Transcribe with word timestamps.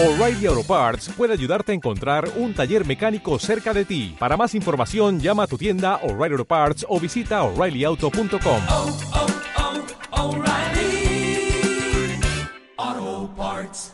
O'Reilly 0.00 0.46
Auto 0.46 0.62
Parts 0.62 1.08
puede 1.16 1.32
ayudarte 1.32 1.72
a 1.72 1.74
encontrar 1.74 2.30
un 2.36 2.54
taller 2.54 2.86
mecánico 2.86 3.36
cerca 3.40 3.74
de 3.74 3.84
ti. 3.84 4.14
Para 4.16 4.36
más 4.36 4.54
información, 4.54 5.18
llama 5.18 5.42
a 5.42 5.46
tu 5.48 5.58
tienda 5.58 5.96
O'Reilly 6.04 6.34
Auto 6.34 6.44
Parts 6.44 6.86
o 6.88 7.00
visita 7.00 7.42
oreillyauto.com. 7.42 8.62
oh, 8.68 8.96
oh, 12.76 13.34
Parts. 13.36 13.92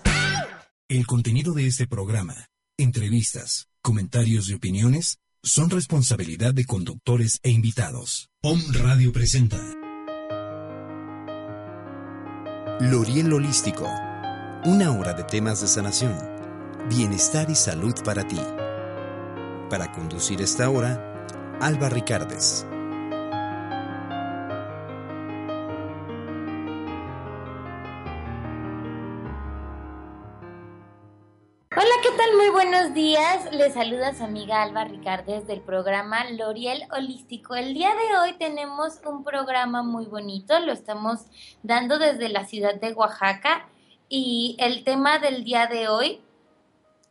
El 0.90 1.06
contenido 1.06 1.54
de 1.54 1.69
este 1.69 1.87
programa, 1.87 2.35
entrevistas, 2.77 3.69
comentarios 3.81 4.51
y 4.51 4.55
opiniones 4.55 5.21
son 5.43 5.71
responsabilidad 5.71 6.53
de 6.53 6.67
conductores 6.67 7.41
e 7.43 7.51
invitados. 7.51 8.29
POM 8.43 8.61
Radio 8.75 9.11
presenta 9.11 9.59
Loriel 12.81 13.33
Holístico. 13.33 13.89
Una 14.67 14.99
hora 14.99 15.12
de 15.12 15.24
temas 15.24 15.60
de 15.60 15.67
sanación, 15.67 16.19
bienestar 16.88 17.51
y 17.51 17.55
salud 17.55 17.93
para 18.02 18.27
ti. 18.27 18.41
Para 19.69 19.93
conducir 19.93 20.41
esta 20.41 20.70
hora, 20.70 21.23
Alba 21.61 21.91
Ricardes. 21.91 22.66
Hola, 31.77 31.95
¿qué 32.03 32.09
tal? 32.17 32.34
Muy 32.39 32.48
buenos 32.48 32.95
días. 32.95 33.53
Les 33.53 33.75
saluda 33.75 34.15
su 34.15 34.25
amiga 34.25 34.62
Alba 34.62 34.84
Ricardes 34.84 35.47
del 35.47 35.61
programa 35.61 36.25
L'Oriel 36.31 36.84
Holístico. 36.91 37.55
El 37.55 37.75
día 37.75 37.91
de 37.91 38.17
hoy 38.17 38.39
tenemos 38.39 39.03
un 39.05 39.25
programa 39.25 39.83
muy 39.83 40.06
bonito, 40.06 40.59
lo 40.61 40.73
estamos 40.73 41.27
dando 41.62 41.98
desde 41.98 42.31
la 42.31 42.47
ciudad 42.47 42.77
de 42.77 42.95
Oaxaca 42.95 43.69
y 44.17 44.57
el 44.61 44.85
tema 44.85 45.19
del 45.19 45.43
día 45.43 45.67
de 45.67 45.89
hoy, 45.89 46.21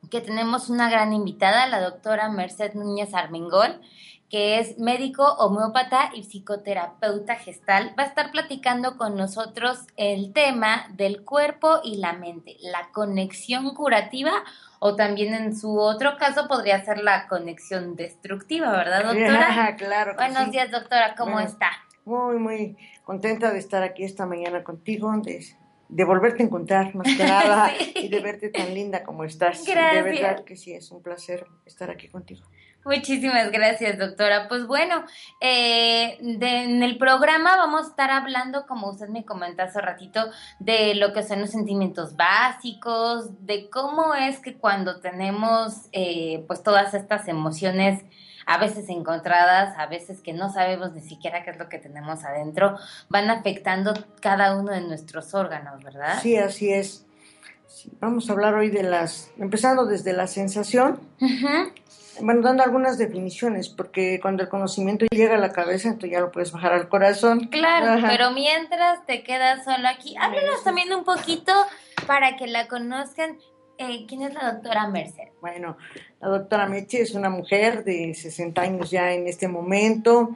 que 0.09 0.21
tenemos 0.21 0.69
una 0.69 0.89
gran 0.89 1.11
invitada, 1.11 1.67
la 1.67 1.81
doctora 1.81 2.29
Merced 2.29 2.75
Núñez 2.75 3.13
Armengol, 3.13 3.81
que 4.29 4.59
es 4.59 4.79
médico 4.79 5.23
homeópata 5.37 6.11
y 6.13 6.23
psicoterapeuta 6.23 7.35
gestal, 7.35 7.93
va 7.99 8.03
a 8.03 8.07
estar 8.07 8.31
platicando 8.31 8.97
con 8.97 9.17
nosotros 9.17 9.79
el 9.97 10.31
tema 10.31 10.85
del 10.93 11.25
cuerpo 11.25 11.81
y 11.83 11.97
la 11.97 12.13
mente, 12.13 12.55
la 12.61 12.89
conexión 12.93 13.73
curativa 13.75 14.31
o 14.79 14.95
también 14.95 15.33
en 15.33 15.57
su 15.57 15.77
otro 15.77 16.17
caso 16.17 16.47
podría 16.47 16.83
ser 16.85 16.99
la 17.03 17.27
conexión 17.27 17.97
destructiva, 17.97 18.71
¿verdad, 18.71 19.03
doctora? 19.13 19.75
claro. 19.77 20.11
que 20.11 20.23
Buenos 20.23 20.45
sí. 20.45 20.51
días, 20.51 20.71
doctora, 20.71 21.15
¿cómo 21.15 21.33
Bueno. 21.33 21.47
está? 21.49 21.69
Muy, 22.05 22.37
muy 22.37 22.77
contenta 23.03 23.51
de 23.51 23.59
estar 23.59 23.83
aquí 23.83 24.03
esta 24.03 24.25
mañana 24.25 24.63
contigo, 24.63 25.11
de, 25.21 25.45
de 25.95 26.03
volverte 26.05 26.43
a 26.43 26.45
encontrar 26.45 26.93
más 26.95 27.07
que 27.15 27.23
nada 27.23 27.71
Sí. 27.79 27.93
y 27.95 28.07
de 28.09 28.19
verte 28.19 28.49
tan 28.49 28.73
linda 28.73 29.03
como 29.03 29.23
estás. 29.23 29.63
De 29.65 29.71
Gracias. 29.73 30.03
verdad 30.03 30.43
que 30.43 30.55
sí, 30.55 30.73
es 30.73 30.91
un 30.91 31.01
placer 31.03 31.45
estar 31.65 31.89
aquí 31.89 32.07
contigo. 32.07 32.45
Muchísimas 32.85 33.49
gracias, 33.49 33.97
doctora. 33.97 34.49
Pues 34.49 34.67
bueno, 34.67 35.05
eh, 35.39 36.17
de- 36.19 36.63
en 36.63 36.83
el 36.83 36.97
programa 36.97 37.55
vamos 37.55 37.85
a 37.85 37.89
estar 37.91 38.11
hablando, 38.11 38.65
como 38.67 38.89
usted 38.89 39.07
me 39.07 39.23
comentó 39.23 39.63
hace 39.63 39.79
ratito, 39.79 40.19
de 40.59 40.93
lo 40.95 41.13
que 41.13 41.23
son 41.23 41.39
los 41.39 41.51
sentimientos 41.51 42.17
básicos, 42.17 43.45
de 43.45 43.69
cómo 43.69 44.13
es 44.15 44.39
que 44.39 44.55
cuando 44.57 44.99
tenemos 44.99 45.87
eh, 45.93 46.43
pues 46.47 46.61
todas 46.61 46.93
estas 46.93 47.27
emociones 47.29 48.03
a 48.45 48.57
veces 48.57 48.89
encontradas, 48.89 49.77
a 49.77 49.85
veces 49.87 50.21
que 50.21 50.33
no 50.33 50.51
sabemos 50.51 50.93
ni 50.93 51.01
siquiera 51.01 51.43
qué 51.43 51.51
es 51.51 51.57
lo 51.57 51.69
que 51.69 51.79
tenemos 51.79 52.23
adentro, 52.23 52.77
van 53.09 53.29
afectando 53.29 53.93
cada 54.21 54.57
uno 54.57 54.71
de 54.71 54.81
nuestros 54.81 55.33
órganos, 55.33 55.83
¿verdad? 55.83 56.19
Sí, 56.21 56.37
así 56.37 56.71
es. 56.71 57.05
Sí, 57.67 57.91
vamos 57.99 58.29
a 58.29 58.33
hablar 58.33 58.53
hoy 58.53 58.69
de 58.69 58.83
las, 58.83 59.31
empezando 59.37 59.85
desde 59.85 60.13
la 60.13 60.27
sensación, 60.27 60.99
Ujú. 61.19 61.71
bueno, 62.21 62.41
dando 62.41 62.63
algunas 62.63 62.97
definiciones, 62.99 63.67
porque 63.69 64.19
cuando 64.21 64.43
el 64.43 64.49
conocimiento 64.49 65.05
llega 65.11 65.35
a 65.35 65.39
la 65.39 65.51
cabeza, 65.51 65.87
entonces 65.87 66.11
ya 66.11 66.19
lo 66.19 66.31
puedes 66.31 66.51
bajar 66.51 66.73
al 66.73 66.87
corazón. 66.87 67.47
Claro, 67.47 67.93
Ajá. 67.93 68.07
pero 68.09 68.31
mientras 68.31 69.05
te 69.07 69.23
quedas 69.23 69.63
solo 69.65 69.87
aquí, 69.87 70.15
háblanos 70.19 70.63
también 70.63 70.93
un 70.93 71.03
poquito 71.03 71.51
para 72.05 72.35
que 72.37 72.45
la 72.47 72.67
conozcan. 72.67 73.37
Eh, 73.89 74.05
¿Quién 74.07 74.21
es 74.21 74.33
la 74.33 74.53
doctora 74.53 74.87
Merced? 74.87 75.29
Bueno, 75.41 75.77
la 76.21 76.29
doctora 76.29 76.67
Meche 76.67 77.01
es 77.01 77.13
una 77.15 77.29
mujer 77.29 77.83
de 77.83 78.13
60 78.13 78.61
años 78.61 78.91
ya 78.91 79.11
en 79.11 79.27
este 79.27 79.47
momento, 79.47 80.29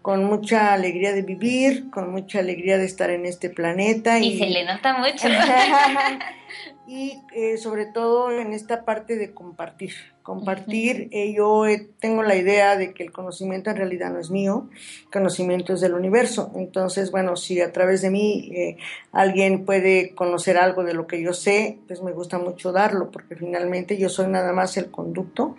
con 0.00 0.24
mucha 0.24 0.72
alegría 0.72 1.12
de 1.12 1.22
vivir, 1.22 1.90
con 1.90 2.10
mucha 2.10 2.38
alegría 2.38 2.78
de 2.78 2.86
estar 2.86 3.10
en 3.10 3.26
este 3.26 3.50
planeta. 3.50 4.18
Y 4.18 4.38
se 4.38 4.46
le 4.46 4.64
nota 4.64 4.96
mucho. 4.96 5.28
y 6.86 7.20
eh, 7.34 7.58
sobre 7.58 7.86
todo 7.86 8.30
en 8.30 8.52
esta 8.52 8.84
parte 8.84 9.16
de 9.16 9.34
compartir. 9.34 9.92
Compartir, 10.26 11.08
eh, 11.12 11.32
yo 11.32 11.66
eh, 11.68 11.88
tengo 12.00 12.24
la 12.24 12.34
idea 12.34 12.76
de 12.76 12.92
que 12.92 13.04
el 13.04 13.12
conocimiento 13.12 13.70
en 13.70 13.76
realidad 13.76 14.10
no 14.12 14.18
es 14.18 14.28
mío, 14.30 14.68
el 15.04 15.10
conocimiento 15.12 15.72
es 15.72 15.80
del 15.80 15.94
universo. 15.94 16.50
Entonces, 16.56 17.12
bueno, 17.12 17.36
si 17.36 17.60
a 17.60 17.72
través 17.72 18.02
de 18.02 18.10
mí 18.10 18.50
eh, 18.52 18.76
alguien 19.12 19.64
puede 19.64 20.16
conocer 20.16 20.58
algo 20.58 20.82
de 20.82 20.94
lo 20.94 21.06
que 21.06 21.22
yo 21.22 21.32
sé, 21.32 21.78
pues 21.86 22.02
me 22.02 22.10
gusta 22.10 22.38
mucho 22.38 22.72
darlo, 22.72 23.12
porque 23.12 23.36
finalmente 23.36 23.96
yo 23.98 24.08
soy 24.08 24.26
nada 24.26 24.52
más 24.52 24.76
el 24.76 24.90
conducto 24.90 25.54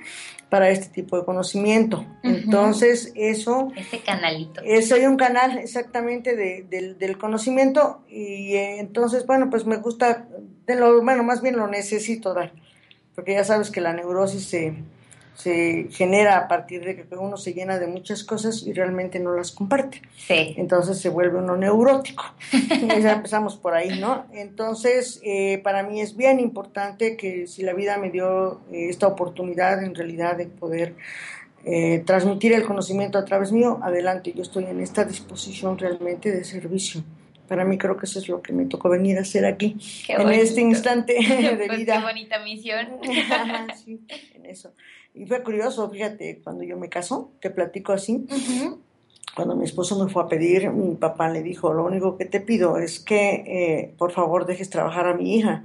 para 0.50 0.70
este 0.70 0.88
tipo 0.94 1.18
de 1.18 1.24
conocimiento. 1.26 2.06
Entonces, 2.24 3.14
eso 3.16 3.72
Este 3.76 4.00
canalito. 4.00 4.62
eh, 4.66 4.82
soy 4.82 5.06
un 5.06 5.16
canal 5.18 5.58
exactamente 5.58 6.36
de- 6.36 6.66
del, 6.70 6.98
del 6.98 7.18
conocimiento 7.18 8.02
y 8.10 8.56
eh, 8.56 8.80
entonces, 8.80 9.26
bueno, 9.26 9.50
pues 9.50 9.66
me 9.66 9.78
gusta, 9.78 10.28
de 10.66 10.76
lo, 10.76 11.02
bueno, 11.04 11.24
más 11.24 11.42
bien 11.42 11.56
lo 11.58 11.68
necesito 11.68 12.34
dar, 12.34 12.52
porque 13.18 13.34
ya 13.34 13.44
sabes 13.44 13.72
que 13.72 13.82
la 13.82 13.94
neurosis 13.94 14.48
se, 14.48 14.76
se 15.34 15.88
genera 15.90 16.38
a 16.38 16.48
partir 16.48 16.86
de 16.86 16.96
que 16.96 17.16
uno 17.16 17.36
se 17.36 17.56
llena 17.56 17.80
de 17.80 17.88
muchas 17.88 18.24
cosas 18.24 18.62
y 18.62 18.74
realmente 18.74 19.20
no 19.20 19.36
las 19.36 19.52
comparte. 19.52 20.04
Sí. 20.16 20.54
Entonces 20.56 21.00
se 21.00 21.10
vuelve 21.10 21.40
uno 21.40 21.58
neurótico. 21.58 22.26
Y 22.54 22.88
ya 23.02 23.14
empezamos 23.14 23.58
por 23.58 23.74
ahí, 23.74 24.00
¿no? 24.00 24.28
Entonces, 24.34 25.20
eh, 25.24 25.60
para 25.64 25.82
mí 25.82 26.00
es 26.00 26.16
bien 26.16 26.40
importante 26.40 27.18
que 27.18 27.48
si 27.48 27.64
la 27.64 27.74
vida 27.74 27.98
me 27.98 28.12
dio 28.12 28.62
eh, 28.72 28.90
esta 28.90 29.08
oportunidad 29.08 29.84
en 29.84 29.96
realidad 29.96 30.38
de 30.38 30.46
poder 30.46 30.94
eh, 31.66 32.04
transmitir 32.06 32.54
el 32.54 32.68
conocimiento 32.68 33.18
a 33.18 33.26
través 33.26 33.52
mío, 33.52 33.80
adelante, 33.82 34.32
yo 34.32 34.44
estoy 34.44 34.66
en 34.66 34.80
esta 34.80 35.06
disposición 35.06 35.80
realmente 35.80 36.32
de 36.32 36.44
servicio. 36.44 37.02
Para 37.48 37.64
mí 37.66 37.78
creo 37.78 37.98
que 37.98 38.06
eso 38.06 38.20
es 38.20 38.28
lo 38.28 38.42
que 38.42 38.54
me 38.54 38.66
tocó 38.66 38.90
venir 38.90 39.18
a 39.18 39.22
hacer 39.22 39.46
aquí, 39.46 39.78
Qué 40.06 40.14
en 40.14 40.24
bonito. 40.24 40.44
este 40.44 40.62
instante 40.62 41.14
de 41.20 41.56
Pues 41.56 41.70
qué 41.70 41.76
vida. 41.78 42.02
bonita 42.02 42.40
misión. 42.44 42.88
sí, 43.86 44.00
en 44.36 44.46
eso. 44.46 44.74
Y 45.14 45.26
fue 45.26 45.42
curioso, 45.44 45.90
fíjate, 45.90 46.42
cuando 46.44 46.64
yo 46.64 46.78
me 46.78 46.90
caso, 46.90 47.32
te 47.42 47.50
platico 47.50 47.92
así, 47.94 48.26
cuando 49.36 49.56
mi 49.56 49.66
esposo 49.66 50.04
me 50.04 50.12
fue 50.12 50.24
a 50.24 50.28
pedir, 50.28 50.70
mi 50.72 50.96
papá 50.96 51.30
le 51.30 51.42
dijo, 51.42 51.74
lo 51.74 51.86
único 51.86 52.18
que 52.18 52.26
te 52.26 52.40
pido 52.40 52.78
es 52.78 53.00
que 53.00 53.30
eh, 53.48 53.94
por 53.98 54.12
favor 54.12 54.46
dejes 54.46 54.70
trabajar 54.70 55.08
a 55.08 55.14
mi 55.16 55.36
hija, 55.36 55.64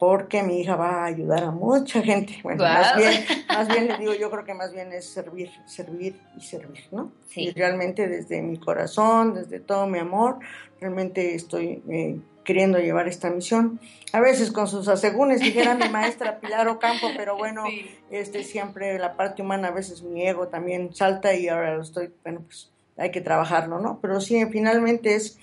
porque 0.00 0.42
mi 0.42 0.62
hija 0.62 0.76
va 0.76 1.02
a 1.02 1.04
ayudar 1.04 1.44
a 1.44 1.50
mucha 1.50 2.00
gente. 2.00 2.38
Bueno, 2.42 2.64
más, 2.64 2.96
bien, 2.96 3.22
más 3.48 3.68
bien 3.68 3.86
le 3.86 3.98
digo, 3.98 4.14
yo 4.14 4.30
creo 4.30 4.44
que 4.46 4.54
más 4.54 4.72
bien 4.72 4.90
es 4.94 5.04
servir, 5.04 5.50
servir 5.66 6.18
y 6.38 6.40
servir, 6.40 6.84
¿no? 6.90 7.12
Sí. 7.28 7.42
Y 7.42 7.50
realmente 7.52 8.08
desde 8.08 8.40
mi 8.40 8.56
corazón, 8.56 9.34
desde 9.34 9.60
todo 9.60 9.86
mi 9.86 9.98
amor, 9.98 10.38
realmente 10.80 11.34
estoy 11.34 11.82
eh, 11.90 12.18
queriendo 12.44 12.78
llevar 12.78 13.08
esta 13.08 13.28
misión. 13.28 13.78
A 14.14 14.20
veces 14.20 14.50
con 14.50 14.68
sus 14.68 14.88
asegúnes, 14.88 15.40
dijera 15.40 15.74
mi 15.74 15.90
maestra 15.90 16.40
Pilar 16.40 16.66
Ocampo, 16.68 17.08
pero 17.14 17.36
bueno, 17.36 17.64
Sí. 17.66 17.90
este 18.10 18.42
siempre 18.42 18.98
la 18.98 19.18
parte 19.18 19.42
humana, 19.42 19.68
a 19.68 19.72
veces 19.72 20.02
mi 20.02 20.26
ego 20.26 20.48
también 20.48 20.94
salta 20.94 21.34
y 21.34 21.48
ahora 21.48 21.76
lo 21.76 21.82
estoy, 21.82 22.10
bueno, 22.24 22.40
pues 22.46 22.70
hay 22.96 23.10
que 23.10 23.20
trabajarlo, 23.20 23.78
¿no? 23.80 23.98
Pero 24.00 24.18
sí, 24.22 24.42
finalmente 24.50 25.14
es 25.14 25.38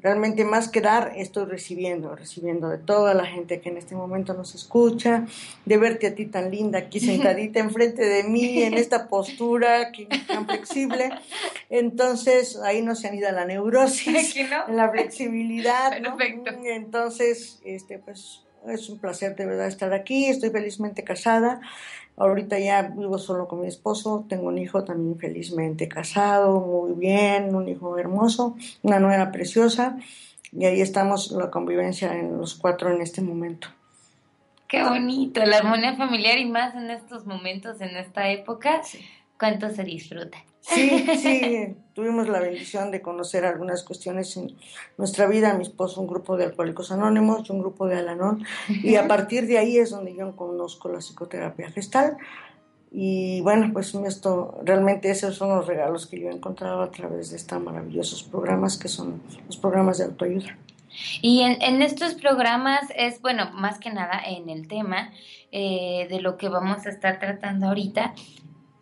realmente 0.00 0.44
más 0.44 0.68
que 0.68 0.80
dar, 0.80 1.12
estoy 1.16 1.46
recibiendo, 1.46 2.14
recibiendo 2.14 2.68
de 2.68 2.78
toda 2.78 3.14
la 3.14 3.26
gente 3.26 3.60
que 3.60 3.68
en 3.68 3.76
este 3.76 3.94
momento 3.94 4.32
nos 4.34 4.54
escucha, 4.54 5.26
de 5.64 5.76
verte 5.76 6.06
a 6.06 6.14
ti 6.14 6.26
tan 6.26 6.50
linda 6.50 6.78
aquí 6.78 7.00
sentadita 7.00 7.58
enfrente 7.58 8.04
de 8.04 8.24
mí, 8.24 8.62
en 8.62 8.74
esta 8.78 9.08
postura 9.08 9.90
que, 9.90 10.06
tan 10.06 10.46
flexible. 10.46 11.10
Entonces, 11.68 12.56
ahí 12.62 12.82
no 12.82 12.94
se 12.94 13.08
anida 13.08 13.32
la 13.32 13.44
neurosis, 13.44 14.36
la 14.68 14.90
flexibilidad, 14.90 16.00
¿no? 16.00 16.16
Perfecto. 16.16 16.52
Entonces, 16.64 17.60
este, 17.64 17.98
pues 17.98 18.42
es 18.66 18.88
un 18.88 18.98
placer 18.98 19.34
de 19.36 19.46
verdad 19.46 19.66
estar 19.66 19.92
aquí, 19.92 20.26
estoy 20.26 20.50
felizmente 20.50 21.04
casada, 21.04 21.60
ahorita 22.18 22.58
ya 22.58 22.82
vivo 22.82 23.18
solo 23.18 23.48
con 23.48 23.60
mi 23.60 23.66
esposo, 23.68 24.26
tengo 24.28 24.48
un 24.48 24.58
hijo 24.58 24.84
también 24.84 25.18
felizmente 25.18 25.88
casado, 25.88 26.60
muy 26.60 26.92
bien, 26.92 27.54
un 27.54 27.68
hijo 27.68 27.96
hermoso, 27.98 28.56
una 28.82 29.00
nuera 29.00 29.30
preciosa, 29.32 29.98
y 30.52 30.64
ahí 30.64 30.80
estamos 30.80 31.30
la 31.32 31.50
convivencia 31.50 32.14
en 32.18 32.38
los 32.38 32.54
cuatro 32.54 32.90
en 32.90 33.02
este 33.02 33.20
momento. 33.20 33.68
Qué 34.66 34.82
bonito, 34.82 35.44
la 35.44 35.58
armonía 35.58 35.96
familiar 35.96 36.38
y 36.38 36.44
más 36.44 36.74
en 36.74 36.90
estos 36.90 37.24
momentos, 37.24 37.80
en 37.80 37.96
esta 37.96 38.30
época. 38.30 38.82
cuánto 39.38 39.70
se 39.70 39.84
disfruta. 39.84 40.38
Sí, 40.68 41.06
sí, 41.22 41.76
tuvimos 41.94 42.28
la 42.28 42.40
bendición 42.40 42.90
de 42.90 43.00
conocer 43.00 43.44
algunas 43.44 43.82
cuestiones 43.82 44.36
en 44.36 44.56
nuestra 44.96 45.26
vida. 45.26 45.54
Mi 45.54 45.62
esposo, 45.62 46.00
un 46.00 46.06
grupo 46.06 46.36
de 46.36 46.44
alcohólicos 46.44 46.92
anónimos, 46.92 47.48
un 47.50 47.60
grupo 47.60 47.86
de 47.86 47.96
Alanón, 47.96 48.44
y 48.68 48.96
a 48.96 49.08
partir 49.08 49.46
de 49.46 49.58
ahí 49.58 49.78
es 49.78 49.90
donde 49.90 50.14
yo 50.14 50.36
conozco 50.36 50.88
la 50.88 50.98
psicoterapia 50.98 51.70
gestal. 51.70 52.16
Y 52.90 53.42
bueno, 53.42 53.70
pues 53.72 53.94
esto, 53.94 54.58
realmente 54.64 55.10
esos 55.10 55.36
son 55.36 55.50
los 55.50 55.66
regalos 55.66 56.06
que 56.06 56.20
yo 56.20 56.30
he 56.30 56.32
encontrado 56.32 56.80
a 56.80 56.90
través 56.90 57.30
de 57.30 57.36
estos 57.36 57.60
maravillosos 57.60 58.22
programas 58.22 58.78
que 58.78 58.88
son 58.88 59.20
los 59.46 59.58
programas 59.58 59.98
de 59.98 60.04
autoayuda. 60.04 60.56
Y 61.20 61.42
en, 61.42 61.60
en 61.60 61.82
estos 61.82 62.14
programas 62.14 62.80
es, 62.96 63.20
bueno, 63.20 63.50
más 63.52 63.78
que 63.78 63.90
nada 63.90 64.20
en 64.26 64.48
el 64.48 64.68
tema 64.68 65.12
eh, 65.52 66.06
de 66.10 66.20
lo 66.20 66.36
que 66.36 66.48
vamos 66.48 66.86
a 66.86 66.90
estar 66.90 67.18
tratando 67.18 67.68
ahorita, 67.68 68.14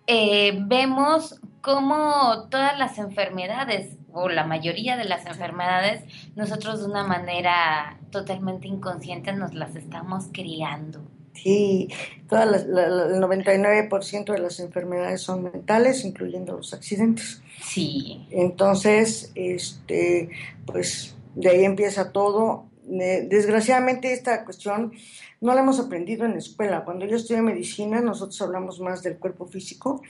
eh, 0.07 0.59
vemos 0.67 1.41
cómo 1.61 2.49
todas 2.51 2.79
las 2.79 2.99
enfermedades, 2.99 3.97
o 4.13 4.29
la 4.29 4.47
mayoría 4.47 4.97
de 4.97 5.05
las 5.05 5.27
enfermedades, 5.27 6.03
nosotros 6.37 6.81
de 6.81 6.87
una 6.87 7.05
manera 7.05 7.99
totalmente 8.11 8.67
inconsciente 8.69 9.33
nos 9.33 9.53
las 9.55 9.75
estamos 9.77 10.29
criando. 10.33 11.01
Sí, 11.35 11.89
todas 12.31 12.51
las, 12.51 12.67
la- 12.67 12.89
la- 12.89 13.07
el 13.15 13.21
99% 13.21 14.33
de 14.33 14.39
las 14.39 14.59
enfermedades 14.59 15.21
son 15.21 15.43
mentales, 15.43 16.03
incluyendo 16.05 16.57
los 16.57 16.73
accidentes. 16.73 17.43
Sí, 17.63 18.27
Entonces, 18.31 19.33
este, 19.35 20.31
pues 20.65 21.15
de 21.35 21.51
ahí 21.51 21.65
empieza 21.65 22.11
todo. 22.13 22.65
Desgraciadamente 22.89 24.13
esta 24.13 24.45
cuestión 24.45 24.93
no 25.41 25.55
la 25.55 25.61
hemos 25.61 25.81
aprendido 25.81 26.25
en 26.25 26.33
la 26.33 26.39
escuela. 26.39 26.85
Cuando 26.85 27.05
yo 27.05 27.17
estudié 27.17 27.43
medicina, 27.43 28.01
nosotros 28.01 28.41
hablamos 28.43 28.79
más 28.81 29.03
del 29.03 29.19
cuerpo 29.19 29.47
físico 29.47 30.03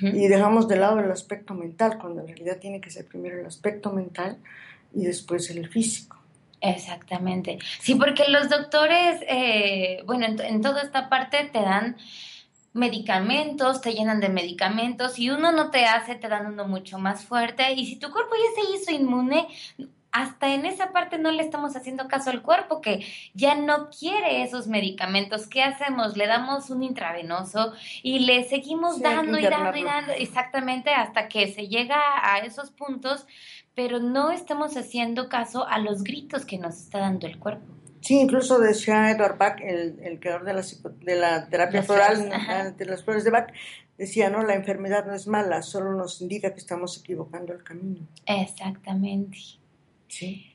y 0.00 0.28
dejamos 0.28 0.66
de 0.66 0.76
lado 0.76 0.98
el 1.00 1.10
aspecto 1.10 1.54
mental, 1.54 1.98
cuando 1.98 2.22
en 2.22 2.28
realidad 2.28 2.58
tiene 2.58 2.80
que 2.80 2.90
ser 2.90 3.06
primero 3.06 3.38
el 3.38 3.46
aspecto 3.46 3.92
mental 3.92 4.38
y 4.94 5.04
después 5.04 5.50
el 5.50 5.68
físico. 5.68 6.16
exactamente. 6.60 7.58
Sí, 7.80 7.96
porque 7.96 8.24
los 8.28 8.48
doctores, 8.48 9.20
eh, 9.28 10.02
bueno, 10.06 10.24
en, 10.26 10.40
en 10.40 10.62
toda 10.62 10.82
esta 10.82 11.10
parte 11.10 11.50
te 11.52 11.60
dan 11.60 11.96
medicamentos, 12.72 13.82
te 13.82 13.92
llenan 13.92 14.20
de 14.20 14.30
medicamentos 14.30 15.18
y 15.18 15.28
uno 15.28 15.52
no 15.52 15.70
te 15.70 15.84
hace, 15.84 16.14
te 16.14 16.28
dan 16.28 16.46
uno 16.46 16.66
mucho 16.66 16.98
más 16.98 17.24
fuerte 17.24 17.72
y 17.74 17.86
si 17.86 17.96
tu 17.96 18.10
cuerpo 18.10 18.34
ya 18.34 18.62
se 18.62 18.74
hizo 18.74 18.90
inmune, 18.92 19.46
hasta 20.12 20.54
en 20.54 20.66
esa 20.66 20.92
parte 20.92 21.18
no 21.18 21.32
le 21.32 21.42
estamos 21.42 21.74
haciendo 21.74 22.06
caso 22.06 22.30
al 22.30 22.42
cuerpo 22.42 22.80
que 22.82 23.04
ya 23.34 23.54
no 23.54 23.88
quiere 23.88 24.42
esos 24.42 24.66
medicamentos. 24.66 25.46
¿Qué 25.46 25.62
hacemos? 25.62 26.16
Le 26.16 26.26
damos 26.26 26.68
un 26.70 26.82
intravenoso 26.82 27.72
y 28.02 28.20
le 28.20 28.44
seguimos 28.44 28.96
Sí, 28.96 29.02
dando 29.02 29.38
y 29.38 29.42
dando 29.42 29.76
y 29.76 29.84
dando 29.84 30.12
exactamente 30.12 30.90
hasta 30.90 31.28
que 31.28 31.48
se 31.48 31.66
llega 31.68 31.98
a 32.22 32.38
esos 32.40 32.70
puntos, 32.70 33.26
pero 33.74 34.00
no 34.00 34.30
estamos 34.30 34.76
haciendo 34.76 35.30
caso 35.30 35.66
a 35.66 35.78
los 35.78 36.04
gritos 36.04 36.44
que 36.44 36.58
nos 36.58 36.76
está 36.76 36.98
dando 36.98 37.26
el 37.26 37.38
cuerpo. 37.38 37.72
Sí, 38.02 38.20
incluso 38.20 38.58
decía 38.58 39.10
Edward 39.12 39.38
Bach, 39.38 39.60
el, 39.62 40.00
el 40.02 40.20
creador 40.20 40.44
de 40.44 40.54
la, 40.54 40.62
de 40.62 41.16
la 41.16 41.48
terapia 41.48 41.78
Las 41.78 41.86
floral, 41.86 42.16
flores, 42.16 42.76
de 42.76 42.84
las 42.84 43.04
flores 43.04 43.24
de 43.24 43.30
Bach, 43.30 43.52
decía, 43.96 44.28
no, 44.28 44.42
la 44.42 44.54
enfermedad 44.54 45.06
no 45.06 45.14
es 45.14 45.28
mala, 45.28 45.62
solo 45.62 45.94
nos 45.94 46.20
indica 46.20 46.52
que 46.52 46.58
estamos 46.58 46.98
equivocando 46.98 47.52
el 47.52 47.62
camino. 47.62 48.06
Exactamente. 48.26 49.38
Sí. 50.12 50.54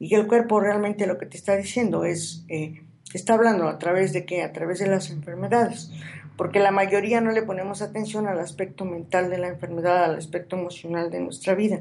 Y 0.00 0.08
que 0.08 0.16
el 0.16 0.26
cuerpo 0.26 0.58
realmente 0.60 1.06
lo 1.06 1.16
que 1.16 1.26
te 1.26 1.36
está 1.36 1.56
diciendo 1.56 2.04
es, 2.04 2.44
eh, 2.48 2.82
te 3.10 3.16
está 3.16 3.34
hablando 3.34 3.68
a 3.68 3.78
través 3.78 4.12
de 4.12 4.26
qué, 4.26 4.42
a 4.42 4.52
través 4.52 4.80
de 4.80 4.88
las 4.88 5.10
enfermedades, 5.10 5.92
porque 6.36 6.58
la 6.58 6.72
mayoría 6.72 7.20
no 7.20 7.30
le 7.30 7.42
ponemos 7.42 7.82
atención 7.82 8.26
al 8.26 8.40
aspecto 8.40 8.84
mental 8.84 9.30
de 9.30 9.38
la 9.38 9.46
enfermedad, 9.46 10.04
al 10.04 10.16
aspecto 10.16 10.56
emocional 10.56 11.10
de 11.10 11.20
nuestra 11.20 11.54
vida. 11.54 11.80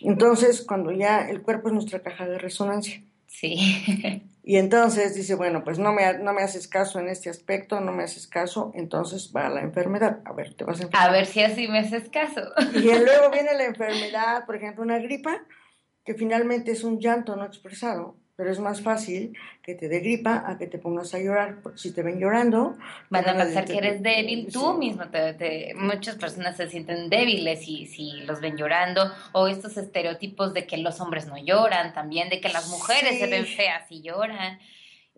Entonces, 0.00 0.62
cuando 0.62 0.92
ya 0.92 1.28
el 1.28 1.42
cuerpo 1.42 1.68
es 1.68 1.74
nuestra 1.74 2.00
caja 2.00 2.26
de 2.26 2.38
resonancia, 2.38 3.02
Sí. 3.26 4.22
y 4.42 4.56
entonces 4.56 5.14
dice, 5.14 5.34
bueno, 5.34 5.62
pues 5.62 5.78
no 5.78 5.92
me, 5.92 6.18
no 6.18 6.32
me 6.32 6.42
haces 6.42 6.68
caso 6.68 7.00
en 7.00 7.08
este 7.08 7.28
aspecto, 7.28 7.80
no 7.80 7.92
me 7.92 8.04
haces 8.04 8.26
caso, 8.26 8.72
entonces 8.74 9.30
va 9.36 9.50
la 9.50 9.60
enfermedad. 9.60 10.20
A 10.24 10.32
ver, 10.32 10.54
te 10.54 10.64
vas 10.64 10.80
a 10.80 10.84
enfermar. 10.84 11.10
A 11.10 11.12
ver 11.12 11.26
si 11.26 11.42
así 11.42 11.68
me 11.68 11.80
haces 11.80 12.08
caso. 12.08 12.40
Y 12.74 12.80
luego 12.80 13.30
viene 13.30 13.52
la 13.54 13.64
enfermedad, 13.64 14.46
por 14.46 14.56
ejemplo, 14.56 14.82
una 14.82 14.98
gripa, 14.98 15.42
que 16.06 16.14
finalmente 16.14 16.70
es 16.70 16.84
un 16.84 17.00
llanto 17.00 17.36
no 17.36 17.44
expresado, 17.44 18.14
pero 18.36 18.50
es 18.52 18.60
más 18.60 18.80
fácil 18.82 19.36
que 19.62 19.74
te 19.74 19.88
dé 19.88 20.00
gripa 20.00 20.44
a 20.46 20.56
que 20.58 20.66
te 20.66 20.78
pongas 20.78 21.12
a 21.14 21.18
llorar, 21.18 21.60
porque 21.62 21.78
si 21.78 21.90
te 21.92 22.02
ven 22.02 22.18
llorando... 22.20 22.76
Van 23.10 23.28
a 23.28 23.34
pensar 23.36 23.64
que 23.64 23.78
eres 23.78 24.02
débil, 24.02 24.48
tú 24.52 24.72
Sí. 24.72 24.78
mismo, 24.78 25.08
te, 25.08 25.32
te- 25.34 25.74
muchas 25.74 26.16
personas 26.16 26.56
se 26.56 26.68
sienten 26.68 27.08
débiles 27.08 27.64
si, 27.64 27.86
si 27.86 28.12
los 28.26 28.40
ven 28.40 28.56
llorando, 28.56 29.10
o 29.32 29.48
estos 29.48 29.76
estereotipos 29.78 30.52
de 30.54 30.66
que 30.66 30.76
los 30.76 31.00
hombres 31.00 31.26
no 31.26 31.36
lloran 31.38 31.92
también, 31.94 32.28
de 32.28 32.40
que 32.40 32.50
las 32.50 32.68
mujeres 32.68 33.12
Sí. 33.12 33.18
se 33.20 33.26
ven 33.26 33.46
feas 33.46 33.84
y 33.90 34.02
lloran. 34.02 34.58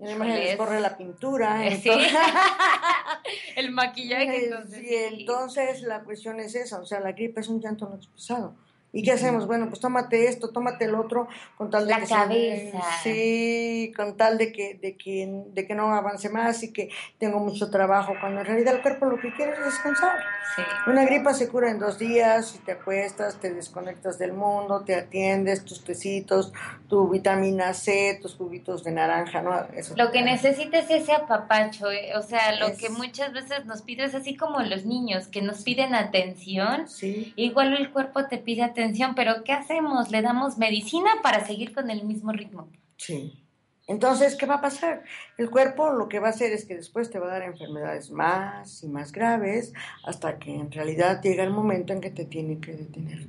Y 0.01 0.05
además 0.05 0.29
les 0.29 0.57
corre 0.57 0.79
la 0.81 0.97
pintura. 0.97 1.61
Sí. 1.71 1.89
entonces- 1.91 2.13
El 3.57 3.73
maquillaje, 3.73 4.45
entonces. 4.45 4.79
Sí, 4.79 4.95
entonces 4.95 5.83
la 5.83 6.03
cuestión 6.05 6.39
es 6.41 6.55
esa, 6.55 6.81
o 6.81 6.87
sea, 6.87 7.01
la 7.01 7.13
gripe 7.13 7.41
es 7.41 7.49
un 7.49 7.61
llanto 7.61 7.89
no 7.89 7.97
expresado. 7.97 8.55
¿Y 8.91 9.03
qué 9.03 9.13
hacemos? 9.13 9.47
Bueno, 9.47 9.69
pues 9.69 9.81
tómate 9.81 10.29
esto, 10.29 10.49
tómate 10.51 10.87
el 10.87 10.95
otro, 10.95 11.29
con 11.59 11.69
tal 11.71 11.87
de 11.87 11.91
La 11.93 12.01
que 12.01 12.07
se- 12.07 12.15
cabeza. 12.15 12.81
sí, 13.03 13.93
con 13.95 14.17
tal 14.17 14.39
de 14.39 14.51
que, 14.51 14.75
de 14.81 14.97
que, 14.97 15.43
de 15.53 15.67
que 15.67 15.75
no 15.75 15.93
avance 15.95 16.31
más 16.31 16.63
y 16.63 16.73
que 16.73 16.89
tengo 17.19 17.39
mucho 17.39 17.71
trabajo, 17.71 18.15
cuando 18.19 18.41
en 18.41 18.47
realidad 18.47 18.75
el 18.77 18.81
cuerpo 18.83 19.05
lo 19.05 19.19
que 19.21 19.33
quiere 19.35 19.53
es 19.53 19.65
descansar. 19.65 20.17
Sí. 20.57 20.63
Una 20.87 21.05
gripa 21.05 21.35
se 21.35 21.49
cura 21.49 21.71
en 21.71 21.79
dos 21.79 21.99
días, 21.99 22.49
si 22.49 22.59
te 22.61 22.73
acuestas, 22.73 23.39
te 23.39 23.53
desconectas 23.53 24.19
del 24.19 24.33
mundo, 24.33 24.83
te 24.85 24.95
atiendes, 24.95 25.65
tus 25.67 25.85
tecitos, 25.85 26.53
tu 26.89 27.09
vitamina 27.11 27.75
C, 27.75 28.19
tus 28.23 28.35
juguitos 28.37 28.85
de 28.85 28.93
naranja, 28.93 29.43
¿no? 29.43 29.55
Eso. 29.75 29.95
Lo 29.99 30.11
que 30.11 30.23
necesitas 30.23 30.85
es 30.91 31.03
ese 31.03 31.13
apapacho, 31.13 31.91
eh, 31.91 32.17
o 32.17 32.23
sea, 32.23 32.57
lo 32.57 32.69
Es- 32.69 32.79
que 32.79 32.89
muchas 32.89 33.35
veces 33.35 33.67
nos 33.67 33.83
pides, 33.83 34.15
así 34.15 34.35
como 34.35 34.61
los 34.63 34.87
niños, 34.87 35.29
que 35.29 35.43
nos 35.43 35.63
piden 35.63 35.95
atención, 35.95 36.89
Sí, 36.89 37.35
igual 37.37 37.75
el 37.77 37.93
cuerpo 37.93 38.25
te 38.27 38.39
pide 38.39 38.63
atención, 38.63 38.78
pero 39.17 39.45
¿qué 39.45 39.53
hacemos? 39.53 40.11
Le 40.11 40.23
damos 40.23 40.59
medicina 40.59 41.11
para 41.23 41.45
seguir 41.45 41.75
con 41.75 41.91
el 41.91 42.05
mismo 42.05 42.33
ritmo. 42.33 42.69
sí. 42.97 43.45
Entonces, 43.89 44.37
¿qué 44.37 44.45
va 44.45 44.57
a 44.57 44.61
pasar? 44.61 45.03
El 45.39 45.49
cuerpo 45.49 45.91
lo 45.95 46.11
que 46.11 46.19
va 46.21 46.27
a 46.27 46.31
hacer 46.31 46.53
es 46.53 46.67
que 46.67 46.77
después 46.77 47.09
te 47.09 47.19
va 47.19 47.29
a 47.29 47.31
dar 47.31 47.43
enfermedades 47.43 48.11
más 48.11 48.85
y 48.85 48.89
más 48.89 49.13
graves 49.13 49.73
hasta 50.05 50.39
que 50.39 50.55
en 50.55 50.71
realidad 50.71 51.23
llega 51.23 51.43
el 51.43 51.51
momento 51.51 51.95
en 51.95 52.03
que 52.03 52.11
te 52.11 52.27
tiene 52.27 52.61
que 52.61 52.73
detener. 52.73 53.27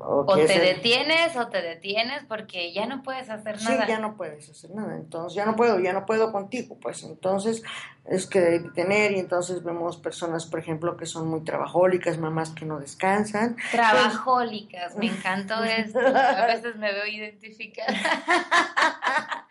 O 0.00 0.24
te 0.36 0.42
el- 0.54 0.76
detienes 0.76 1.36
o 1.36 1.48
te 1.48 1.60
detienes 1.60 2.22
porque 2.28 2.72
ya 2.72 2.86
no 2.86 3.02
puedes 3.02 3.28
hacer 3.30 3.58
Sí, 3.58 3.64
nada. 3.68 3.86
ya 3.88 3.98
no 3.98 4.16
puedes 4.16 4.48
hacer 4.48 4.70
nada, 4.70 4.94
entonces 4.94 5.34
ya 5.34 5.44
no 5.44 5.56
puedo, 5.56 5.80
ya 5.80 5.92
no 5.92 6.06
puedo 6.06 6.30
contigo, 6.30 6.78
pues 6.80 7.02
entonces 7.02 7.64
es 8.04 8.26
que 8.26 8.38
detener 8.40 9.10
y 9.12 9.18
entonces 9.18 9.64
vemos 9.64 9.96
personas, 9.96 10.46
por 10.46 10.60
ejemplo, 10.60 10.96
que 10.96 11.04
son 11.04 11.26
muy 11.28 11.42
trabajólicas, 11.42 12.16
mamás 12.18 12.50
que 12.50 12.64
no 12.64 12.78
descansan. 12.78 13.56
Trabajólicas, 13.72 14.96
me 14.96 15.06
encantó 15.06 15.62
esto. 15.64 15.98
A 15.98 16.46
veces 16.46 16.76
me 16.76 16.92
veo 16.92 17.06
identificada. 17.06 17.92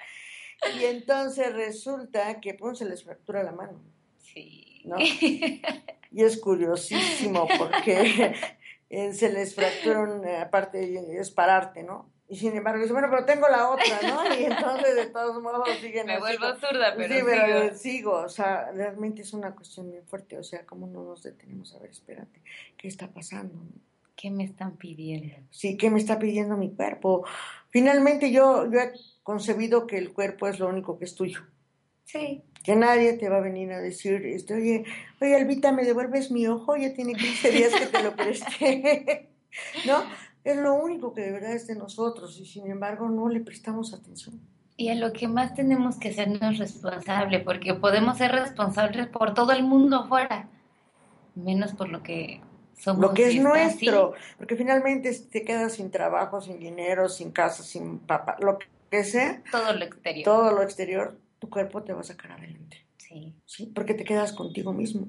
Y 0.80 0.86
entonces 0.86 1.54
resulta 1.54 2.42
que 2.42 2.56
pues, 2.56 2.80
se 2.80 2.86
les 2.86 3.04
fractura 3.04 3.44
la 3.44 3.52
mano. 3.52 3.80
Sí. 4.18 4.82
¿No? 4.86 4.96
Y 6.10 6.24
es 6.24 6.40
curiosísimo 6.40 7.48
porque 7.60 8.34
eh, 8.90 9.14
se 9.14 9.32
les 9.32 9.56
fractura, 9.56 10.00
un, 10.02 10.26
eh, 10.26 10.38
aparte 10.38 11.20
es 11.20 11.32
pararte, 11.32 11.84
¿no? 11.84 12.12
Y 12.30 12.36
sin 12.36 12.54
embargo, 12.56 12.82
dice, 12.82 12.92
bueno, 12.92 13.08
pero 13.10 13.26
tengo 13.26 13.48
la 13.48 13.70
otra, 13.70 14.02
¿no? 14.04 14.36
Y 14.40 14.44
entonces 14.46 14.96
de 14.96 15.06
todos 15.08 15.42
modos 15.42 15.68
siguen 15.80 16.08
Me 16.08 16.14
así 16.14 16.22
vuelvo 16.22 16.56
zurda, 16.60 16.94
pero, 16.96 17.14
sí, 17.16 17.22
pero 17.26 17.46
sigo. 17.46 17.58
eh, 17.60 17.74
sigo, 17.74 18.12
o 18.14 18.30
sea, 18.30 18.72
realmente 18.72 19.22
es 19.22 19.34
una 19.34 19.56
cuestión 19.56 19.88
muy 19.88 20.02
fuerte, 20.02 20.38
o 20.38 20.44
sea, 20.44 20.66
¿cómo 20.66 20.88
no 20.88 21.04
nos 21.04 21.24
detenemos 21.24 21.74
a 21.76 21.80
ver, 21.80 21.92
espérate, 21.92 22.42
qué 22.78 22.88
está 22.88 23.08
pasando? 23.08 23.56
¿Qué 24.16 24.30
me 24.32 24.44
están 24.44 24.76
pidiendo? 24.78 25.36
Sí, 25.52 25.78
¿qué 25.78 25.90
me 25.90 26.00
está 26.00 26.20
pidiendo 26.20 26.58
mi 26.58 26.74
cuerpo? 26.74 27.26
Finalmente 27.70 28.32
yo, 28.32 28.70
yo 28.70 28.80
he 28.80 28.92
concebido 29.24 29.86
que 29.88 29.98
el 29.98 30.12
cuerpo 30.12 30.48
es 30.48 30.60
lo 30.60 30.68
único 30.68 30.98
que 30.98 31.06
es 31.06 31.16
tuyo, 31.16 31.42
Sí. 32.08 32.42
que 32.64 32.76
nadie 32.76 33.14
te 33.14 33.28
va 33.30 33.38
a 33.38 33.42
venir 33.42 33.72
a 33.74 33.80
decir, 33.80 34.26
este, 34.26 34.54
oye, 34.56 34.84
oye, 35.22 35.36
Albita, 35.36 35.72
¿me 35.72 35.84
devuelves 35.84 36.32
mi 36.32 36.48
ojo? 36.48 36.76
Ya 36.78 36.94
tiene 36.94 37.14
15 37.14 37.52
días 37.52 37.74
que 37.76 37.86
te 37.88 38.02
lo 38.04 38.16
presté, 38.16 39.30
¿no? 39.86 40.04
Es 40.44 40.56
lo 40.58 40.74
único 40.76 41.14
que 41.14 41.22
de 41.22 41.32
verdad 41.34 41.52
es 41.54 41.68
de 41.68 41.76
nosotros 41.76 42.40
y 42.40 42.46
sin 42.46 42.72
embargo 42.72 43.10
no 43.10 43.28
le 43.30 43.42
prestamos 43.42 43.94
atención. 43.94 44.40
Y 44.78 44.90
a 44.90 44.96
lo 44.96 45.12
que 45.12 45.28
más 45.28 45.54
tenemos 45.54 45.98
que 45.98 46.14
sernos 46.14 46.58
responsable, 46.60 47.40
porque 47.40 47.74
podemos 47.74 48.18
ser 48.18 48.32
responsables 48.32 49.08
por 49.08 49.34
todo 49.34 49.52
el 49.52 49.64
mundo 49.64 49.98
afuera, 50.02 50.48
menos 51.36 51.74
por 51.74 51.90
lo 51.90 52.04
que 52.04 52.42
somos. 52.78 53.02
lo 53.02 53.14
que 53.14 53.28
es 53.28 53.36
nuestro, 53.42 54.14
así. 54.16 54.24
porque 54.38 54.56
finalmente 54.56 55.12
te 55.32 55.44
quedas 55.44 55.74
sin 55.74 55.90
trabajo, 55.92 56.42
sin 56.42 56.60
dinero, 56.60 57.10
sin 57.10 57.32
casa, 57.32 57.64
sin 57.64 58.00
papá, 58.00 58.38
lo 58.40 58.60
que 58.90 59.04
sea, 59.04 59.42
Todo 59.52 59.74
lo 59.74 59.84
exterior. 59.84 60.24
todo 60.24 60.52
lo 60.52 60.62
exterior, 60.62 61.18
tu 61.40 61.50
cuerpo 61.50 61.84
te 61.84 61.94
va 61.94 62.02
a 62.02 62.04
sacar 62.04 62.32
adelante, 62.34 62.86
Sí. 62.98 63.34
¿sí? 63.46 63.72
Porque 63.74 63.94
te 63.94 64.04
quedas 64.04 64.34
contigo 64.34 64.74
mismo. 64.74 65.08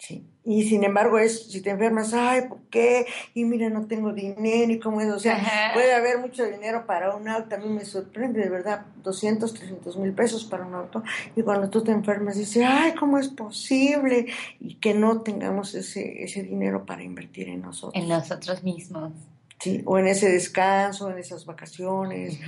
Sí. 0.00 0.24
Y 0.44 0.62
sin 0.68 0.84
embargo 0.84 1.18
es, 1.18 1.50
si 1.50 1.60
te 1.60 1.70
enfermas, 1.70 2.14
ay, 2.14 2.42
¿por 2.48 2.60
qué? 2.70 3.04
Y 3.34 3.44
mira, 3.44 3.68
no 3.68 3.86
tengo 3.88 4.12
dinero 4.12 4.70
y 4.72 4.78
cómo 4.78 5.00
es. 5.00 5.08
O 5.08 5.18
sea, 5.18 5.34
Ajá. 5.36 5.74
puede 5.74 5.92
haber 5.92 6.18
mucho 6.18 6.44
dinero 6.46 6.86
para 6.86 7.16
un 7.16 7.26
auto. 7.28 7.56
A 7.56 7.58
mí 7.58 7.68
me 7.68 7.84
sorprende, 7.84 8.40
de 8.40 8.48
verdad, 8.48 8.86
200, 9.02 9.52
300 9.52 9.96
mil 9.96 10.12
pesos 10.12 10.44
para 10.44 10.64
un 10.64 10.74
auto. 10.74 11.02
Y 11.34 11.42
cuando 11.42 11.68
tú 11.68 11.82
te 11.82 11.90
enfermas, 11.90 12.36
dices, 12.36 12.62
ay, 12.64 12.94
¿cómo 12.94 13.18
es 13.18 13.28
posible? 13.28 14.26
Y 14.60 14.76
que 14.76 14.94
no 14.94 15.22
tengamos 15.22 15.74
ese, 15.74 16.22
ese 16.22 16.44
dinero 16.44 16.86
para 16.86 17.02
invertir 17.02 17.48
en 17.48 17.62
nosotros. 17.62 18.00
En 18.00 18.08
nosotros 18.08 18.62
mismos. 18.62 19.12
Sí, 19.60 19.82
o 19.86 19.98
en 19.98 20.06
ese 20.06 20.30
descanso, 20.30 21.10
en 21.10 21.18
esas 21.18 21.44
vacaciones, 21.44 22.38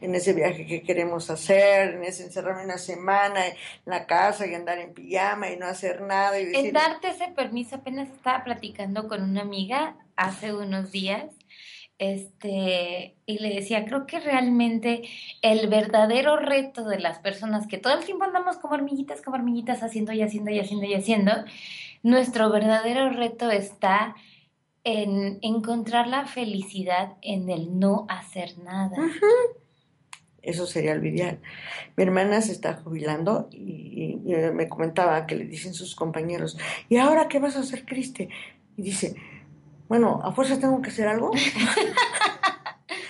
en 0.00 0.14
ese 0.16 0.32
viaje 0.32 0.66
que 0.66 0.82
queremos 0.82 1.30
hacer, 1.30 1.94
en 1.94 2.02
ese 2.02 2.24
encerrarme 2.24 2.64
una 2.64 2.78
semana 2.78 3.46
en 3.46 3.54
la 3.84 4.06
casa 4.06 4.48
y 4.48 4.54
andar 4.54 4.78
en 4.78 4.92
pijama 4.92 5.48
y 5.50 5.56
no 5.56 5.66
hacer 5.66 6.00
nada 6.00 6.40
y 6.40 6.46
decir, 6.46 6.66
En 6.66 6.72
darte 6.72 7.10
ese 7.10 7.28
permiso, 7.28 7.76
apenas 7.76 8.08
estaba 8.08 8.42
platicando 8.42 9.06
con 9.06 9.22
una 9.22 9.42
amiga 9.42 9.96
hace 10.16 10.52
unos 10.52 10.90
días, 10.90 11.26
este, 11.98 13.14
y 13.26 13.38
le 13.38 13.54
decía, 13.54 13.84
creo 13.86 14.06
que 14.06 14.18
realmente 14.18 15.02
el 15.42 15.68
verdadero 15.68 16.36
reto 16.36 16.84
de 16.84 16.98
las 16.98 17.20
personas 17.20 17.68
que 17.68 17.78
todo 17.78 17.96
el 17.96 18.04
tiempo 18.04 18.24
andamos 18.24 18.56
como 18.58 18.74
hormiguitas, 18.74 19.22
como 19.22 19.36
hormiguitas, 19.36 19.84
haciendo 19.84 20.12
y 20.12 20.20
haciendo 20.20 20.50
y 20.50 20.58
haciendo 20.58 20.84
y 20.84 20.94
haciendo, 20.94 21.32
nuestro 22.02 22.50
verdadero 22.50 23.10
reto 23.10 23.50
está 23.50 24.14
en 24.86 25.40
encontrar 25.42 26.06
la 26.06 26.26
felicidad 26.26 27.16
en 27.20 27.50
el 27.50 27.76
no 27.76 28.06
hacer 28.08 28.56
nada. 28.58 28.96
eso 30.42 30.64
sería 30.64 30.94
lo 30.94 31.04
ideal. 31.04 31.40
Mi 31.96 32.04
hermana 32.04 32.40
se 32.40 32.52
está 32.52 32.74
jubilando 32.74 33.48
y, 33.50 34.20
y 34.24 34.34
me 34.54 34.68
comentaba 34.68 35.26
que 35.26 35.34
le 35.34 35.44
dicen 35.44 35.74
sus 35.74 35.96
compañeros, 35.96 36.56
¿y 36.88 36.98
ahora 36.98 37.26
qué 37.26 37.40
vas 37.40 37.56
a 37.56 37.60
hacer, 37.60 37.84
Criste? 37.84 38.28
Y 38.76 38.82
dice, 38.82 39.16
bueno, 39.88 40.20
¿a 40.22 40.30
fuerza 40.30 40.60
tengo 40.60 40.80
que 40.80 40.90
hacer 40.90 41.08
algo? 41.08 41.32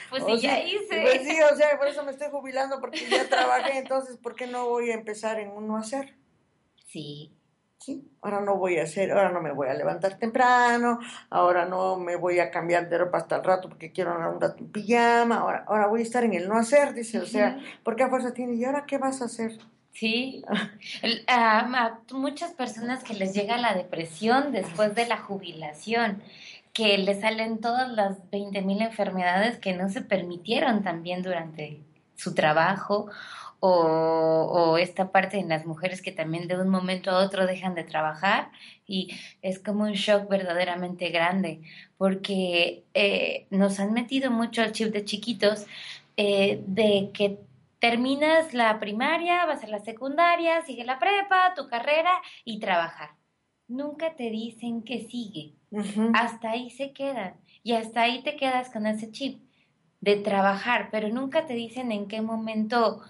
Pues 0.09 0.23
O 0.23 0.29
sí, 0.29 0.41
sea, 0.41 0.61
ya 0.61 0.65
hice. 0.65 1.03
Pues 1.03 1.23
sí, 1.25 1.37
o 1.53 1.57
sea, 1.57 1.77
por 1.77 1.89
eso 1.89 2.03
me 2.05 2.13
estoy 2.13 2.29
jubilando, 2.31 2.81
porque 2.81 3.07
ya 3.11 3.29
trabajé, 3.29 3.77
entonces, 3.77 4.17
¿por 4.17 4.35
qué 4.35 4.47
no 4.47 4.67
voy 4.67 4.91
a 4.91 4.95
empezar 4.95 5.39
en 5.41 5.51
un 5.51 5.67
no 5.67 5.77
hacer? 5.77 6.15
Sí, 6.87 7.36
Sí, 7.79 8.03
ahora 8.23 8.41
no 8.41 8.57
voy 8.57 8.79
a 8.79 8.83
hacer, 8.85 9.13
ahora 9.13 9.31
no 9.31 9.41
me 9.41 9.53
voy 9.53 9.69
a 9.69 9.75
levantar 9.75 10.19
temprano, 10.19 10.99
ahora 11.31 11.67
no 11.67 11.97
me 11.99 12.17
voy 12.17 12.41
a 12.41 12.51
cambiar 12.51 12.89
de 12.89 12.99
ropa 12.99 13.19
hasta 13.19 13.37
el 13.37 13.45
rato 13.45 13.69
porque 13.69 13.93
quiero 13.93 14.13
andar 14.13 14.31
un 14.35 14.41
rato 14.41 14.57
en 14.59 14.73
pijama, 14.73 15.37
ahora, 15.37 15.65
ahora 15.69 15.87
voy 15.87 16.01
a 16.01 16.03
estar 16.03 16.25
en 16.25 16.35
el 16.35 16.49
no 16.49 16.57
hacer, 16.59 16.95
dice, 16.95 17.19
o 17.21 17.27
sea, 17.27 17.61
¿por 17.85 17.95
qué 17.95 18.03
a 18.03 18.09
fuerza 18.09 18.33
tiene? 18.35 18.55
¿Y 18.55 18.65
ahora 18.65 18.87
qué 18.87 18.99
vas 18.99 19.23
a 19.23 19.27
hacer? 19.27 19.59
Sí, 19.93 20.43
El- 21.03 21.25
a, 21.29 21.61
a 21.61 22.01
muchas 22.13 22.53
personas 22.53 23.05
que 23.05 23.15
les 23.15 23.35
llega 23.35 23.57
la 23.57 23.75
depresión 23.75 24.53
después 24.53 24.95
de 24.95 25.07
la 25.07 25.19
jubilación, 25.19 26.23
que 26.73 26.99
les 26.99 27.21
salen 27.21 27.61
todas 27.61 27.89
las 27.91 28.29
20 28.31 28.63
mil 28.63 28.83
enfermedades 28.83 29.59
que 29.59 29.75
no 29.75 29.89
se 29.89 30.03
permitieron 30.03 30.83
también 30.83 31.23
durante 31.23 31.81
su 32.17 32.35
trabajo, 32.35 33.09
o, 33.67 34.73
o 34.73 34.79
esta 34.79 35.11
parte 35.11 35.39
en 35.39 35.49
las 35.49 35.67
mujeres 35.67 36.03
que 36.03 36.13
también 36.13 36.49
de 36.49 36.59
un 36.61 36.69
momento 36.69 37.11
a 37.11 37.25
otro 37.25 37.47
dejan 37.47 37.75
de 37.75 37.85
trabajar 37.85 38.51
y 38.87 39.15
es 39.43 39.59
como 39.59 39.85
un 39.85 39.93
shock 39.93 40.29
verdaderamente 40.29 41.11
grande, 41.11 41.61
porque 41.99 42.85
eh, 42.95 43.47
nos 43.51 43.81
han 43.81 43.93
metido 43.93 44.31
mucho 44.31 44.63
al 44.63 44.73
chip 44.73 44.93
de 44.93 45.05
chiquitos 45.05 45.67
eh, 46.17 46.63
de 46.67 47.11
que 47.13 47.39
terminas 47.79 48.55
la 48.55 48.79
primaria, 48.79 49.45
vas 49.47 49.63
a 49.65 49.69
la 49.69 49.81
secundaria, 49.81 50.63
sigue 50.63 50.85
la 50.85 50.99
prepa, 50.99 51.55
tu 51.55 51.69
carrera 51.69 52.13
y 52.45 52.59
trabajar. 52.59 53.11
Nunca 53.69 54.15
te 54.15 54.31
dicen 54.31 54.83
que 54.83 55.01
sigue. 55.09 55.55
Hasta 56.15 56.51
ahí 56.51 56.71
se 56.71 56.93
quedan. 56.93 57.35
Y 57.63 57.73
hasta 57.73 58.03
ahí 58.03 58.23
te 58.23 58.37
quedas 58.37 58.71
con 58.71 58.87
ese 58.87 59.11
chip 59.11 59.41
de 60.01 60.17
trabajar, 60.17 60.89
pero 60.93 61.09
nunca 61.09 61.47
te 61.47 61.55
dicen 61.55 61.91
en 61.91 62.07
qué 62.07 62.21
momento 62.21 63.03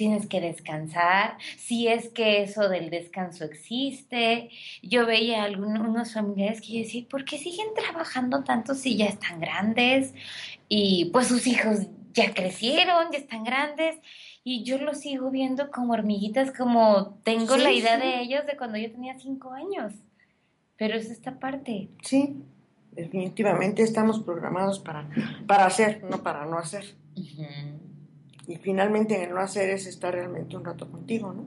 tienes 0.00 0.26
que 0.26 0.40
descansar, 0.40 1.36
si 1.58 1.86
es 1.86 2.08
que 2.08 2.42
eso 2.42 2.70
del 2.70 2.88
descanso 2.88 3.44
existe. 3.44 4.48
Yo 4.82 5.04
veía 5.04 5.44
algunos 5.44 6.14
familiares 6.14 6.62
que 6.62 6.72
yo 6.72 6.78
decía, 6.78 7.04
¿por 7.06 7.26
qué 7.26 7.36
siguen 7.36 7.66
trabajando 7.74 8.42
tanto 8.42 8.74
si 8.74 8.96
ya 8.96 9.04
están 9.04 9.40
grandes? 9.40 10.14
Y 10.70 11.10
pues 11.12 11.26
sus 11.26 11.46
hijos 11.46 11.80
ya 12.14 12.32
crecieron, 12.32 13.12
ya 13.12 13.18
están 13.18 13.44
grandes. 13.44 13.98
Y 14.42 14.64
yo 14.64 14.78
los 14.78 15.00
sigo 15.00 15.30
viendo 15.30 15.70
como 15.70 15.92
hormiguitas, 15.92 16.50
como 16.50 17.18
tengo 17.22 17.56
Sí, 17.56 17.62
la 17.62 17.70
idea 17.70 18.00
sí. 18.00 18.06
de 18.06 18.20
ellos 18.22 18.46
de 18.46 18.56
cuando 18.56 18.78
yo 18.78 18.90
tenía 18.90 19.18
cinco 19.18 19.52
años. 19.52 19.92
Pero 20.78 20.94
es 20.96 21.10
esta 21.10 21.38
parte. 21.38 21.90
Sí, 22.02 22.36
definitivamente 22.92 23.82
estamos 23.82 24.20
programados 24.20 24.78
para, 24.78 25.10
para 25.46 25.66
hacer, 25.66 26.02
no 26.04 26.22
para 26.22 26.46
no 26.46 26.56
hacer. 26.56 26.86
Y 28.46 28.56
finalmente 28.56 29.16
en 29.16 29.22
el 29.28 29.34
no 29.34 29.40
hacer 29.40 29.70
es 29.70 29.86
estar 29.86 30.14
realmente 30.14 30.56
un 30.56 30.64
rato 30.64 30.90
contigo, 30.90 31.32
¿no? 31.32 31.46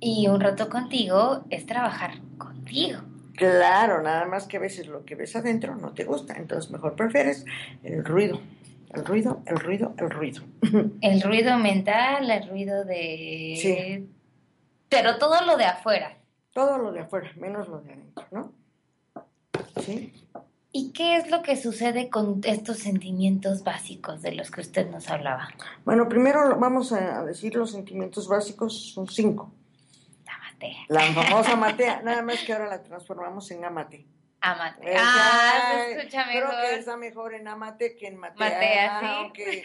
Y 0.00 0.26
un 0.26 0.40
rato 0.40 0.68
contigo 0.68 1.44
es 1.48 1.64
trabajar 1.64 2.14
contigo. 2.36 3.00
Claro, 3.34 4.02
nada 4.02 4.26
más 4.26 4.46
que 4.46 4.56
a 4.56 4.60
veces 4.60 4.88
lo 4.88 5.04
que 5.04 5.14
ves 5.14 5.36
adentro 5.36 5.76
no 5.76 5.92
te 5.92 6.04
gusta, 6.04 6.34
entonces 6.34 6.70
mejor 6.70 6.96
prefieres 6.96 7.44
el 7.82 8.04
ruido, 8.04 8.40
el 8.92 9.04
ruido, 9.04 9.42
el 9.46 9.58
ruido, 9.58 9.94
el 9.98 10.10
ruido. 10.10 10.42
El 11.00 11.22
ruido 11.22 11.56
mental, 11.58 12.30
el 12.30 12.48
ruido 12.48 12.84
de... 12.84 13.54
Sí. 13.60 14.08
Pero 14.88 15.18
todo 15.18 15.44
lo 15.46 15.56
de 15.56 15.64
afuera. 15.64 16.18
Todo 16.52 16.78
lo 16.78 16.92
de 16.92 17.00
afuera, 17.00 17.30
menos 17.36 17.68
lo 17.68 17.80
de 17.80 17.92
adentro, 17.92 18.26
¿no? 18.30 18.52
Sí. 19.80 20.21
¿Y 20.74 20.92
qué 20.92 21.16
es 21.16 21.30
lo 21.30 21.42
que 21.42 21.56
sucede 21.56 22.08
con 22.08 22.40
estos 22.44 22.78
sentimientos 22.78 23.62
básicos 23.62 24.22
de 24.22 24.32
los 24.32 24.50
que 24.50 24.62
usted 24.62 24.88
nos 24.90 25.10
hablaba? 25.10 25.48
Bueno, 25.84 26.08
primero 26.08 26.58
vamos 26.58 26.92
a 26.92 27.22
decir 27.24 27.54
los 27.54 27.72
sentimientos 27.72 28.26
básicos, 28.26 28.92
son 28.94 29.06
cinco. 29.06 29.52
La 30.24 30.38
matea. 30.38 30.78
La 30.88 31.00
famosa 31.22 31.56
matea, 31.56 32.00
nada 32.02 32.22
más 32.22 32.42
que 32.42 32.54
ahora 32.54 32.68
la 32.68 32.82
transformamos 32.82 33.50
en 33.50 33.64
amate. 33.66 34.06
Amate. 34.40 34.94
Ah, 34.96 35.52
ay, 35.72 35.92
se 35.92 35.98
escucha 35.98 36.24
Creo 36.24 36.48
mejor. 36.48 36.62
que 36.62 36.74
está 36.78 36.96
mejor 36.96 37.34
en 37.34 37.48
amate 37.48 37.94
que 37.94 38.06
en 38.06 38.16
matea. 38.16 38.48
Matea, 38.48 39.00
sí. 39.00 39.06
aunque 39.06 39.62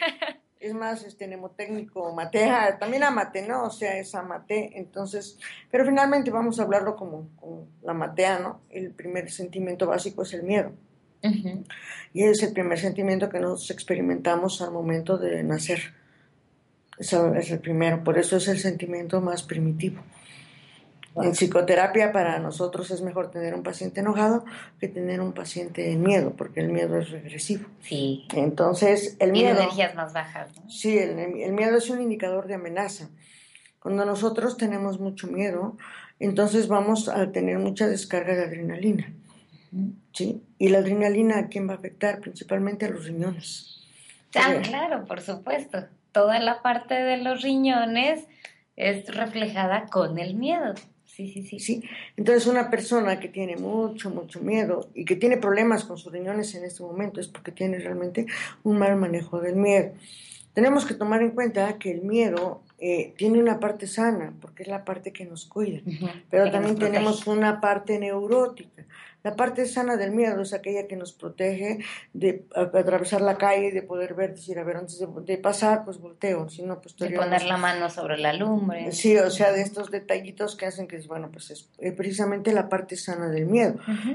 es 0.60 0.74
más 0.74 1.04
este 1.04 1.26
mnemotécnico 1.26 2.12
matea, 2.12 2.78
también 2.78 3.02
amate, 3.02 3.48
¿no? 3.48 3.64
O 3.64 3.70
sea, 3.70 3.96
es 3.96 4.14
amate, 4.14 4.72
entonces, 4.74 5.38
pero 5.70 5.86
finalmente 5.86 6.30
vamos 6.30 6.60
a 6.60 6.64
hablarlo 6.64 6.96
como, 6.96 7.30
como 7.36 7.66
la 7.82 7.94
matea, 7.94 8.40
¿no? 8.40 8.60
El 8.68 8.92
primer 8.92 9.30
sentimiento 9.30 9.86
básico 9.86 10.22
es 10.22 10.34
el 10.34 10.42
miedo. 10.42 10.72
Y 12.12 12.22
es 12.22 12.42
el 12.42 12.52
primer 12.52 12.78
sentimiento 12.78 13.28
que 13.28 13.40
nos 13.40 13.70
experimentamos 13.70 14.62
al 14.62 14.70
momento 14.70 15.18
de 15.18 15.42
nacer. 15.42 15.94
Eso 16.98 17.34
es 17.34 17.50
el 17.50 17.60
primero, 17.60 18.02
por 18.02 18.18
eso 18.18 18.36
es 18.36 18.48
el 18.48 18.58
sentimiento 18.58 19.20
más 19.20 19.42
primitivo. 19.42 20.02
En 21.16 21.34
psicoterapia 21.34 22.12
para 22.12 22.38
nosotros 22.38 22.90
es 22.90 23.02
mejor 23.02 23.30
tener 23.30 23.54
un 23.54 23.62
paciente 23.62 24.00
enojado 24.00 24.44
que 24.78 24.88
tener 24.88 25.20
un 25.20 25.32
paciente 25.32 25.90
en 25.90 26.02
miedo, 26.02 26.34
porque 26.36 26.60
el 26.60 26.68
miedo 26.68 26.96
es 26.96 27.10
regresivo. 27.10 27.66
Sí. 27.82 28.26
Entonces, 28.34 29.16
el 29.18 29.30
Y 29.30 29.32
miedo... 29.32 29.58
energías 29.58 29.94
más 29.96 30.12
bajas, 30.12 30.54
¿no? 30.56 30.70
Sí, 30.70 30.96
el, 30.96 31.18
el 31.18 31.52
miedo 31.52 31.76
es 31.76 31.90
un 31.90 32.00
indicador 32.00 32.46
de 32.46 32.54
amenaza. 32.54 33.08
Cuando 33.80 34.04
nosotros 34.04 34.56
tenemos 34.56 35.00
mucho 35.00 35.26
miedo, 35.26 35.76
entonces 36.20 36.68
vamos 36.68 37.08
a 37.08 37.32
tener 37.32 37.58
mucha 37.58 37.88
descarga 37.88 38.34
de 38.34 38.44
adrenalina. 38.44 39.12
¿Sí? 40.18 40.42
Y 40.58 40.68
la 40.70 40.78
adrenalina, 40.78 41.38
¿a 41.38 41.48
quién 41.48 41.68
va 41.68 41.74
a 41.74 41.76
afectar? 41.76 42.20
Principalmente 42.20 42.86
a 42.86 42.90
los 42.90 43.06
riñones. 43.06 43.86
Ah, 44.34 44.56
claro, 44.62 45.04
por 45.04 45.20
supuesto. 45.20 45.86
Toda 46.10 46.40
la 46.40 46.60
parte 46.60 46.94
de 46.94 47.18
los 47.18 47.42
riñones 47.42 48.26
es 48.74 49.14
reflejada 49.14 49.86
con 49.86 50.18
el 50.18 50.34
miedo. 50.34 50.74
Sí, 51.04 51.30
sí, 51.32 51.42
sí. 51.42 51.60
¿sí? 51.60 51.82
Entonces, 52.16 52.46
una 52.46 52.68
persona 52.68 53.20
que 53.20 53.28
tiene 53.28 53.56
mucho, 53.56 54.10
mucho 54.10 54.40
miedo 54.40 54.88
y 54.92 55.04
que 55.04 55.14
tiene 55.14 55.36
problemas 55.36 55.84
con 55.84 55.98
sus 55.98 56.12
riñones 56.12 56.54
en 56.56 56.64
este 56.64 56.82
momento 56.82 57.20
es 57.20 57.28
porque 57.28 57.52
tiene 57.52 57.78
realmente 57.78 58.26
un 58.64 58.78
mal 58.78 58.96
manejo 58.96 59.40
del 59.40 59.54
miedo. 59.54 59.92
Tenemos 60.52 60.84
que 60.84 60.94
tomar 60.94 61.22
en 61.22 61.30
cuenta 61.30 61.78
que 61.78 61.92
el 61.92 62.02
miedo 62.02 62.62
eh, 62.78 63.14
tiene 63.16 63.38
una 63.38 63.60
parte 63.60 63.86
sana, 63.86 64.32
porque 64.40 64.64
es 64.64 64.68
la 64.68 64.84
parte 64.84 65.12
que 65.12 65.24
nos 65.24 65.46
cuida. 65.46 65.80
Pero 66.30 66.44
Que 66.44 66.50
también 66.50 66.76
tenemos 66.76 67.26
una 67.28 67.60
parte 67.60 67.98
neurótica. 68.00 68.84
La 69.28 69.36
parte 69.36 69.66
sana 69.66 69.98
del 69.98 70.12
miedo 70.12 70.40
es 70.40 70.54
aquella 70.54 70.86
que 70.86 70.96
nos 70.96 71.12
protege 71.12 71.80
de 72.14 72.46
atravesar 72.54 73.20
la 73.20 73.36
calle, 73.36 73.72
de 73.72 73.82
poder 73.82 74.14
ver, 74.14 74.30
decir, 74.30 74.58
a 74.58 74.64
ver, 74.64 74.78
antes 74.78 74.98
de, 74.98 75.06
de 75.06 75.36
pasar, 75.36 75.84
pues 75.84 75.98
volteo, 75.98 76.48
si 76.48 76.62
no, 76.62 76.80
pues 76.80 76.96
De 76.96 77.10
poner 77.10 77.42
la 77.42 77.58
mano 77.58 77.90
sobre 77.90 78.16
la 78.16 78.32
lumbre. 78.32 78.90
Sí, 78.90 79.18
o 79.18 79.30
sea, 79.30 79.52
de 79.52 79.60
estos 79.60 79.90
detallitos 79.90 80.56
que 80.56 80.64
hacen 80.64 80.88
que, 80.88 80.98
bueno, 81.00 81.28
pues 81.30 81.50
es 81.50 81.68
eh, 81.78 81.92
precisamente 81.92 82.54
la 82.54 82.70
parte 82.70 82.96
sana 82.96 83.28
del 83.28 83.44
miedo. 83.44 83.74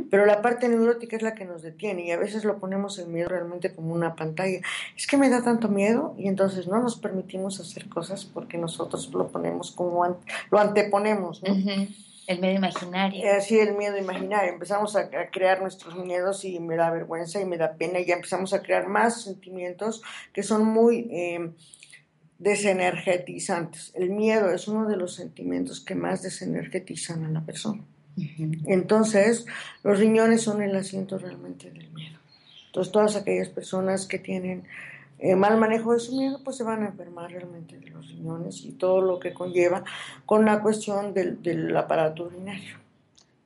Pero 0.09 0.25
la 0.25 0.41
parte 0.41 0.67
neurótica 0.67 1.15
es 1.15 1.21
la 1.21 1.35
que 1.35 1.45
nos 1.45 1.61
detiene 1.61 2.07
y 2.07 2.09
a 2.09 2.17
veces 2.17 2.43
lo 2.43 2.57
ponemos 2.57 2.97
el 2.97 3.09
miedo 3.09 3.29
realmente 3.29 3.71
como 3.71 3.93
una 3.93 4.15
pantalla. 4.15 4.61
Es 4.97 5.05
que 5.05 5.17
me 5.17 5.29
da 5.29 5.43
tanto 5.43 5.69
miedo 5.69 6.15
y 6.17 6.27
entonces 6.27 6.67
no 6.67 6.81
nos 6.81 6.97
permitimos 6.97 7.59
hacer 7.59 7.87
cosas 7.87 8.25
porque 8.25 8.57
nosotros 8.57 9.11
lo 9.13 9.27
ponemos 9.27 9.73
como, 9.73 10.17
lo 10.49 10.57
anteponemos, 10.57 11.43
¿no? 11.43 11.53
El 12.27 12.39
miedo 12.39 12.55
imaginario. 12.55 13.21
Así 13.37 13.59
el 13.59 13.75
miedo 13.75 13.97
imaginario. 13.97 14.53
Empezamos 14.53 14.95
a, 14.95 15.01
a 15.01 15.29
crear 15.31 15.61
nuestros 15.61 15.95
miedos 15.95 16.45
y 16.45 16.59
me 16.59 16.75
da 16.75 16.89
vergüenza 16.89 17.41
y 17.41 17.45
me 17.45 17.57
da 17.57 17.73
pena 17.73 17.99
y 17.99 18.05
ya 18.05 18.15
empezamos 18.15 18.53
a 18.53 18.61
crear 18.61 18.87
más 18.87 19.23
sentimientos 19.23 20.01
que 20.31 20.43
son 20.43 20.65
muy 20.65 21.07
eh, 21.11 21.51
desenergetizantes. 22.39 23.91
El 23.95 24.09
miedo 24.09 24.49
es 24.51 24.67
uno 24.67 24.87
de 24.87 24.97
los 24.97 25.15
sentimientos 25.15 25.81
que 25.81 25.95
más 25.95 26.21
desenergetizan 26.21 27.25
a 27.25 27.29
la 27.29 27.41
persona. 27.41 27.83
Entonces, 28.67 29.45
los 29.83 29.97
riñones 29.97 30.41
son 30.41 30.61
el 30.61 30.75
asiento 30.75 31.17
realmente 31.17 31.71
del 31.71 31.89
miedo. 31.91 32.19
Entonces, 32.67 32.91
todas 32.91 33.15
aquellas 33.15 33.49
personas 33.49 34.05
que 34.05 34.19
tienen 34.19 34.65
eh, 35.23 35.37
mal 35.37 35.57
manejo 35.57 35.93
de 35.93 35.99
su 35.99 36.17
miedo, 36.17 36.41
pues 36.43 36.57
se 36.57 36.65
van 36.65 36.83
a 36.83 36.87
enfermar 36.87 37.31
realmente 37.31 37.77
de 37.77 37.89
los 37.91 38.09
riñones 38.09 38.59
y 38.65 38.73
todo 38.73 38.99
lo 38.99 39.19
que 39.21 39.33
conlleva 39.33 39.81
con 40.25 40.43
la 40.43 40.61
cuestión 40.61 41.13
del, 41.13 41.41
del 41.41 41.75
aparato 41.77 42.25
urinario. 42.25 42.77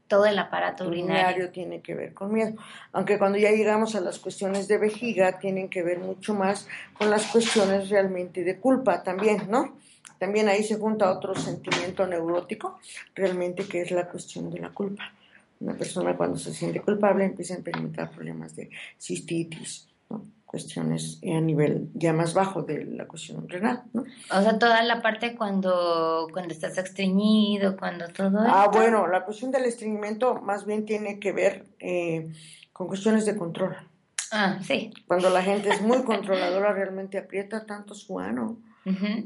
Todo 0.08 0.26
el 0.26 0.40
aparato 0.40 0.88
urinario. 0.88 1.14
urinario 1.14 1.52
tiene 1.52 1.82
que 1.82 1.94
ver 1.94 2.16
con 2.16 2.34
miedo. 2.34 2.56
Aunque 2.94 3.20
cuando 3.20 3.38
ya 3.38 3.52
llegamos 3.52 3.94
a 3.94 4.02
las 4.02 4.18
cuestiones 4.18 4.68
de 4.68 4.80
vejiga, 4.80 5.38
tienen 5.38 5.70
que 5.70 5.84
ver 5.84 6.00
mucho 6.00 6.34
más 6.34 6.68
con 6.98 7.12
las 7.12 7.28
cuestiones 7.28 7.90
realmente 7.90 8.44
de 8.44 8.58
culpa 8.58 9.04
también, 9.04 9.44
¿no? 9.48 9.78
También 10.18 10.50
ahí 10.50 10.64
se 10.64 10.80
junta 10.80 11.12
otro 11.12 11.36
sentimiento 11.36 12.08
neurótico, 12.08 12.80
realmente 13.14 13.68
que 13.68 13.82
es 13.82 13.92
la 13.92 14.10
cuestión 14.10 14.50
de 14.50 14.62
la 14.62 14.70
culpa. 14.70 15.14
Una 15.60 15.76
persona 15.76 16.18
cuando 16.18 16.40
se 16.40 16.56
siente 16.56 16.82
culpable 16.82 17.24
empieza 17.24 17.54
a 17.54 17.58
experimentar 17.58 18.10
problemas 18.10 18.56
de 18.56 18.72
cistitis. 18.98 19.88
Cuestiones 20.48 21.20
a 21.24 21.42
nivel 21.42 21.90
ya 21.94 22.14
más 22.14 22.34
bajo 22.34 22.64
de 22.64 22.86
la 22.86 23.06
cuestión 23.06 23.48
renal, 23.48 23.84
¿no? 23.94 24.06
O 24.32 24.42
sea, 24.42 24.58
toda 24.58 24.82
la 24.84 25.02
parte 25.02 25.36
cuando, 25.36 26.28
cuando 26.32 26.54
estás 26.54 26.78
estreñido, 26.78 27.76
cuando 27.78 28.08
todo 28.08 28.40
Ah, 28.40 28.64
esto. 28.66 28.80
bueno, 28.80 29.08
la 29.08 29.26
cuestión 29.26 29.52
del 29.52 29.66
estreñimiento 29.66 30.36
más 30.42 30.66
bien 30.66 30.86
tiene 30.86 31.20
que 31.20 31.34
ver 31.34 31.66
eh, 31.80 32.32
con 32.74 32.88
cuestiones 32.88 33.26
de 33.26 33.36
control. 33.36 33.76
Ah, 34.32 34.58
sí. 34.64 34.94
Cuando 35.06 35.30
la 35.30 35.44
gente 35.44 35.70
es 35.70 35.82
muy 35.82 36.04
controladora, 36.04 36.74
realmente 36.74 37.18
aprieta 37.18 37.66
tanto 37.66 37.94
su 37.94 38.18
ano 38.20 38.58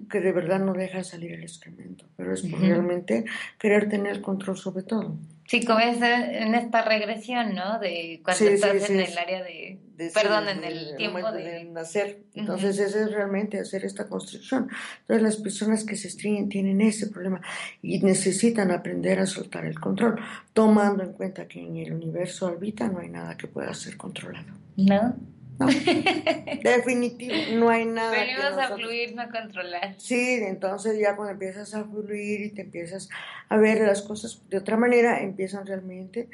que 0.09 0.19
de 0.21 0.31
verdad 0.31 0.59
no 0.59 0.73
deja 0.73 1.03
salir 1.03 1.33
el 1.33 1.43
excremento, 1.43 2.05
pero 2.17 2.33
es 2.33 2.41
por 2.41 2.53
Ujú. 2.57 2.67
realmente 2.67 3.25
querer 3.59 3.87
tener 3.87 4.19
control 4.21 4.57
sobre 4.57 4.81
todo. 4.81 5.17
Sí, 5.51 5.65
como 5.65 5.79
es 5.81 6.01
en 6.01 6.55
esta 6.55 6.81
regresión, 6.81 7.53
¿no? 7.53 7.77
De 7.77 8.21
cuando 8.23 8.37
Sí, 8.37 8.47
estás 8.47 8.71
sí, 8.71 8.93
en 8.93 9.05
sí. 9.05 9.11
el 9.11 9.17
área 9.17 9.43
de... 9.43 9.79
De 9.97 10.09
Perdón, 10.09 10.47
en 10.47 10.63
el 10.63 10.95
tiempo 10.95 11.29
de... 11.29 11.65
nacer. 11.65 12.21
Entonces, 12.35 12.79
ese 12.79 13.01
es 13.01 13.11
realmente 13.11 13.59
hacer 13.59 13.83
esta 13.83 14.07
construcción. 14.07 14.69
Entonces, 15.01 15.21
las 15.21 15.35
personas 15.35 15.83
que 15.83 15.97
se 15.97 16.07
estreñen 16.07 16.47
tienen 16.47 16.79
ese 16.79 17.07
problema 17.07 17.41
y 17.81 17.99
necesitan 17.99 18.71
aprender 18.71 19.19
a 19.19 19.25
soltar 19.25 19.65
el 19.65 19.77
control, 19.77 20.21
tomando 20.53 21.03
en 21.03 21.11
cuenta 21.11 21.45
que 21.49 21.59
en 21.59 21.75
el 21.75 21.91
universo 21.91 22.45
orbita 22.45 22.87
no 22.87 22.99
hay 22.99 23.09
nada 23.09 23.35
que 23.35 23.47
pueda 23.49 23.73
ser 23.73 23.97
controlado. 23.97 24.53
¿No? 24.77 25.17
No. 25.59 25.67
Definitivo, 26.63 27.33
no 27.55 27.69
hay 27.69 27.85
nada. 27.85 28.13
que 28.13 28.19
Venimos 28.21 28.57
a 28.57 28.75
fluir, 28.75 29.15
no 29.15 29.21
a 29.21 29.29
controlar. 29.29 29.95
Sí, 29.97 30.39
entonces 30.41 30.99
ya 30.99 31.15
cuando 31.15 31.33
empiezas 31.33 31.73
a 31.73 31.83
fluir 31.83 32.41
y 32.41 32.49
te 32.49 32.61
empiezas 32.61 33.09
a 33.49 33.57
ver 33.57 33.81
las 33.81 34.01
cosas 34.01 34.41
de 34.49 34.57
otra 34.57 34.77
manera, 34.77 35.21
empiezan 35.21 35.65
realmente, 35.65 36.29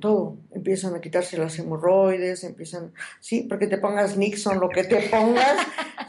todo, 0.00 0.38
empiezan 0.52 0.94
a 0.94 1.00
quitarse 1.00 1.36
las 1.36 1.58
hemorroides, 1.58 2.44
empiezan, 2.44 2.92
sí, 3.20 3.46
porque 3.48 3.66
te 3.66 3.78
pongas 3.78 4.16
Nixon, 4.16 4.60
lo 4.60 4.68
que 4.68 4.84
te 4.84 5.02
pongas, 5.08 5.58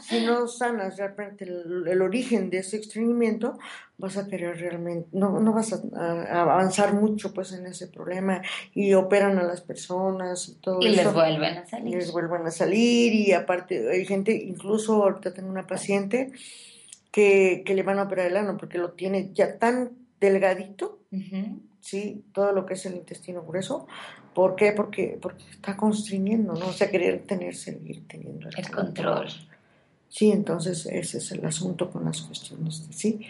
si 0.00 0.24
no 0.24 0.46
sanas 0.46 0.96
realmente 0.96 1.44
el, 1.44 1.84
el 1.88 2.00
origen 2.00 2.48
de 2.50 2.58
ese 2.58 2.76
estreñimiento, 2.76 3.58
vas 3.96 4.16
a 4.16 4.26
querer 4.26 4.56
realmente, 4.58 5.08
no, 5.12 5.38
no 5.40 5.52
vas 5.52 5.72
a, 5.72 5.80
a 5.96 6.42
avanzar 6.42 6.94
mucho 6.94 7.32
pues 7.32 7.52
en 7.52 7.66
ese 7.66 7.86
problema 7.86 8.42
y 8.74 8.92
operan 8.94 9.38
a 9.38 9.44
las 9.44 9.60
personas 9.60 10.48
y 10.48 10.54
todo 10.56 10.80
Y 10.80 10.90
les 10.90 11.12
vuelven 11.12 11.58
a 11.58 11.62
y 11.62 11.66
salir. 11.66 11.94
les 11.96 12.12
vuelvan 12.12 12.46
a 12.46 12.50
salir 12.50 13.12
y 13.14 13.32
aparte 13.32 13.90
hay 13.90 14.04
gente, 14.04 14.32
incluso 14.32 15.02
ahorita 15.02 15.32
tengo 15.32 15.48
una 15.48 15.66
paciente 15.66 16.32
que, 17.12 17.62
que 17.64 17.74
le 17.74 17.82
van 17.84 17.98
a 18.00 18.04
operar 18.04 18.26
el 18.26 18.36
ano 18.36 18.56
porque 18.56 18.78
lo 18.78 18.92
tiene 18.92 19.30
ya 19.32 19.58
tan 19.58 19.92
delgadito. 20.20 20.98
¿sí? 21.80 22.24
Todo 22.32 22.52
lo 22.52 22.66
que 22.66 22.74
es 22.74 22.86
el 22.86 22.94
intestino 22.94 23.42
grueso. 23.42 23.86
¿Por 24.34 24.56
qué? 24.56 24.72
Porque, 24.72 25.18
porque 25.22 25.44
está 25.50 25.76
constriñendo, 25.76 26.54
¿no? 26.54 26.68
O 26.68 26.72
sea, 26.72 26.90
querer 26.90 27.22
tener, 27.22 27.54
seguir 27.54 28.08
teniendo 28.08 28.48
El 28.48 28.70
control. 28.70 29.28
Sí, 30.08 30.32
entonces 30.32 30.86
ese 30.86 31.18
es 31.18 31.32
el 31.32 31.44
asunto 31.44 31.90
con 31.90 32.04
las 32.04 32.22
cuestiones, 32.22 32.86
¿sí? 32.90 33.20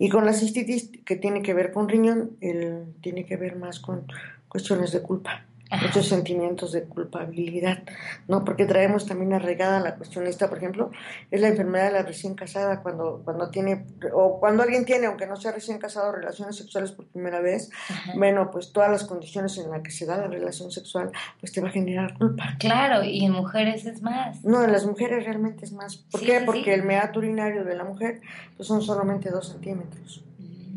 Y 0.00 0.08
con 0.08 0.24
la 0.24 0.32
cistitis, 0.32 0.90
que 1.04 1.14
tiene 1.16 1.42
que 1.42 1.52
ver 1.52 1.72
con 1.72 1.86
riñón, 1.86 2.30
el, 2.40 2.94
tiene 3.02 3.26
que 3.26 3.36
ver 3.36 3.56
más 3.56 3.80
con 3.80 4.06
cuestiones 4.48 4.92
de 4.92 5.02
culpa. 5.02 5.44
Muchos 5.82 6.08
sentimientos 6.08 6.72
de 6.72 6.84
culpabilidad, 6.84 7.82
¿no? 8.28 8.44
Porque 8.44 8.66
traemos 8.66 9.06
también 9.06 9.32
arraigada 9.32 9.80
la 9.80 9.94
cuestión 9.96 10.26
esta, 10.26 10.48
por 10.48 10.58
ejemplo, 10.58 10.90
es 11.30 11.40
la 11.40 11.48
enfermedad 11.48 11.86
de 11.86 11.92
la 11.92 12.02
recién 12.02 12.34
casada, 12.34 12.82
cuando, 12.82 13.22
cuando 13.24 13.50
tiene, 13.50 13.84
o 14.12 14.40
cuando 14.40 14.62
alguien 14.62 14.84
tiene, 14.84 15.06
aunque 15.06 15.26
no 15.26 15.36
sea 15.36 15.52
recién 15.52 15.78
casado, 15.78 16.12
relaciones 16.12 16.56
sexuales 16.56 16.92
por 16.92 17.06
primera 17.06 17.40
vez, 17.40 17.70
Ajá. 17.88 18.12
bueno, 18.16 18.50
pues 18.50 18.72
todas 18.72 18.90
las 18.90 19.04
condiciones 19.04 19.56
en 19.58 19.70
las 19.70 19.82
que 19.82 19.90
se 19.90 20.06
da 20.06 20.16
la 20.16 20.26
relación 20.26 20.70
sexual, 20.70 21.10
pues 21.38 21.52
te 21.52 21.60
va 21.60 21.68
a 21.68 21.72
generar 21.72 22.16
culpa. 22.18 22.56
Claro, 22.58 23.04
y 23.04 23.24
en 23.24 23.32
mujeres 23.32 23.86
es 23.86 24.02
más. 24.02 24.44
No, 24.44 24.64
en 24.64 24.72
las 24.72 24.86
mujeres 24.86 25.24
realmente 25.24 25.64
es 25.64 25.72
más. 25.72 25.96
¿Por 25.96 26.20
Sí, 26.20 26.26
qué? 26.26 26.38
sí, 26.40 26.44
Porque 26.46 26.64
sí. 26.64 26.70
el 26.70 26.82
meato 26.82 27.18
urinario 27.20 27.64
de 27.64 27.76
la 27.76 27.84
mujer 27.84 28.20
pues 28.56 28.66
son 28.68 28.82
solamente 28.82 29.30
dos 29.30 29.48
centímetros. 29.48 30.24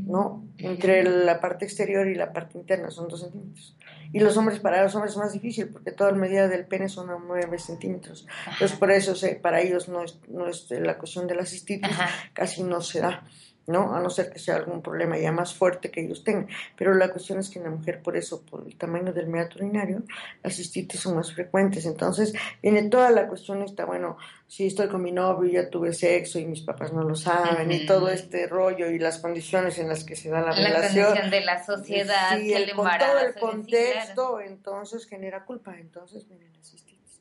¿No? 0.05 0.45
Entre 0.57 1.03
la 1.03 1.39
parte 1.39 1.65
exterior 1.65 2.07
y 2.07 2.15
la 2.15 2.31
parte 2.33 2.57
interna 2.57 2.91
son 2.91 3.07
dos 3.07 3.21
centímetros. 3.21 3.75
Y 4.11 4.19
los 4.19 4.37
hombres, 4.37 4.59
para 4.59 4.83
los 4.83 4.93
hombres 4.95 5.13
es 5.13 5.17
más 5.17 5.33
difícil 5.33 5.69
porque 5.69 5.91
toda 5.91 6.11
la 6.11 6.17
medida 6.17 6.47
del 6.47 6.65
pene 6.65 6.87
son 6.89 7.09
a 7.09 7.17
nueve 7.19 7.57
centímetros. 7.57 8.27
Entonces, 8.51 8.77
por 8.77 8.91
eso 8.91 9.15
se- 9.15 9.35
para 9.35 9.59
ellos 9.61 9.89
no 9.89 10.03
es, 10.03 10.19
no 10.27 10.47
es 10.47 10.69
la 10.69 10.97
cuestión 10.97 11.25
de 11.27 11.35
la 11.35 11.45
cistitis, 11.45 11.89
Ajá. 11.91 12.09
casi 12.33 12.61
no 12.63 12.79
se 12.81 12.99
da, 13.01 13.23
¿no? 13.65 13.95
A 13.95 14.01
no 14.01 14.09
ser 14.11 14.29
que 14.31 14.37
sea 14.37 14.57
algún 14.57 14.81
problema 14.83 15.17
ya 15.17 15.31
más 15.31 15.55
fuerte 15.55 15.89
que 15.89 16.01
ellos 16.01 16.23
tengan. 16.23 16.47
Pero 16.77 16.93
la 16.93 17.09
cuestión 17.09 17.39
es 17.39 17.49
que 17.49 17.57
en 17.59 17.65
la 17.65 17.71
mujer, 17.71 18.01
por 18.03 18.15
eso, 18.15 18.43
por 18.45 18.67
el 18.67 18.75
tamaño 18.75 19.13
del 19.13 19.27
meato 19.27 19.57
urinario, 19.57 20.03
las 20.43 20.57
cistitis 20.57 20.99
son 20.99 21.15
más 21.15 21.33
frecuentes. 21.33 21.85
Entonces, 21.87 22.33
viene 22.61 22.83
toda 22.89 23.09
la 23.09 23.27
cuestión 23.27 23.63
esta, 23.63 23.85
bueno, 23.85 24.17
si 24.55 24.67
estoy 24.67 24.87
con 24.87 25.01
mi 25.01 25.11
novio, 25.11 25.49
ya 25.51 25.67
tuve 25.67 25.93
sexo 25.93 26.37
y 26.37 26.45
mis 26.45 26.61
papás 26.61 26.93
no 26.93 27.01
lo 27.01 27.15
saben, 27.15 27.71
y 27.71 27.77
Ujú. 27.77 27.85
todo 27.87 28.09
este 28.09 28.45
rollo 28.45 28.87
y 28.91 28.99
las 28.99 29.17
condiciones 29.17 29.79
en 29.79 29.87
las 29.87 30.03
que 30.03 30.15
se 30.15 30.29
da 30.29 30.41
la, 30.41 30.49
La 30.49 30.53
relación. 30.67 31.05
condición 31.05 31.31
de 31.31 31.41
la 31.41 31.65
sociedad, 31.65 32.37
Sí, 32.37 32.47
que 32.49 32.55
el, 32.57 32.63
el 32.69 32.75
con 32.75 32.85
todo 32.99 33.17
el 33.19 33.33
sí, 33.33 33.39
claro. 33.39 33.51
contexto, 33.51 34.39
entonces 34.41 35.07
genera 35.07 35.43
culpa, 35.45 35.75
entonces 35.79 36.27
viene 36.27 36.51
la 36.55 36.63
cistitis. 36.63 37.19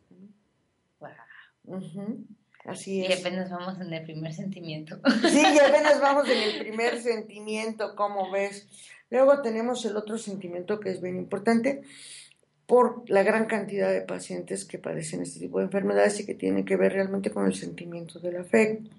Wow. 1.01 1.09
Ujú, 1.65 2.27
Así 2.67 2.99
Y 2.99 3.07
es. 3.07 3.21
apenas 3.21 3.51
vamos 3.51 3.81
en 3.81 3.91
el 3.95 4.03
primer 4.05 4.35
sentimiento. 4.35 5.01
Sí, 5.31 5.41
y 5.55 5.59
apenas 5.59 6.01
vamos 6.03 6.29
en 6.29 6.37
el 6.39 6.59
primer 6.59 7.01
sentimiento, 7.01 7.97
como 7.97 8.31
ves. 8.31 8.69
Luego 9.09 9.41
tenemos 9.41 9.83
el 9.87 9.97
otro 9.97 10.19
sentimiento 10.19 10.79
que 10.81 10.91
es 10.91 11.01
bien 11.01 11.17
importante 11.17 11.81
por 12.67 13.09
la 13.09 13.23
gran 13.23 13.47
cantidad 13.47 13.93
de 13.93 14.03
pacientes 14.03 14.65
que 14.65 14.79
padecen 14.79 15.23
este 15.23 15.41
tipo 15.41 15.59
de 15.59 15.65
enfermedades 15.65 16.21
y 16.21 16.27
que 16.27 16.35
tienen 16.35 16.65
que 16.65 16.77
ver 16.77 16.93
realmente 16.93 17.31
con 17.31 17.47
el 17.47 17.55
sentimiento 17.55 18.19
del 18.19 18.37
afecto. 18.37 18.91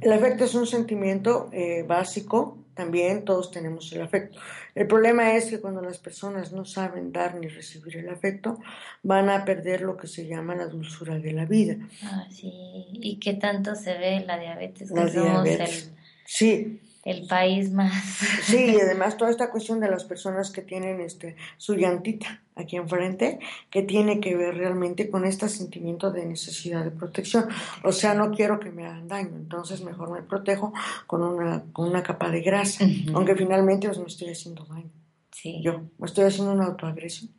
El 0.00 0.12
afecto 0.12 0.44
es 0.44 0.54
un 0.54 0.66
sentimiento 0.66 1.48
eh, 1.52 1.84
básico, 1.86 2.58
también 2.74 3.24
todos 3.24 3.50
tenemos 3.50 3.92
el 3.92 4.02
afecto. 4.02 4.40
El 4.74 4.86
problema 4.86 5.36
es 5.36 5.46
que 5.46 5.60
cuando 5.60 5.80
las 5.80 5.98
personas 5.98 6.52
no 6.52 6.64
saben 6.64 7.12
dar 7.12 7.36
ni 7.36 7.46
recibir 7.46 7.98
el 7.98 8.08
afecto, 8.08 8.58
van 9.02 9.28
a 9.28 9.44
perder 9.44 9.82
lo 9.82 9.96
que 9.96 10.08
se 10.08 10.26
llama 10.26 10.54
la 10.56 10.66
dulzura 10.66 11.18
de 11.18 11.32
la 11.32 11.44
vida. 11.44 11.76
Ah, 12.02 12.26
sí. 12.30 12.50
¿Y 12.92 13.18
qué 13.18 13.34
tanto 13.34 13.76
se 13.76 13.96
ve 13.98 14.24
la 14.26 14.38
diabetes? 14.38 14.88
Que 14.88 14.94
La 14.94 15.08
somos 15.08 15.44
diabetes. 15.44 15.92
Sí, 16.24 16.80
el, 17.04 17.26
país 17.26 17.72
más. 17.72 17.92
Sí, 18.42 18.74
y 18.76 18.80
además 18.80 19.16
toda 19.16 19.30
esta 19.30 19.50
cuestión 19.50 19.80
de 19.80 19.90
las 19.90 20.04
personas 20.04 20.50
que 20.50 20.62
tienen 20.62 21.00
este 21.00 21.36
su 21.56 21.74
llantita 21.74 22.42
aquí 22.54 22.76
enfrente, 22.76 23.38
que 23.70 23.82
tiene 23.82 24.20
que 24.20 24.36
ver 24.36 24.56
realmente 24.56 25.10
con 25.10 25.24
este 25.24 25.48
sentimiento 25.48 26.10
de 26.10 26.26
necesidad 26.26 26.84
de 26.84 26.90
protección. 26.90 27.48
O 27.82 27.92
sea, 27.92 28.14
no 28.14 28.30
quiero 28.30 28.60
que 28.60 28.70
me 28.70 28.86
hagan 28.86 29.08
daño, 29.08 29.36
entonces 29.36 29.82
mejor 29.82 30.10
me 30.10 30.22
protejo 30.22 30.72
con 31.06 31.22
una, 31.22 31.64
con 31.72 31.88
una 31.88 32.02
capa 32.02 32.30
de 32.30 32.42
grasa, 32.42 32.84
aunque 33.14 33.34
finalmente 33.36 33.88
pues, 33.88 33.98
me 33.98 34.06
estoy 34.06 34.30
haciendo 34.30 34.64
daño. 34.64 34.90
Sí. 35.30 35.60
Yo 35.62 35.82
me 35.98 36.06
estoy 36.06 36.24
haciendo 36.24 36.52
una 36.52 36.66
autoagresión. 36.66 37.30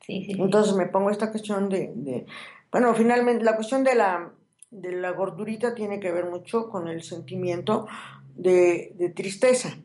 Sí, 0.00 0.24
sí, 0.26 0.34
sí. 0.34 0.40
Entonces 0.40 0.74
me 0.74 0.86
pongo 0.86 1.10
esta 1.10 1.30
cuestión 1.30 1.68
de, 1.68 1.92
de- 1.94 2.26
bueno, 2.70 2.92
finalmente 2.94 3.44
la 3.44 3.56
cuestión 3.56 3.82
de 3.82 3.94
la, 3.94 4.30
de 4.70 4.92
la 4.92 5.12
gordurita 5.12 5.74
tiene 5.74 6.00
que 6.00 6.12
ver 6.12 6.26
mucho 6.26 6.68
con 6.68 6.88
el 6.88 7.02
sentimiento 7.02 7.86
de, 8.34 8.92
de 8.96 9.08
tristeza. 9.10 9.76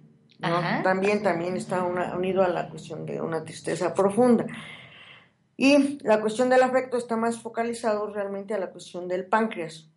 También, 0.84 1.22
también 1.22 1.58
está 1.58 1.84
una- 1.84 2.16
unido 2.16 2.44
a 2.44 2.48
la 2.48 2.70
cuestión 2.70 3.06
de 3.06 3.20
una 3.22 3.44
tristeza 3.44 3.94
profunda. 3.94 4.46
Y 5.58 5.98
la 6.04 6.22
cuestión 6.22 6.50
del 6.50 6.64
afecto 6.64 6.98
está 6.98 7.18
más 7.18 7.42
focalizado 7.42 8.08
realmente 8.14 8.54
a 8.54 8.58
la 8.60 8.70
cuestión 8.72 9.08
del 9.10 9.26
páncreas. 9.26 9.90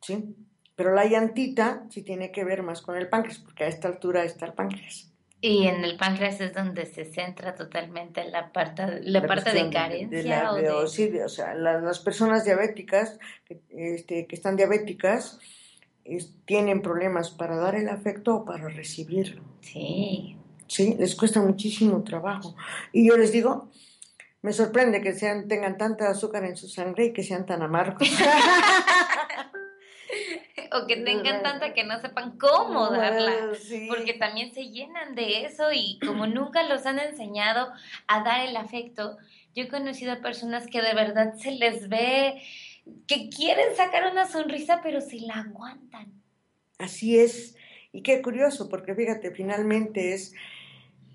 ¿sí? 0.00 0.34
Pero 0.74 0.94
la 0.94 1.04
llantita 1.06 1.84
sí 1.90 2.02
tiene 2.02 2.30
que 2.32 2.44
ver 2.44 2.62
más 2.62 2.80
con 2.80 2.96
el 2.96 3.08
páncreas, 3.08 3.38
porque 3.38 3.64
a 3.64 3.66
esta 3.68 3.88
altura 3.88 4.24
está 4.24 4.46
el 4.46 4.54
páncreas. 4.54 5.12
Y 5.40 5.66
en 5.68 5.84
el 5.84 5.96
páncreas 5.96 6.40
es 6.40 6.52
donde 6.54 6.86
se 6.86 7.04
centra 7.04 7.54
totalmente 7.54 8.24
la 8.28 8.50
parte, 8.52 9.00
la 9.02 9.24
parte 9.26 9.52
de 9.52 9.70
carencia 9.70 10.42
la- 10.44 10.52
o 10.52 10.56
de- 10.56 10.62
de- 10.62 10.70
o 10.70 10.86
sí, 10.86 11.08
de- 11.08 11.24
o 11.24 11.28
sea, 11.28 11.54
la- 11.54 11.80
las 11.80 12.00
personas 12.00 12.44
diabéticas, 12.44 13.18
este, 13.68 14.26
que 14.26 14.34
están 14.34 14.56
diabéticas, 14.56 15.38
es- 16.08 16.32
tienen 16.44 16.82
problemas 16.82 17.30
para 17.30 17.56
dar 17.56 17.74
el 17.74 17.88
afecto 17.88 18.36
o 18.36 18.44
para 18.44 18.68
recibirlo. 18.68 19.42
Sí, 19.60 20.34
Sí, 20.68 20.94
les 20.98 21.16
cuesta 21.16 21.40
muchísimo 21.40 22.04
trabajo. 22.04 22.54
Y 22.92 23.08
yo 23.08 23.16
les 23.16 23.32
digo, 23.32 23.70
me 24.42 24.52
sorprende 24.52 25.00
que 25.00 25.14
sean, 25.14 25.48
tengan 25.48 25.78
tanta 25.78 26.10
azúcar 26.10 26.44
en 26.44 26.58
su 26.58 26.68
sangre 26.68 27.06
y 27.06 27.12
que 27.14 27.22
sean 27.22 27.46
tan 27.46 27.62
amargos. 27.62 28.06
o 30.72 30.86
que 30.86 30.96
tengan 30.96 31.42
tanta 31.42 31.72
que 31.72 31.84
no 31.84 31.98
sepan 32.00 32.36
cómo 32.38 32.90
darla. 32.90 33.54
Sí. 33.58 33.86
Porque 33.88 34.12
también 34.12 34.52
se 34.52 34.68
llenan 34.68 35.14
de 35.14 35.46
eso 35.46 35.72
y 35.72 35.98
como 36.06 36.26
nunca 36.26 36.62
los 36.64 36.84
han 36.84 36.98
enseñado 36.98 37.72
a 38.06 38.22
dar 38.22 38.46
el 38.46 38.56
afecto, 38.56 39.16
yo 39.54 39.64
he 39.64 39.68
conocido 39.68 40.12
a 40.12 40.20
personas 40.20 40.66
que 40.66 40.82
de 40.82 40.94
verdad 40.94 41.34
se 41.34 41.52
les 41.52 41.88
ve 41.88 42.42
que 43.06 43.28
quieren 43.30 43.74
sacar 43.76 44.10
una 44.10 44.26
sonrisa 44.26 44.80
pero 44.82 45.00
se 45.00 45.20
la 45.20 45.34
aguantan. 45.34 46.12
Así 46.78 47.18
es. 47.18 47.56
Y 47.92 48.02
qué 48.02 48.22
curioso, 48.22 48.68
porque 48.68 48.94
fíjate, 48.94 49.30
finalmente 49.30 50.12
es, 50.12 50.34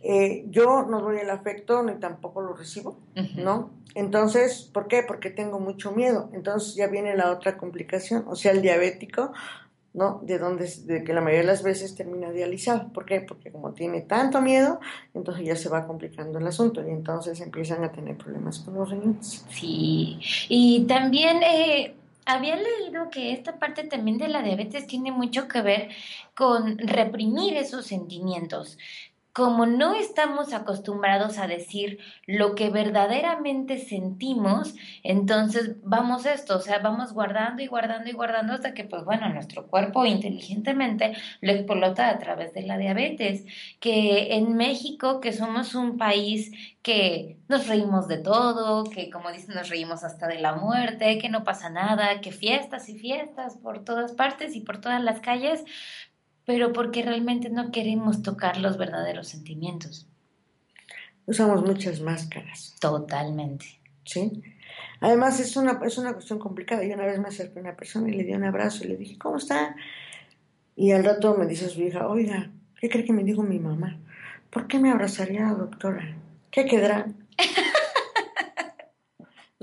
eh, 0.01 0.43
yo 0.47 0.83
no 0.83 1.01
doy 1.01 1.19
el 1.19 1.29
afecto 1.29 1.83
ni 1.83 1.93
tampoco 1.99 2.41
lo 2.41 2.53
recibo, 2.53 2.99
¿no? 3.35 3.71
Entonces, 3.95 4.69
¿por 4.73 4.87
qué? 4.87 5.03
Porque 5.03 5.29
tengo 5.29 5.59
mucho 5.59 5.91
miedo. 5.91 6.29
Entonces 6.33 6.75
ya 6.75 6.87
viene 6.87 7.15
la 7.15 7.31
otra 7.31 7.57
complicación, 7.57 8.25
o 8.27 8.35
sea, 8.35 8.51
el 8.51 8.61
diabético, 8.61 9.33
¿no? 9.93 10.19
De 10.23 10.39
donde, 10.39 10.69
de 10.85 11.03
que 11.03 11.13
la 11.13 11.21
mayoría 11.21 11.41
de 11.41 11.47
las 11.47 11.63
veces 11.63 11.95
termina 11.95 12.31
dializado. 12.31 12.91
¿Por 12.91 13.05
qué? 13.05 13.21
Porque 13.21 13.51
como 13.51 13.73
tiene 13.73 14.01
tanto 14.01 14.41
miedo, 14.41 14.79
entonces 15.13 15.45
ya 15.45 15.55
se 15.55 15.69
va 15.69 15.85
complicando 15.85 16.39
el 16.39 16.47
asunto 16.47 16.85
y 16.85 16.91
entonces 16.91 17.39
empiezan 17.41 17.83
a 17.83 17.91
tener 17.91 18.17
problemas 18.17 18.59
con 18.59 18.73
los 18.73 18.89
riñones. 18.89 19.45
Sí, 19.49 20.19
y 20.49 20.85
también 20.85 21.41
eh, 21.43 21.95
había 22.25 22.55
leído 22.55 23.09
que 23.11 23.31
esta 23.31 23.59
parte 23.59 23.83
también 23.83 24.17
de 24.17 24.29
la 24.29 24.41
diabetes 24.41 24.87
tiene 24.87 25.11
mucho 25.11 25.47
que 25.47 25.61
ver 25.61 25.89
con 26.35 26.77
reprimir 26.77 27.55
esos 27.57 27.85
sentimientos. 27.85 28.77
Como 29.33 29.65
no 29.65 29.95
estamos 29.95 30.53
acostumbrados 30.53 31.39
a 31.39 31.47
decir 31.47 31.97
lo 32.27 32.53
que 32.53 32.69
verdaderamente 32.69 33.79
sentimos, 33.79 34.75
entonces 35.01 35.77
vamos 35.81 36.27
esto, 36.27 36.57
o 36.57 36.61
sea, 36.61 36.77
vamos 36.77 37.13
guardando 37.13 37.63
y 37.63 37.67
guardando 37.67 38.11
y 38.11 38.13
guardando 38.13 38.53
hasta 38.53 38.75
que, 38.75 38.83
pues 38.83 39.03
bueno, 39.05 39.27
nuestro 39.29 39.65
cuerpo 39.65 40.05
inteligentemente 40.05 41.13
lo 41.41 41.51
explota 41.51 42.09
a 42.09 42.19
través 42.19 42.53
de 42.53 42.61
la 42.61 42.77
diabetes. 42.77 43.45
Que 43.79 44.35
en 44.35 44.55
México, 44.55 45.19
que 45.19 45.33
somos 45.33 45.73
un 45.73 45.97
país 45.97 46.51
que 46.83 47.37
nos 47.47 47.67
reímos 47.67 48.07
de 48.07 48.17
todo, 48.17 48.83
que 48.83 49.09
como 49.09 49.31
dicen 49.31 49.55
nos 49.55 49.69
reímos 49.69 50.03
hasta 50.03 50.27
de 50.27 50.39
la 50.39 50.53
muerte, 50.53 51.17
que 51.17 51.29
no 51.29 51.43
pasa 51.43 51.69
nada, 51.69 52.21
que 52.21 52.31
fiestas 52.31 52.87
y 52.89 52.99
fiestas 52.99 53.57
por 53.57 53.83
todas 53.83 54.11
partes 54.11 54.55
y 54.55 54.61
por 54.61 54.79
todas 54.79 55.01
las 55.01 55.21
calles, 55.21 55.63
pero 56.45 56.73
porque 56.73 57.03
realmente 57.03 57.49
no 57.49 57.71
queremos 57.71 58.21
tocar 58.21 58.57
los 58.57 58.77
verdaderos 58.77 59.27
sentimientos. 59.27 60.07
Usamos 61.25 61.63
muchas 61.63 62.01
máscaras. 62.01 62.75
Totalmente. 62.79 63.83
¿sí? 64.05 64.43
Además 64.99 65.39
es 65.39 65.55
una, 65.55 65.79
es 65.85 65.97
una 65.97 66.13
cuestión 66.13 66.39
complicada. 66.39 66.83
Yo 66.83 66.95
una 66.95 67.05
vez 67.05 67.19
me 67.19 67.27
acerqué 67.27 67.59
a 67.59 67.61
una 67.61 67.75
persona 67.75 68.09
y 68.09 68.13
le 68.13 68.23
di 68.23 68.33
un 68.33 68.43
abrazo 68.43 68.83
y 68.83 68.87
le 68.87 68.97
dije, 68.97 69.17
¿cómo 69.17 69.37
está? 69.37 69.75
Y 70.75 70.91
al 70.91 71.03
rato 71.03 71.35
me 71.37 71.45
dice 71.45 71.69
su 71.69 71.81
hija, 71.81 72.07
oiga, 72.07 72.49
¿qué 72.79 72.89
cree 72.89 73.05
que 73.05 73.13
me 73.13 73.23
dijo 73.23 73.43
mi 73.43 73.59
mamá? 73.59 73.99
¿Por 74.49 74.67
qué 74.67 74.79
me 74.79 74.91
abrazaría, 74.91 75.47
doctora? 75.49 76.15
¿Qué 76.51 76.65
quedará? 76.65 77.07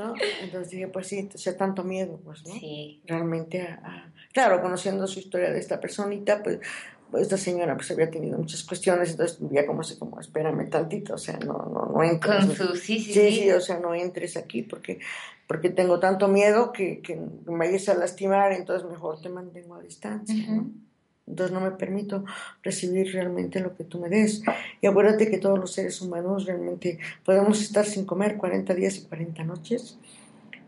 ¿No? 0.01 0.15
Entonces 0.43 0.71
dije, 0.71 0.89
pues 0.89 1.07
sí, 1.09 1.29
o 1.35 1.39
sea, 1.39 1.57
tanto 1.57 1.85
miedo, 1.85 2.19
pues, 2.25 2.45
¿no? 2.47 2.55
Sí. 2.55 3.03
Realmente, 3.07 3.61
a, 3.63 3.75
a- 3.85 4.13
claro, 4.33 4.63
conociendo 4.63 5.07
su 5.07 5.19
historia 5.21 5.51
de 5.53 5.59
esta 5.59 5.79
personita, 5.81 6.43
pues, 6.43 6.59
pues, 7.11 7.25
esta 7.25 7.37
señora 7.37 7.75
pues 7.77 7.91
había 7.91 8.09
tenido 8.11 8.39
muchas 8.39 8.63
cuestiones, 8.63 9.11
entonces 9.11 9.39
ya 9.51 9.67
como 9.67 9.81
así 9.81 9.99
como, 9.99 10.21
espérame 10.21 10.71
tantito, 10.71 11.15
o 11.15 11.19
sea, 11.19 11.39
no, 11.39 11.55
no, 11.55 11.91
no 11.93 12.03
entres. 12.05 12.47
Con 12.47 12.55
su, 12.55 12.77
sí, 12.77 13.01
sí, 13.01 13.13
Sí, 13.13 13.31
sí. 13.33 13.33
sí, 13.43 13.51
o 13.51 13.61
sea, 13.61 13.79
no 13.81 13.95
entres 13.95 14.37
aquí 14.37 14.63
porque, 14.63 15.01
porque 15.49 15.71
tengo 15.71 15.99
tanto 15.99 16.29
miedo 16.29 16.73
que, 16.73 17.01
que 17.01 17.17
me 17.17 17.59
vayas 17.59 17.89
a 17.89 17.95
lastimar, 17.95 18.53
entonces 18.53 18.89
mejor 18.89 19.21
te 19.21 19.29
mantengo 19.29 19.75
a 19.75 19.81
distancia, 19.83 20.37
¿no? 20.49 20.71
Entonces 21.27 21.53
no 21.55 21.61
me 21.61 21.71
permito 21.73 22.25
recibir 22.63 23.13
realmente 23.13 23.61
lo 23.61 23.77
que 23.77 23.85
tú 23.85 23.99
me 24.01 24.09
des. 24.09 24.43
Y 24.81 24.87
acuérdate 24.87 25.31
que 25.31 25.39
todos 25.39 25.59
los 25.59 25.73
seres 25.73 26.01
humanos 26.01 26.47
realmente 26.47 26.99
podemos 27.25 27.61
estar 27.63 27.85
sin 27.87 28.05
comer 28.05 28.37
40 28.37 28.75
días 28.75 28.97
y 28.99 29.03
40 29.03 29.45
noches, 29.45 29.99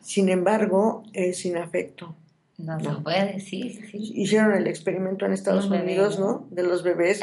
sin 0.00 0.28
embargo, 0.28 1.02
eh, 1.12 1.32
sin 1.32 1.56
afecto. 1.56 2.14
No 2.58 2.78
se 2.78 2.86
No. 2.86 3.02
puede, 3.02 3.40
sí, 3.40 3.80
sí. 3.90 4.12
Hicieron 4.14 4.54
el 4.54 4.66
experimento 4.66 5.26
en 5.26 5.32
Estados 5.32 5.66
Unidos, 5.66 6.18
¿no? 6.20 6.26
¿no? 6.26 6.46
De 6.50 6.62
los 6.62 6.82
bebés 6.82 7.20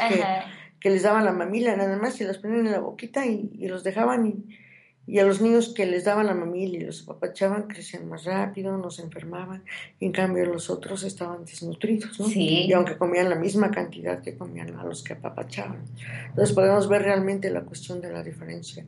que, 0.80 0.90
les 0.90 1.02
daban 1.02 1.24
la 1.24 1.32
mamila 1.32 1.76
nada 1.76 1.96
más 1.96 2.20
y 2.20 2.24
los 2.24 2.38
ponían 2.38 2.66
en 2.66 2.72
la 2.72 2.80
boquita 2.80 3.26
y, 3.26 3.50
y 3.58 3.68
los 3.68 3.84
dejaban 3.84 4.26
y, 4.26 4.44
y 5.06 5.18
a 5.18 5.24
los 5.24 5.40
niños 5.40 5.70
que 5.74 5.86
les 5.86 6.04
daban 6.04 6.26
la 6.26 6.34
mamila 6.34 6.76
y 6.76 6.80
los 6.80 7.02
apapachaban 7.02 7.64
crecían 7.66 8.08
más 8.08 8.24
rápido, 8.24 8.76
no 8.76 8.90
se 8.90 9.02
enfermaban 9.02 9.64
y 9.98 10.06
en 10.06 10.12
cambio 10.12 10.44
los 10.46 10.70
otros 10.70 11.02
estaban 11.02 11.44
desnutridos, 11.44 12.20
¿no? 12.20 12.26
Sí. 12.26 12.66
Y 12.66 12.72
aunque 12.74 12.96
comían 12.96 13.28
la 13.28 13.34
misma 13.36 13.70
cantidad 13.70 14.20
que 14.22 14.36
comían 14.36 14.76
a 14.78 14.84
los 14.84 15.02
que 15.02 15.14
apapachaban. 15.14 15.82
Entonces 16.28 16.54
podemos 16.54 16.88
ver 16.88 17.02
realmente 17.02 17.50
la 17.50 17.62
cuestión 17.62 18.00
de 18.00 18.12
la 18.12 18.22
diferencia 18.22 18.84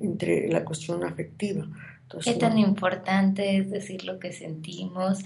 entre 0.00 0.48
la 0.48 0.64
cuestión 0.64 1.04
afectiva. 1.04 1.68
Entonces, 2.02 2.32
Qué 2.34 2.40
tan 2.40 2.54
no- 2.54 2.60
importante 2.60 3.58
es 3.58 3.70
decir 3.70 4.04
lo 4.04 4.18
que 4.18 4.32
sentimos. 4.32 5.20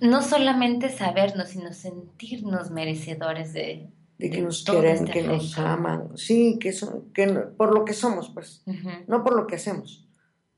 No 0.00 0.22
solamente 0.22 0.88
sabernos, 0.88 1.48
sino 1.48 1.72
sentirnos 1.72 2.70
merecedores 2.70 3.52
de, 3.52 3.88
de 4.20 4.30
que 4.30 4.42
nos 4.42 4.64
quieren, 4.64 4.94
este 5.04 5.10
que 5.12 5.22
nos 5.26 5.58
aman, 5.58 6.16
sí, 6.16 6.58
que 6.60 6.72
son, 6.72 7.10
que 7.12 7.26
no- 7.26 7.50
por 7.56 7.74
lo 7.74 7.84
que 7.84 7.94
somos, 7.94 8.30
pues, 8.30 8.62
no 9.08 9.24
por 9.24 9.34
lo 9.34 9.46
que 9.46 9.56
hacemos, 9.56 10.06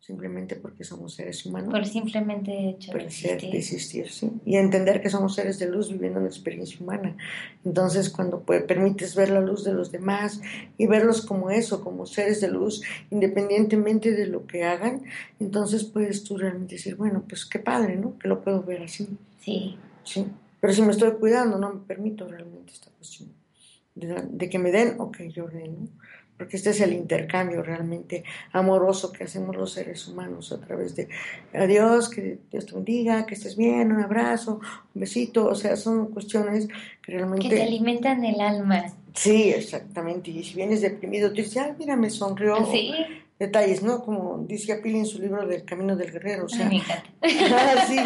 simplemente 0.01 0.57
porque 0.57 0.83
somos 0.83 1.15
seres 1.15 1.47
humanos. 1.47 1.71
Por 1.71 1.87
simplemente 1.87 2.71
hecho 2.71 2.91
por 2.91 3.01
de 3.03 3.07
el 3.07 3.13
ser, 3.13 3.31
existir. 3.35 3.51
de 3.53 3.59
existir, 3.59 4.11
sí. 4.11 4.31
Y 4.45 4.57
entender 4.57 5.01
que 5.01 5.09
somos 5.11 5.37
seres 5.37 5.61
de 5.61 5.69
luz 5.71 5.91
viviendo 5.93 6.19
una 6.19 6.29
experiencia 6.29 6.77
humana. 6.81 7.17
Entonces, 7.65 8.11
cuando 8.11 8.41
pues, 8.41 8.65
permites 8.65 9.15
ver 9.15 9.31
la 9.31 9.41
luz 9.41 9.63
de 9.63 9.73
los 9.73 9.93
demás 9.93 10.41
y 10.77 10.89
verlos 10.89 11.25
como 11.25 11.51
eso, 11.51 11.85
como 11.85 12.05
seres 12.07 12.41
de 12.41 12.49
luz, 12.49 12.83
independientemente 13.13 14.11
de 14.11 14.27
lo 14.27 14.45
que 14.47 14.65
hagan, 14.65 15.05
entonces 15.39 15.85
puedes 15.85 16.25
tú 16.25 16.37
realmente 16.37 16.75
decir, 16.75 16.97
bueno, 16.97 17.23
pues 17.29 17.47
qué 17.47 17.61
padre, 17.61 17.95
¿no? 17.97 18.19
Que 18.19 18.27
lo 18.29 18.43
puedo 18.43 18.63
ver 18.65 18.83
así, 18.83 19.09
Sí, 19.41 19.77
sí. 20.05 20.27
Pero 20.61 20.73
si 20.73 20.83
me 20.83 20.93
estoy 20.93 21.13
cuidando, 21.13 21.59
no 21.59 21.73
me 21.75 21.81
permito 21.81 22.27
realmente 22.29 22.73
esta 22.73 22.91
cuestión 22.93 23.31
de, 23.95 24.23
de 24.29 24.51
que 24.51 24.59
me 24.59 24.71
den 24.71 24.97
o 24.99 25.11
que 25.11 25.31
yo 25.31 25.47
dé, 25.49 25.69
¿no? 25.69 25.89
Porque 26.37 26.57
este 26.57 26.71
es 26.71 26.81
el 26.81 26.93
intercambio 26.93 27.63
realmente 27.63 28.25
amoroso 28.53 29.13
que 29.13 29.25
hacemos 29.25 29.55
los 29.55 29.73
seres 29.75 30.09
humanos 30.09 30.51
a 30.51 30.59
través 30.59 30.97
de 30.97 31.09
adiós, 31.53 32.09
que 32.09 32.39
Dios 32.51 32.67
te 32.67 32.75
bendiga, 32.75 33.27
que 33.27 33.35
estés 33.35 33.57
bien, 33.57 33.93
un 33.93 34.03
abrazo, 34.03 34.59
un 34.95 35.01
besito, 35.01 35.47
o 35.47 35.55
sea, 35.55 35.77
son 35.77 36.07
cuestiones 36.07 36.67
que 37.01 37.13
realmente... 37.13 37.49
que 37.49 37.55
te 37.55 37.63
alimentan 37.63 38.25
el 38.25 38.41
alma. 38.41 38.87
Sí, 39.15 39.51
exactamente, 39.51 40.33
y 40.33 40.43
si 40.43 40.57
vienes 40.57 40.81
deprimido, 40.81 41.29
tú 41.29 41.37
dices, 41.37 41.59
ay, 41.59 41.75
mira, 41.79 41.95
me 41.95 42.11
sonrió. 42.11 42.57
Sí, 42.67 42.93
Detalles, 43.39 43.83
¿no? 43.83 44.05
Como 44.05 44.45
dice 44.47 44.77
Pili 44.77 45.01
en 45.01 45.07
su 45.07 45.21
libro 45.21 45.47
del 45.47 45.65
Camino 45.65 45.97
del 45.97 46.13
Guerrero, 46.13 46.47
o 46.47 46.49
sea, 46.49 46.69
Ay, 46.69 46.71
me 46.71 46.77
encanta. 46.77 47.11
Ah, 47.57 47.87
sí. 47.89 47.97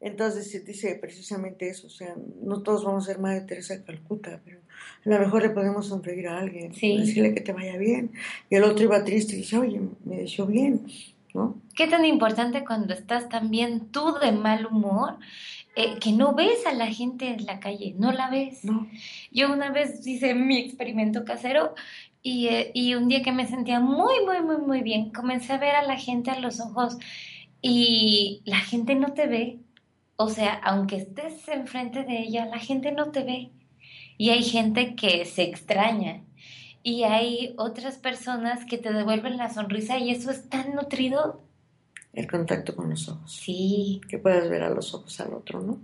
Entonces 0.00 0.50
se 0.50 0.60
dice 0.60 0.94
precisamente 0.94 1.68
eso, 1.68 1.86
o 1.86 1.90
sea, 1.90 2.14
no 2.42 2.62
todos 2.62 2.84
vamos 2.84 3.04
a 3.04 3.12
ser 3.12 3.18
Madre 3.20 3.42
Teresa 3.42 3.76
de 3.76 3.84
Calcuta, 3.84 4.40
pero 4.44 4.60
a 5.04 5.08
lo 5.08 5.18
mejor 5.18 5.42
le 5.42 5.50
podemos 5.50 5.88
sonreír 5.88 6.28
a 6.28 6.38
alguien, 6.38 6.72
Sí. 6.74 6.96
decirle 6.96 7.34
que 7.34 7.42
te 7.42 7.52
vaya 7.52 7.76
bien. 7.76 8.12
Y 8.48 8.54
el 8.56 8.64
otro 8.64 8.84
iba 8.84 9.04
triste 9.04 9.34
y 9.34 9.38
dice, 9.40 9.58
oye, 9.58 9.78
me 10.06 10.16
deseó 10.16 10.46
bien, 10.46 10.86
¿no? 11.34 11.60
Qué 11.76 11.86
tan 11.86 12.06
importante 12.06 12.64
cuando 12.64 12.94
estás 12.94 13.28
también 13.28 13.88
tú 13.90 14.14
de 14.22 14.32
mal 14.32 14.64
humor, 14.64 15.18
eh, 15.76 15.98
que 16.00 16.12
no 16.12 16.34
ves 16.34 16.66
a 16.66 16.72
la 16.72 16.86
gente 16.86 17.28
en 17.28 17.44
la 17.44 17.60
calle, 17.60 17.94
no 17.98 18.10
la 18.10 18.30
ves. 18.30 18.64
No, 18.64 18.88
Yo 19.30 19.52
una 19.52 19.70
vez 19.70 20.06
hice 20.06 20.34
mi 20.34 20.58
experimento 20.58 21.24
casero 21.26 21.74
y, 22.22 22.48
eh, 22.48 22.70
y 22.74 22.94
un 22.94 23.06
día 23.08 23.22
que 23.22 23.32
me 23.32 23.46
sentía 23.46 23.80
muy, 23.80 24.14
muy, 24.24 24.40
muy, 24.42 24.56
muy 24.56 24.80
bien, 24.82 25.10
comencé 25.12 25.52
a 25.52 25.58
ver 25.58 25.74
a 25.74 25.82
la 25.82 25.96
gente 25.98 26.30
a 26.30 26.40
los 26.40 26.58
ojos 26.60 26.96
y 27.62 28.40
la 28.46 28.58
gente 28.60 28.94
no 28.94 29.12
te 29.12 29.26
ve. 29.26 29.58
O 30.24 30.28
sea, 30.28 30.52
aunque 30.64 30.96
estés 30.96 31.48
enfrente 31.48 32.04
de 32.04 32.18
ella, 32.24 32.44
la 32.46 32.58
gente 32.58 32.92
no 32.92 33.10
te 33.10 33.22
ve. 33.24 33.50
Y 34.18 34.30
hay 34.30 34.42
gente 34.42 34.94
que 34.94 35.24
se 35.24 35.42
extraña. 35.44 36.22
Y 36.82 37.04
hay 37.04 37.54
otras 37.56 37.96
personas 37.98 38.64
que 38.66 38.76
te 38.78 38.92
devuelven 38.92 39.38
la 39.38 39.48
sonrisa 39.52 39.98
y 39.98 40.10
eso 40.10 40.30
es 40.30 40.48
tan 40.50 40.74
nutrido. 40.74 41.40
el 42.12 42.26
contacto 42.30 42.74
con 42.76 42.90
los 42.90 43.08
ojos, 43.08 43.32
Sí, 43.44 44.00
que 44.08 44.18
puedas 44.18 44.48
ver 44.50 44.62
a 44.62 44.70
los 44.70 44.92
ojos 44.94 45.20
al 45.20 45.32
otro, 45.34 45.62
¿no? 45.62 45.80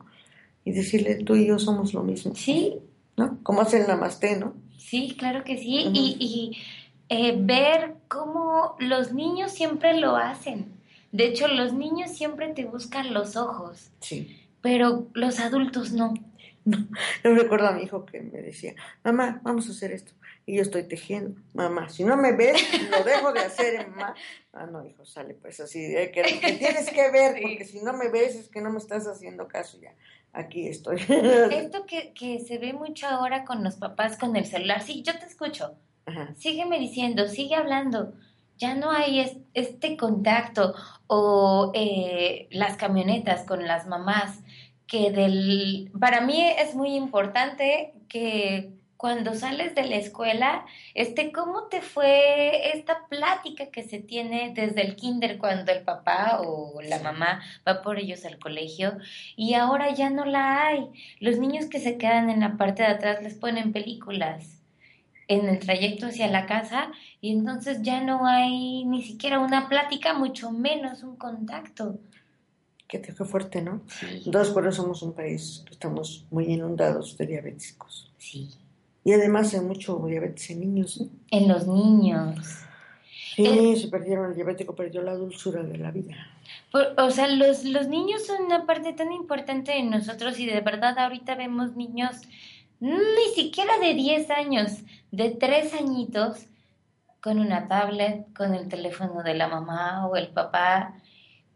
y 0.64 0.72
decirle, 0.72 1.14
tú 1.25 1.37
y 1.37 1.46
yo 1.46 1.59
somos 1.59 1.94
lo 1.94 2.03
mismo. 2.03 2.35
Sí, 2.35 2.79
¿No? 3.16 3.38
Como 3.42 3.62
hace 3.62 3.81
el 3.81 3.87
namaste, 3.88 4.37
¿no? 4.38 4.55
sí, 4.77 5.14
claro 5.18 5.44
que 5.44 5.57
sí. 5.59 5.90
Y, 5.94 6.16
y 6.20 6.59
eh, 7.09 7.37
ver 7.38 7.96
cómo 8.09 8.77
los 8.81 9.12
niños 9.12 9.53
siempre 9.53 9.99
lo 9.99 10.16
hacen. 10.16 10.76
De 11.16 11.24
hecho, 11.26 11.48
los 11.48 11.72
niños 11.72 12.11
siempre 12.11 12.48
te 12.52 12.64
buscan 12.64 13.14
los 13.14 13.37
ojos, 13.37 13.90
Sí. 14.00 14.38
pero 14.61 15.09
los 15.14 15.40
adultos 15.40 15.92
no. 15.92 16.12
Yo 16.64 17.35
recuerdo 17.35 17.68
a 17.68 17.72
mi 17.72 17.85
hijo 17.85 18.05
que 18.05 18.20
me 18.20 18.42
decía, 18.42 18.74
mamá, 19.05 19.40
vamos 19.44 19.68
a 19.68 19.70
hacer 19.70 19.92
esto. 19.92 20.12
Y 20.46 20.57
yo 20.57 20.62
estoy 20.62 20.83
tejiendo. 20.85 21.40
Mamá, 21.55 21.88
si 21.88 22.05
no 22.05 22.16
me 22.16 22.33
ves, 22.33 22.61
lo 22.90 23.02
dejo 23.05 23.33
de 23.33 23.40
hacer, 23.40 23.88
mamá. 23.88 24.14
Ah, 24.52 24.66
no, 24.66 24.85
hijo, 24.85 25.05
sale 25.05 25.35
pues 25.35 25.59
así. 25.61 25.79
eh, 25.85 26.11
que, 26.12 26.22
que 26.22 26.52
tienes 26.52 26.90
que 26.90 27.11
ver, 27.11 27.37
porque 27.42 27.64
si 27.64 27.81
no 27.83 27.92
me 27.92 28.09
ves 28.11 28.35
es 28.35 28.48
que 28.48 28.61
no 28.61 28.70
me 28.70 28.79
estás 28.79 29.07
haciendo 29.07 29.46
caso 29.48 29.79
ya. 29.81 29.94
Aquí 30.33 30.68
estoy. 30.68 30.98
Esto 31.50 31.87
que, 31.87 32.12
que 32.12 32.40
se 32.40 32.59
ve 32.59 32.72
mucho 32.72 33.07
ahora 33.07 33.44
con 33.44 33.64
los 33.64 33.76
papás 33.76 34.18
con 34.18 34.37
el 34.37 34.44
celular. 34.44 34.83
Sí, 34.83 35.02
yo 35.02 35.18
te 35.18 35.24
escucho. 35.26 35.76
Ajá. 36.05 36.35
sígueme 36.37 36.79
diciendo, 36.79 37.26
sigue 37.29 37.55
hablando. 37.57 38.12
Ya 38.59 38.75
no 38.75 38.90
hay 38.90 39.21
es- 39.21 39.37
este 39.55 39.97
contacto 39.97 40.75
o 41.07 41.73
eh, 41.75 42.49
las 42.51 42.77
camionetas 42.77 43.45
con 43.45 43.66
las 43.66 43.87
mamás 43.87 44.40
que 44.87 45.11
del... 45.11 45.90
Para 46.01 46.21
mí 46.23 46.42
es 46.59 46.75
muy 46.75 46.95
importante 46.95 47.92
que 48.09 48.73
cuando 48.97 49.35
sales 49.35 49.75
de 49.75 49.85
la 49.85 49.97
escuela, 49.97 50.64
este, 50.95 51.31
¿cómo 51.33 51.64
te 51.64 51.83
fue 51.83 52.75
esta 52.77 53.07
plática 53.09 53.66
que 53.71 53.83
se 53.83 53.99
tiene 54.01 54.53
desde 54.55 54.81
el 54.83 54.97
kinder 54.97 55.37
cuando 55.38 55.71
el 55.73 55.83
papá 55.85 56.40
o 56.42 56.81
la 56.83 57.01
mamá 57.01 57.42
va 57.69 57.83
por 57.83 57.99
ellos 57.99 58.25
al 58.25 58.38
colegio 58.38 58.97
y 59.37 59.53
ahora 59.55 59.90
ya 59.95 60.09
no 60.09 60.25
la 60.25 60.66
hay? 60.69 60.88
Los 61.21 61.38
niños 61.38 61.66
que 61.66 61.79
se 61.81 61.99
quedan 61.99 62.31
en 62.31 62.40
la 62.40 62.57
parte 62.57 62.83
de 62.85 62.88
atrás 62.88 63.23
les 63.23 63.35
ponen 63.35 63.73
películas 63.73 64.56
en 65.29 65.49
el 65.49 65.59
trayecto 65.59 66.07
hacia 66.07 66.29
la 66.29 66.47
casa 66.47 66.93
y 67.21 67.33
entonces 67.33 67.83
ya 67.83 68.01
no 68.03 68.27
hay 68.27 68.85
ni 68.85 69.03
siquiera 69.03 69.41
una 69.41 69.69
plática, 69.69 70.15
mucho 70.15 70.51
menos 70.53 71.03
un 71.03 71.17
contacto. 71.17 71.99
Te 72.89 73.12
fue 73.12 73.27
fuerte, 73.27 73.61
¿no? 73.62 73.83
Sí, 73.89 74.23
Entonces, 74.27 74.55
por 74.55 74.65
eso 74.67 74.83
somos 74.83 75.03
un 75.03 75.12
país 75.12 75.62
que 75.67 75.73
estamos 75.73 76.25
muy 76.31 76.45
inundados 76.47 77.17
de 77.19 77.27
diabéticos. 77.27 78.12
sí. 78.19 78.49
Y 79.05 79.12
además 79.12 79.55
hay 79.55 79.61
mucho 79.61 80.03
diabetes 80.09 80.51
en 80.51 80.59
niños, 80.61 81.01
¿no? 81.01 81.09
En 81.31 81.47
los 81.47 81.65
niños. 81.69 82.37
Sí, 83.37 83.77
se 83.77 83.87
perdieron, 83.87 84.31
el 84.31 84.35
diabético 84.35 84.75
perdió 84.75 85.01
la 85.03 85.15
dulzura 85.15 85.62
de 85.62 85.79
la 85.79 85.93
vida. 85.93 86.17
Por- 86.73 86.93
o 86.99 87.11
sea, 87.12 87.29
los, 87.29 87.65
los 87.65 87.87
niños 87.87 88.27
son 88.27 88.45
una 88.45 88.67
parte 88.67 88.93
tan 88.95 89.12
importante 89.12 89.71
de 89.73 89.85
nosotros 89.85 90.41
y 90.41 90.47
de 90.47 90.61
verdad 90.61 90.99
ahorita 90.99 91.37
vemos 91.37 91.77
niños 91.77 92.17
ni 92.81 93.29
siquiera 93.35 93.79
de 93.79 93.95
10 93.95 94.31
años, 94.31 94.73
de 95.11 95.31
3 95.31 95.75
añitos, 95.75 96.47
con 97.21 97.41
una 97.41 97.67
tablet, 97.69 98.33
con 98.35 98.55
el 98.55 98.69
teléfono 98.69 99.23
de 99.23 99.35
la 99.35 99.49
mamá 99.49 100.07
o 100.07 100.17
el 100.17 100.29
papá, 100.29 100.95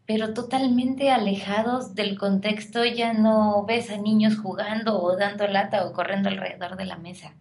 pero 0.05 0.33
totalmente 0.33 1.11
alejados 1.11 1.95
del 1.95 2.17
contexto, 2.17 2.83
ya 2.83 3.13
no 3.13 3.65
ves 3.65 3.89
a 3.89 3.97
niños 3.97 4.37
jugando 4.37 5.01
o 5.01 5.15
dando 5.15 5.47
lata 5.47 5.85
o 5.85 5.93
corriendo 5.93 6.27
alrededor 6.27 6.75
de 6.75 6.85
la 6.85 6.97
mesa. 6.97 7.35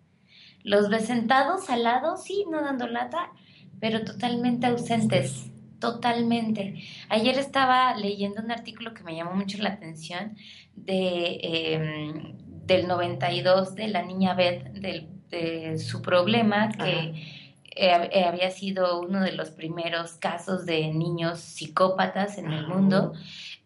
Los 0.62 0.88
ves 0.88 1.06
sentados 1.06 1.70
al 1.70 1.82
lado, 1.82 2.16
sí, 2.16 2.44
no 2.48 2.62
dando 2.62 2.86
lata, 2.86 3.32
pero 3.80 4.04
totalmente 4.04 4.66
ausentes, 4.66 5.50
totalmente. 5.80 6.84
Ayer 7.08 7.38
estaba 7.38 7.96
leyendo 7.96 8.42
un 8.42 8.52
artículo 8.52 8.94
que 8.94 9.02
me 9.02 9.16
llamó 9.16 9.34
mucho 9.34 9.58
la 9.58 9.70
atención 9.70 10.36
de, 10.76 11.40
eh, 11.42 12.34
del 12.70 12.86
92 12.86 13.74
de 13.74 13.88
la 13.88 14.02
niña 14.02 14.34
Beth, 14.34 14.62
del- 14.74 15.08
de 15.28 15.78
su 15.78 16.00
problema, 16.02 16.70
que 16.70 16.92
eh, 17.76 18.10
eh, 18.12 18.24
había 18.24 18.50
sido 18.50 19.00
uno 19.00 19.20
de 19.22 19.32
los 19.32 19.50
primeros 19.50 20.12
casos 20.14 20.66
de 20.66 20.88
niños 20.92 21.38
psicópatas 21.40 22.36
en 22.38 22.50
el 22.52 22.66
mundo, 22.66 23.12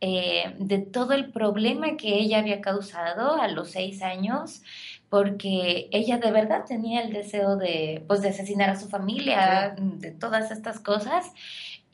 eh, 0.00 0.54
de 0.58 0.78
todo 0.78 1.12
el 1.14 1.32
problema 1.32 1.96
que 1.96 2.18
ella 2.18 2.38
había 2.40 2.60
causado 2.60 3.40
a 3.40 3.48
los 3.48 3.70
seis 3.70 4.02
años, 4.02 4.62
porque 5.08 5.88
ella 5.92 6.18
de 6.18 6.30
verdad 6.32 6.64
tenía 6.66 7.00
el 7.02 7.12
deseo 7.12 7.56
de, 7.56 8.04
pues, 8.06 8.20
de 8.22 8.28
asesinar 8.30 8.68
a 8.70 8.78
su 8.80 8.88
familia, 8.88 9.74
de 9.78 10.10
todas 10.10 10.50
estas 10.50 10.80
cosas. 10.80 11.32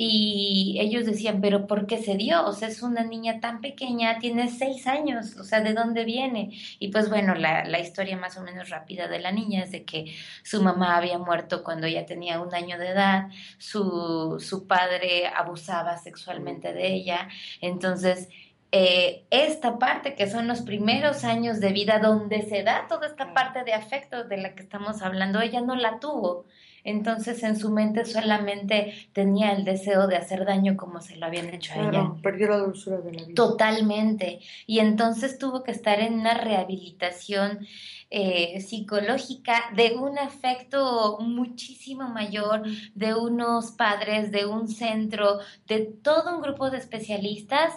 Y 0.02 0.78
ellos 0.80 1.04
decían, 1.04 1.42
pero 1.42 1.66
¿por 1.66 1.86
qué 1.86 1.98
se 1.98 2.16
dio? 2.16 2.46
O 2.46 2.54
sea, 2.54 2.68
es 2.68 2.80
una 2.82 3.04
niña 3.04 3.38
tan 3.38 3.60
pequeña, 3.60 4.18
tiene 4.18 4.48
seis 4.48 4.86
años, 4.86 5.36
o 5.36 5.44
sea, 5.44 5.60
¿de 5.60 5.74
dónde 5.74 6.06
viene? 6.06 6.52
Y 6.78 6.88
pues 6.88 7.10
bueno, 7.10 7.34
la, 7.34 7.66
la 7.66 7.80
historia 7.80 8.16
más 8.16 8.38
o 8.38 8.42
menos 8.42 8.70
rápida 8.70 9.08
de 9.08 9.18
la 9.18 9.30
niña 9.30 9.62
es 9.62 9.72
de 9.72 9.84
que 9.84 10.16
su 10.42 10.62
mamá 10.62 10.96
había 10.96 11.18
muerto 11.18 11.62
cuando 11.62 11.86
ella 11.86 12.06
tenía 12.06 12.40
un 12.40 12.54
año 12.54 12.78
de 12.78 12.88
edad, 12.88 13.28
su, 13.58 14.38
su 14.40 14.66
padre 14.66 15.26
abusaba 15.26 15.98
sexualmente 15.98 16.72
de 16.72 16.94
ella, 16.94 17.28
entonces 17.60 18.30
eh, 18.72 19.26
esta 19.28 19.78
parte 19.78 20.14
que 20.14 20.30
son 20.30 20.48
los 20.48 20.62
primeros 20.62 21.24
años 21.24 21.60
de 21.60 21.72
vida 21.72 21.98
donde 21.98 22.40
se 22.48 22.62
da 22.62 22.86
toda 22.88 23.06
esta 23.06 23.34
parte 23.34 23.64
de 23.64 23.74
afecto 23.74 24.24
de 24.24 24.38
la 24.38 24.54
que 24.54 24.62
estamos 24.62 25.02
hablando, 25.02 25.42
ella 25.42 25.60
no 25.60 25.76
la 25.76 26.00
tuvo. 26.00 26.46
Entonces 26.84 27.42
en 27.42 27.56
su 27.56 27.70
mente 27.70 28.04
solamente 28.04 28.94
tenía 29.12 29.52
el 29.52 29.64
deseo 29.64 30.06
de 30.06 30.16
hacer 30.16 30.44
daño 30.44 30.76
como 30.76 31.00
se 31.00 31.16
lo 31.16 31.26
habían 31.26 31.52
hecho 31.52 31.72
a 31.74 31.88
ella. 31.88 32.12
Perdió 32.22 32.48
la 32.48 32.58
dulzura 32.58 32.98
de 32.98 33.12
la 33.12 33.22
vida. 33.24 33.34
Totalmente. 33.34 34.40
Y 34.66 34.78
entonces 34.78 35.38
tuvo 35.38 35.62
que 35.62 35.72
estar 35.72 36.00
en 36.00 36.14
una 36.14 36.34
rehabilitación 36.34 37.66
eh, 38.12 38.60
psicológica 38.60 39.70
de 39.76 39.94
un 39.94 40.18
afecto 40.18 41.18
muchísimo 41.20 42.08
mayor, 42.08 42.62
de 42.94 43.14
unos 43.14 43.70
padres, 43.72 44.32
de 44.32 44.46
un 44.46 44.68
centro, 44.68 45.38
de 45.68 45.80
todo 46.02 46.36
un 46.36 46.42
grupo 46.42 46.70
de 46.70 46.78
especialistas 46.78 47.72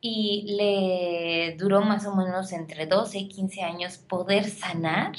y 0.00 0.56
le 0.56 1.56
duró 1.56 1.80
más 1.80 2.06
o 2.06 2.14
menos 2.14 2.52
entre 2.52 2.86
12 2.86 3.18
y 3.18 3.28
15 3.28 3.62
años 3.62 3.98
poder 3.98 4.44
sanar. 4.44 5.12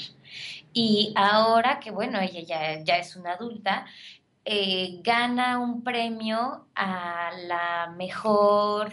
Y 0.72 1.12
ahora 1.16 1.80
que, 1.80 1.90
bueno, 1.90 2.20
ella 2.20 2.40
ya, 2.40 2.84
ya 2.84 2.98
es 2.98 3.16
una 3.16 3.32
adulta, 3.32 3.86
eh, 4.44 5.00
gana 5.02 5.58
un 5.58 5.82
premio 5.84 6.66
a 6.74 7.30
la 7.46 7.94
mejor 7.96 8.92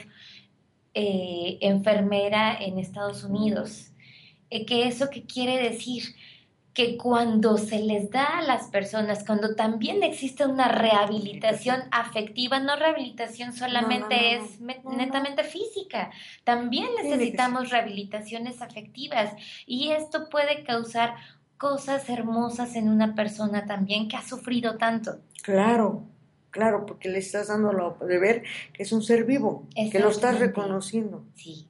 eh, 0.94 1.58
enfermera 1.62 2.58
en 2.60 2.78
Estados 2.80 3.24
Unidos. 3.24 3.92
Eh, 4.50 4.66
¿Que 4.66 4.88
eso 4.88 5.10
qué 5.10 5.26
quiere 5.26 5.62
decir? 5.62 6.04
Que 6.74 6.98
cuando 6.98 7.58
se 7.58 7.80
les 7.80 8.12
da 8.12 8.40
a 8.40 8.42
las 8.42 8.68
personas, 8.70 9.24
cuando 9.26 9.56
también 9.56 10.04
existe 10.04 10.46
una 10.46 10.68
rehabilitación 10.68 11.82
afectiva, 11.92 12.60
no 12.60 12.76
rehabilitación 12.76 13.54
solamente 13.54 14.38
no, 14.40 14.46
no, 14.60 14.74
es 14.74 14.84
no, 14.84 14.92
netamente 14.94 15.44
física, 15.44 16.12
también 16.44 16.90
necesitamos 17.02 17.70
rehabilitaciones 17.70 18.62
afectivas. 18.62 19.34
Y 19.66 19.92
esto 19.92 20.30
puede 20.30 20.64
causar 20.64 21.16
cosas 21.58 22.08
hermosas 22.10 22.76
en 22.76 22.90
una 22.90 23.16
persona 23.16 23.66
también 23.66 24.08
que 24.08 24.16
ha 24.18 24.22
sufrido 24.22 24.78
tanto. 24.78 25.20
Claro, 25.44 26.04
claro, 26.52 26.86
porque 26.86 27.10
le 27.10 27.20
estás 27.20 27.48
dando 27.48 27.74
lo 27.74 27.98
de 28.06 28.20
ver 28.20 28.44
que 28.74 28.84
es 28.84 28.92
un 28.92 29.02
ser 29.04 29.24
vivo, 29.26 29.66
que 29.92 30.00
lo 30.00 30.10
estás 30.10 30.40
reconociendo, 30.40 31.24
Sí. 31.36 31.66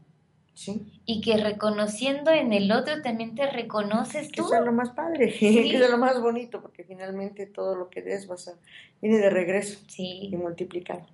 ¿sí? 0.53 1.01
Y 1.05 1.21
que 1.21 1.37
reconociendo 1.37 2.31
en 2.31 2.51
el 2.51 2.71
otro 2.71 3.01
también 3.03 3.35
te 3.35 3.49
reconoces 3.49 4.27
Que 4.29 4.37
tú. 4.41 4.45
eso 4.47 4.55
es 4.55 4.65
lo 4.65 4.71
más 4.73 4.89
padre, 4.89 5.31
Sí. 5.39 5.69
que 5.71 5.75
es 5.77 5.89
lo 5.89 5.97
más 5.97 6.19
bonito, 6.21 6.61
porque 6.61 6.83
finalmente 6.83 7.45
todo 7.45 7.75
lo 7.75 7.89
que 7.89 8.01
des 8.01 8.27
vas 8.27 8.47
a, 8.47 8.53
viene 9.01 9.17
de 9.19 9.29
regreso 9.29 9.79
y 9.97 10.35
multiplicado. 10.35 11.05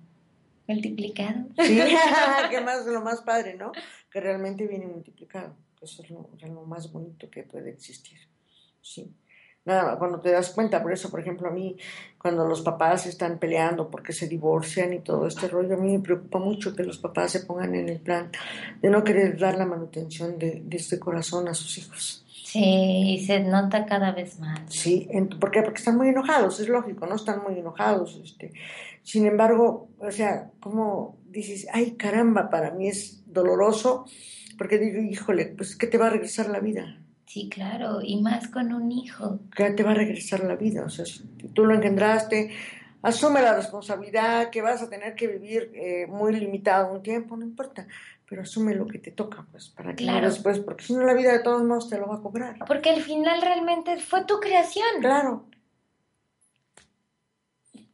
multiplicado. 0.66 1.44
Sí, 1.62 1.78
que 2.50 2.60
más 2.62 2.86
lo 2.86 3.02
más 3.02 3.20
padre, 3.20 3.54
¿no? 3.54 3.72
Que 4.10 4.20
realmente 4.20 4.66
viene 4.66 4.86
multiplicado. 4.86 5.54
Eso 5.82 6.02
es 6.02 6.10
lo, 6.10 6.30
es 6.40 6.48
lo 6.48 6.62
más 6.64 6.90
bonito 6.90 7.28
que 7.30 7.42
puede 7.42 7.68
existir. 7.70 8.18
Sí. 8.84 9.10
Nada, 9.64 9.98
cuando 9.98 10.20
te 10.20 10.30
das 10.30 10.50
cuenta, 10.50 10.82
por 10.82 10.92
eso, 10.92 11.10
por 11.10 11.20
ejemplo, 11.20 11.48
a 11.48 11.50
mí, 11.50 11.74
cuando 12.18 12.46
los 12.46 12.60
papás 12.60 13.06
están 13.06 13.38
peleando 13.38 13.90
porque 13.90 14.12
se 14.12 14.28
divorcian 14.28 14.92
y 14.92 15.00
todo 15.00 15.26
este 15.26 15.48
rollo, 15.48 15.74
a 15.74 15.78
mí 15.78 15.90
me 15.90 16.00
preocupa 16.00 16.38
mucho 16.38 16.76
que 16.76 16.84
los 16.84 16.98
papás 16.98 17.32
se 17.32 17.40
pongan 17.40 17.74
en 17.74 17.88
el 17.88 18.00
plan 18.00 18.30
de 18.82 18.90
no 18.90 19.02
querer 19.02 19.38
dar 19.38 19.56
la 19.56 19.64
manutención 19.64 20.38
de, 20.38 20.60
de 20.62 20.76
este 20.76 20.98
corazón 20.98 21.48
a 21.48 21.54
sus 21.54 21.78
hijos. 21.78 22.26
Sí, 22.54 23.14
y 23.14 23.26
se 23.26 23.40
nota 23.40 23.86
cada 23.86 24.12
vez 24.12 24.38
más. 24.38 24.60
Sí, 24.68 25.08
¿por 25.40 25.50
qué? 25.50 25.62
Porque 25.62 25.78
están 25.78 25.96
muy 25.96 26.08
enojados, 26.08 26.60
es 26.60 26.68
lógico, 26.68 27.06
no 27.06 27.16
están 27.16 27.42
muy 27.42 27.58
enojados. 27.58 28.20
Este. 28.22 28.52
Sin 29.02 29.26
embargo, 29.26 29.88
o 29.98 30.10
sea, 30.12 30.50
como 30.60 31.16
dices, 31.24 31.66
ay 31.72 31.92
caramba, 31.92 32.50
para 32.50 32.70
mí 32.70 32.88
es 32.88 33.24
doloroso, 33.26 34.04
porque 34.58 34.78
digo, 34.78 35.00
híjole, 35.00 35.46
pues 35.46 35.74
¿qué 35.74 35.86
te 35.86 35.96
va 35.96 36.08
a 36.08 36.10
regresar 36.10 36.48
la 36.48 36.60
vida? 36.60 37.03
Sí, 37.26 37.48
claro, 37.48 38.00
y 38.02 38.20
más 38.20 38.48
con 38.48 38.72
un 38.72 38.92
hijo. 38.92 39.40
¿Qué 39.56 39.70
te 39.70 39.82
va 39.82 39.92
a 39.92 39.94
regresar 39.94 40.44
la 40.44 40.56
vida? 40.56 40.84
O 40.84 40.90
sea, 40.90 41.04
si 41.06 41.22
tú 41.54 41.64
lo 41.64 41.74
engendraste, 41.74 42.50
asume 43.02 43.40
la 43.42 43.54
responsabilidad 43.54 44.50
que 44.50 44.62
vas 44.62 44.82
a 44.82 44.90
tener 44.90 45.14
que 45.14 45.26
vivir 45.26 45.70
eh, 45.74 46.06
muy 46.06 46.34
limitado 46.38 46.92
un 46.92 47.02
tiempo, 47.02 47.36
no 47.36 47.44
importa, 47.44 47.86
pero 48.28 48.42
asume 48.42 48.74
lo 48.74 48.86
que 48.86 48.98
te 48.98 49.10
toca, 49.10 49.46
pues, 49.50 49.68
para 49.70 49.94
que 49.94 50.04
Claro. 50.04 50.26
después, 50.28 50.58
porque 50.60 50.84
si 50.84 50.92
no 50.94 51.02
la 51.02 51.14
vida 51.14 51.32
de 51.32 51.40
todos 51.40 51.62
modos 51.64 51.88
te 51.88 51.98
lo 51.98 52.08
va 52.08 52.16
a 52.16 52.20
cobrar. 52.20 52.56
Porque 52.66 52.90
al 52.90 53.00
final 53.02 53.40
realmente 53.42 53.98
fue 53.98 54.24
tu 54.24 54.38
creación. 54.38 54.86
Claro, 55.00 55.46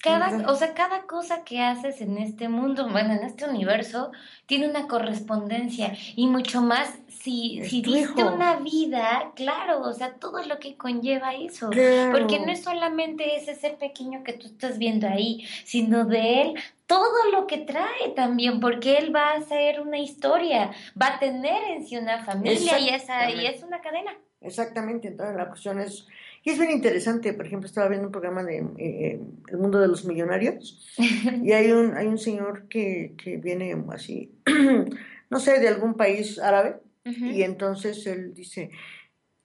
Cada, 0.03 0.51
o 0.51 0.57
sea, 0.57 0.73
cada 0.73 1.03
cosa 1.03 1.45
que 1.45 1.61
haces 1.61 2.01
en 2.01 2.17
este 2.17 2.49
mundo, 2.49 2.89
bueno, 2.91 3.13
en 3.13 3.23
este 3.23 3.45
universo, 3.45 4.13
tiene 4.47 4.67
una 4.69 4.89
correspondencia 4.89 5.93
y 6.17 6.27
mucho 6.27 6.63
más 6.63 6.99
si, 7.09 7.63
si 7.65 7.83
diste 7.83 8.25
una 8.25 8.57
vida, 8.57 9.31
claro, 9.37 9.83
o 9.83 9.93
sea, 9.93 10.15
todo 10.15 10.43
lo 10.45 10.59
que 10.59 10.77
conlleva 10.77 11.35
eso. 11.35 11.69
claro. 11.69 12.13
Porque 12.13 12.41
no 12.41 12.51
es 12.51 12.63
solamente 12.63 13.37
ese 13.37 13.55
ser 13.55 13.77
pequeño 13.77 14.25
que 14.25 14.33
tú 14.33 14.47
estás 14.47 14.79
viendo 14.79 15.07
ahí, 15.07 15.47
sino 15.65 16.07
de 16.07 16.43
él 16.43 16.55
todo 16.87 17.31
lo 17.31 17.47
que 17.47 17.59
trae 17.59 18.09
también, 18.17 18.59
porque 18.59 18.97
él 18.97 19.15
va 19.15 19.29
a 19.29 19.37
hacer 19.37 19.81
una 19.81 19.99
historia, 19.99 20.73
va 21.01 21.15
a 21.15 21.19
tener 21.21 21.63
en 21.71 21.87
sí 21.87 21.97
una 21.97 22.25
familia 22.25 22.81
y, 22.81 22.89
esa, 22.89 23.31
y 23.31 23.47
es 23.47 23.63
una 23.63 23.81
cadena. 23.81 24.13
Exactamente, 24.41 25.07
entonces 25.07 25.37
la 25.37 25.47
cuestión 25.47 25.79
es, 25.79 26.09
y 26.43 26.51
es 26.51 26.59
bien 26.59 26.71
interesante, 26.71 27.33
por 27.35 27.47
ejemplo, 27.47 27.67
estaba 27.67 27.89
viendo 27.89 28.07
un 28.07 28.13
programa 28.13 28.43
de 28.43 28.65
eh, 28.79 29.21
El 29.49 29.59
mundo 29.59 29.79
de 29.79 29.89
los 29.89 30.05
millonarios, 30.05 30.89
y 31.43 31.53
hay 31.53 31.73
un, 31.73 31.95
hay 31.97 32.07
un 32.07 32.19
señor 32.19 32.69
que, 32.69 33.15
que 33.23 33.37
viene 33.37 33.77
así, 33.93 34.33
no 35.31 35.39
sé, 35.39 35.61
de 35.61 35.69
algún 35.69 35.95
país 35.95 36.39
árabe, 36.39 36.81
Ujú. 37.05 37.27
y 37.27 37.43
entonces 37.43 38.07
él 38.07 38.35
dice, 38.35 38.71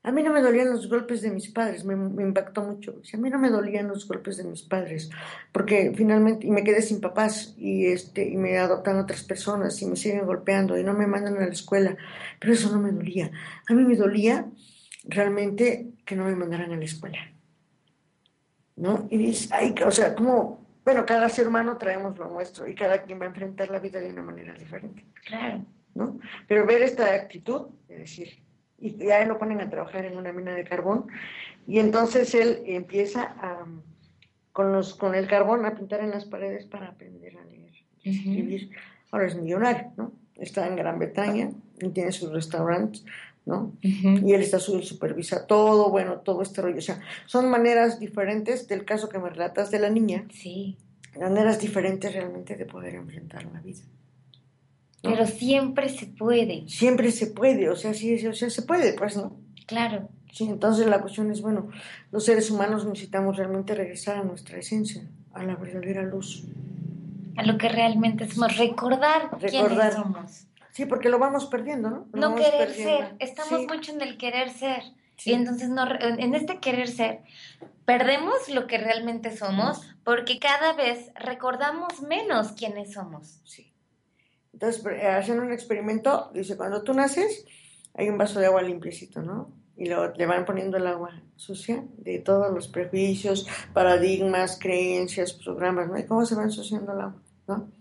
a 0.04 0.12
mí 0.12 0.22
no 0.22 0.32
me 0.32 0.42
dolían 0.42 0.70
los 0.70 0.88
golpes 0.88 1.22
de 1.22 1.32
mis 1.32 1.50
padres, 1.50 1.84
me, 1.84 1.96
me 1.96 2.24
impactó 2.24 2.64
mucho, 2.64 2.94
dice, 2.94 3.18
a 3.18 3.20
mí 3.20 3.30
no 3.30 3.40
me 3.40 3.50
dolían 3.50 3.88
los 3.88 4.08
golpes 4.08 4.38
de 4.38 4.44
mis 4.44 4.62
padres, 4.62 5.10
porque 5.52 5.92
finalmente, 5.96 6.48
y 6.48 6.52
me 6.52 6.64
quedé 6.64 6.82
sin 6.82 7.02
papás, 7.02 7.56
y, 7.58 7.88
este, 7.88 8.26
y 8.26 8.38
me 8.38 8.58
adoptan 8.58 9.00
otras 9.00 9.24
personas, 9.24 9.82
y 9.82 9.88
me 9.88 9.96
siguen 9.96 10.26
golpeando, 10.26 10.78
y 10.78 10.84
no 10.84 10.94
me 10.94 11.08
mandan 11.08 11.38
a 11.38 11.46
la 11.46 11.52
escuela, 11.52 11.98
pero 12.40 12.54
eso 12.54 12.72
no 12.72 12.80
me 12.80 12.92
dolía, 12.92 13.32
a 13.68 13.74
mí 13.74 13.84
me 13.84 13.96
dolía 13.96 14.46
realmente 15.08 15.92
que 16.06 16.16
no 16.16 16.26
me 16.26 16.36
mandaran 16.36 16.72
a 16.72 16.78
la 16.78 16.86
escuela, 16.86 17.20
¿no? 18.76 19.08
Y 19.10 19.18
dices, 19.18 19.52
ay, 19.52 19.74
o 19.86 19.92
sea, 19.92 20.16
como, 20.16 20.66
bueno, 20.84 21.06
cada 21.06 21.30
ser 21.30 21.48
humano 21.48 21.78
traemos 21.78 22.18
lo 22.18 22.28
nuestro, 22.28 22.68
y 22.68 22.76
cada 22.76 23.04
quien 23.04 23.20
va 23.20 23.26
a 23.26 23.30
enfrentar 23.30 23.70
la 23.70 23.80
vida 23.80 24.00
de 24.00 24.10
una 24.10 24.22
manera 24.22 24.54
diferente. 24.54 25.06
Claro. 25.26 25.66
¿no? 25.96 26.20
Pero 26.48 26.66
ver 26.66 26.84
esta 26.84 27.14
actitud, 27.14 27.68
es 27.88 28.00
decir, 28.00 28.44
y 28.78 28.98
ya 28.98 29.26
lo 29.26 29.40
ponen 29.40 29.62
a 29.62 29.70
trabajar 29.70 30.06
en 30.06 30.18
una 30.18 30.32
mina 30.32 30.54
de 30.54 30.66
carbón, 30.66 31.08
y 31.66 31.80
entonces 31.80 32.36
él 32.36 32.62
empieza 32.66 33.24
a, 33.40 33.66
con, 34.52 34.72
los, 34.72 34.94
con 34.96 35.16
el 35.16 35.28
carbón 35.28 35.66
a 35.66 35.74
pintar 35.74 36.02
en 36.02 36.12
las 36.12 36.26
paredes 36.26 36.66
para 36.66 36.90
aprender 36.90 37.38
a 37.38 37.46
leer 37.46 37.74
y 38.04 38.10
escribir. 38.10 38.70
Ahora 39.12 39.28
es 39.28 39.36
millonario, 39.36 39.94
¿no? 39.98 40.14
Está 40.36 40.68
en 40.68 40.76
Gran 40.76 41.00
Bretaña 41.00 41.50
y 41.80 41.90
tiene 41.90 42.12
sus 42.12 42.32
restaurantes, 42.32 43.06
¿no? 43.46 43.74
Y 43.82 44.34
él 44.34 44.42
está 44.42 44.60
su, 44.60 44.82
supervisa 44.82 45.46
todo, 45.46 45.90
bueno, 45.90 46.18
todo 46.22 46.42
este 46.42 46.62
rollo. 46.62 46.78
O 46.80 46.82
sea, 46.82 47.00
son 47.28 47.50
maneras 47.50 48.00
diferentes 48.00 48.68
del 48.68 48.86
caso 48.86 49.08
que 49.10 49.20
me 49.20 49.30
relatas 49.30 49.70
de 49.72 49.80
la 49.80 49.90
niña, 49.90 50.26
Sí. 50.32 50.78
maneras 51.20 51.60
diferentes 51.60 52.12
realmente 52.14 52.56
de 52.56 52.66
poder 52.66 52.96
enfrentar 52.96 53.46
la 53.54 53.60
vida. 53.62 53.82
¿no? 55.04 55.12
Pero 55.12 55.28
siempre 55.28 55.90
se 55.90 56.08
puede, 56.08 56.68
siempre 56.68 57.12
se 57.12 57.28
puede, 57.28 57.70
o 57.70 57.76
sea, 57.76 57.94
sí, 57.94 58.18
sí, 58.18 58.26
o 58.28 58.34
sea, 58.34 58.50
se 58.50 58.64
puede, 58.64 58.94
pues, 58.94 59.16
¿no? 59.18 59.36
claro. 59.68 60.10
Sí, 60.32 60.44
entonces 60.50 60.86
la 60.88 61.00
cuestión 61.00 61.32
es, 61.32 61.42
bueno, 61.42 61.70
los 62.12 62.26
seres 62.26 62.52
humanos 62.52 62.86
necesitamos 62.86 63.38
realmente 63.38 63.74
regresar 63.74 64.18
a 64.18 64.24
nuestra 64.24 64.58
esencia, 64.60 65.08
a 65.34 65.44
la 65.44 65.56
verdadera 65.56 66.02
luz. 66.04 66.44
A 67.38 67.44
lo 67.46 67.58
que 67.58 67.70
realmente 67.70 68.28
somos, 68.30 68.58
recordar, 68.58 69.30
quiénes 69.40 69.62
Recordar. 69.70 69.94
somos. 69.94 70.48
Sí, 70.76 70.86
porque 70.86 71.08
lo 71.08 71.20
vamos 71.20 71.46
perdiendo, 71.46 71.90
¿no? 71.90 72.08
Lo 72.12 72.30
No 72.32 72.36
querer 72.36 72.68
perdiendo. 72.68 72.98
ser, 73.08 73.16
estamos 73.20 73.62
Sí, 73.62 73.68
mucho 73.68 73.92
en 73.94 74.02
el 74.02 74.18
querer 74.18 74.50
ser. 74.50 74.84
sí. 75.16 75.32
Y 75.32 75.34
entonces 75.34 75.70
no, 75.70 75.86
en 75.90 76.36
este 76.36 76.60
querer 76.60 76.90
ser, 76.90 77.22
perdemos 77.86 78.50
lo 78.50 78.68
que 78.68 78.78
realmente 78.78 79.36
somos 79.38 79.82
porque 80.04 80.38
cada 80.38 80.74
vez 80.74 81.12
recordamos 81.16 82.02
menos 82.02 82.52
quiénes 82.52 82.92
somos. 82.92 83.40
Sí. 83.46 83.72
Entonces, 84.52 84.86
eh, 84.86 85.08
hacen 85.08 85.40
un 85.40 85.54
experimento, 85.54 86.30
dice, 86.34 86.58
cuando 86.58 86.84
tú 86.84 86.94
naces, 86.94 87.46
hay 87.94 88.10
un 88.10 88.18
vaso 88.18 88.40
de 88.42 88.48
agua 88.48 88.62
limpiecito, 88.62 89.22
¿no? 89.22 89.54
Y 89.78 89.86
luego 89.88 90.12
le 90.16 90.26
van 90.26 90.44
poniendo 90.44 90.76
el 90.76 90.88
agua 90.88 91.22
sucia 91.38 91.86
de 92.00 92.20
todos 92.20 92.54
los 92.54 92.68
prejuicios, 92.68 93.48
paradigmas, 93.74 94.58
creencias, 94.60 95.32
programas, 95.34 95.88
¿no? 95.88 95.98
Y 95.98 96.06
cómo 96.06 96.26
se 96.26 96.36
va 96.36 96.44
ensuciando 96.44 96.92
el 96.94 97.00
agua, 97.02 97.22
¿no? 97.48 97.72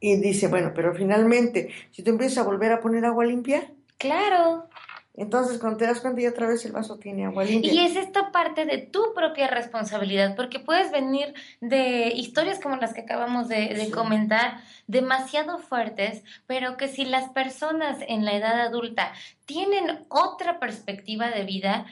Y 0.00 0.16
dice, 0.16 0.48
bueno, 0.48 0.72
pero 0.74 0.94
finalmente, 0.94 1.70
si 1.90 2.02
tú 2.02 2.10
empiezas 2.10 2.38
a 2.38 2.42
volver 2.44 2.72
a 2.72 2.80
poner 2.80 3.04
agua 3.04 3.24
limpia, 3.26 3.70
Claro. 3.96 4.68
entonces 5.16 5.58
cuando 5.58 5.78
te 5.78 5.86
das 5.86 6.00
cuenta 6.00 6.20
y 6.20 6.26
otra 6.28 6.46
vez 6.46 6.64
el 6.64 6.70
vaso 6.72 6.98
tiene 6.98 7.26
agua 7.26 7.42
limpia. 7.44 7.72
Y 7.72 7.78
es 7.80 7.96
esta 7.96 8.30
parte 8.30 8.64
de 8.64 8.78
tu 8.78 9.12
propia 9.12 9.48
responsabilidad, 9.48 10.36
porque 10.36 10.60
puedes 10.60 10.92
venir 10.92 11.34
de 11.60 12.12
historias 12.14 12.60
como 12.60 12.76
las 12.76 12.94
que 12.94 13.00
acabamos 13.00 13.48
de, 13.48 13.74
de 13.74 13.86
Sí. 13.86 13.90
comentar, 13.90 14.60
demasiado 14.86 15.58
fuertes, 15.58 16.22
pero 16.46 16.76
que 16.76 16.86
si 16.86 17.04
las 17.04 17.28
personas 17.30 17.98
en 18.06 18.24
la 18.24 18.34
edad 18.36 18.60
adulta 18.60 19.12
tienen 19.46 20.04
otra 20.08 20.60
perspectiva 20.60 21.30
de 21.30 21.42
vida, 21.44 21.86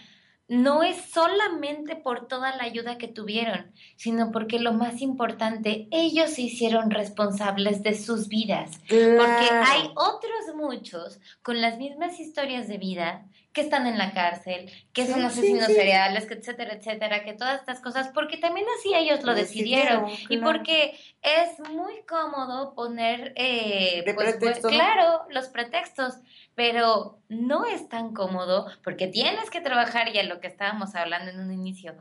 no 0.48 0.82
es 0.82 0.96
solamente 1.10 1.96
por 1.96 2.28
toda 2.28 2.54
la 2.56 2.64
ayuda 2.64 2.98
que 2.98 3.08
tuvieron, 3.08 3.72
sino 3.96 4.30
porque 4.30 4.60
lo 4.60 4.72
más 4.72 5.00
importante, 5.00 5.88
ellos 5.90 6.30
se 6.30 6.42
hicieron 6.42 6.90
responsables 6.90 7.82
de 7.82 7.94
sus 7.94 8.28
vidas. 8.28 8.78
Porque 8.88 9.48
hay 9.50 9.90
otros 9.96 10.54
muchos 10.54 11.20
con 11.42 11.60
las 11.60 11.78
mismas 11.78 12.20
historias 12.20 12.68
de 12.68 12.78
vida 12.78 13.26
que 13.56 13.62
están 13.62 13.86
en 13.86 13.96
la 13.96 14.12
cárcel, 14.12 14.70
que 14.92 15.06
Sí, 15.06 15.12
son 15.12 15.20
sí, 15.22 15.26
asesinos 15.26 15.68
sí. 15.68 15.72
seriales, 15.72 16.26
que 16.26 16.34
etcétera, 16.34 16.74
etcétera, 16.74 17.24
que 17.24 17.32
todas 17.32 17.58
estas 17.58 17.80
cosas, 17.80 18.08
porque 18.12 18.36
también 18.36 18.66
así 18.78 18.94
ellos 18.94 19.24
lo 19.24 19.34
decidieron. 19.34 20.04
Decidieron, 20.04 20.32
Y 20.34 20.44
porque 20.44 20.94
es 21.22 21.58
muy 21.70 22.02
cómodo 22.06 22.74
poner, 22.74 23.32
eh, 23.34 24.02
pues, 24.14 24.36
pues, 24.38 24.58
claro, 24.60 25.22
los 25.30 25.48
pretextos, 25.48 26.16
pero 26.54 27.18
no 27.30 27.64
es 27.64 27.88
tan 27.88 28.12
cómodo 28.12 28.66
porque 28.84 29.06
tienes 29.06 29.48
que 29.48 29.62
trabajar, 29.62 30.14
y 30.14 30.18
a 30.18 30.22
lo 30.24 30.38
que 30.38 30.48
estábamos 30.48 30.94
hablando 30.94 31.30
en 31.30 31.40
un 31.40 31.50
inicio, 31.50 31.96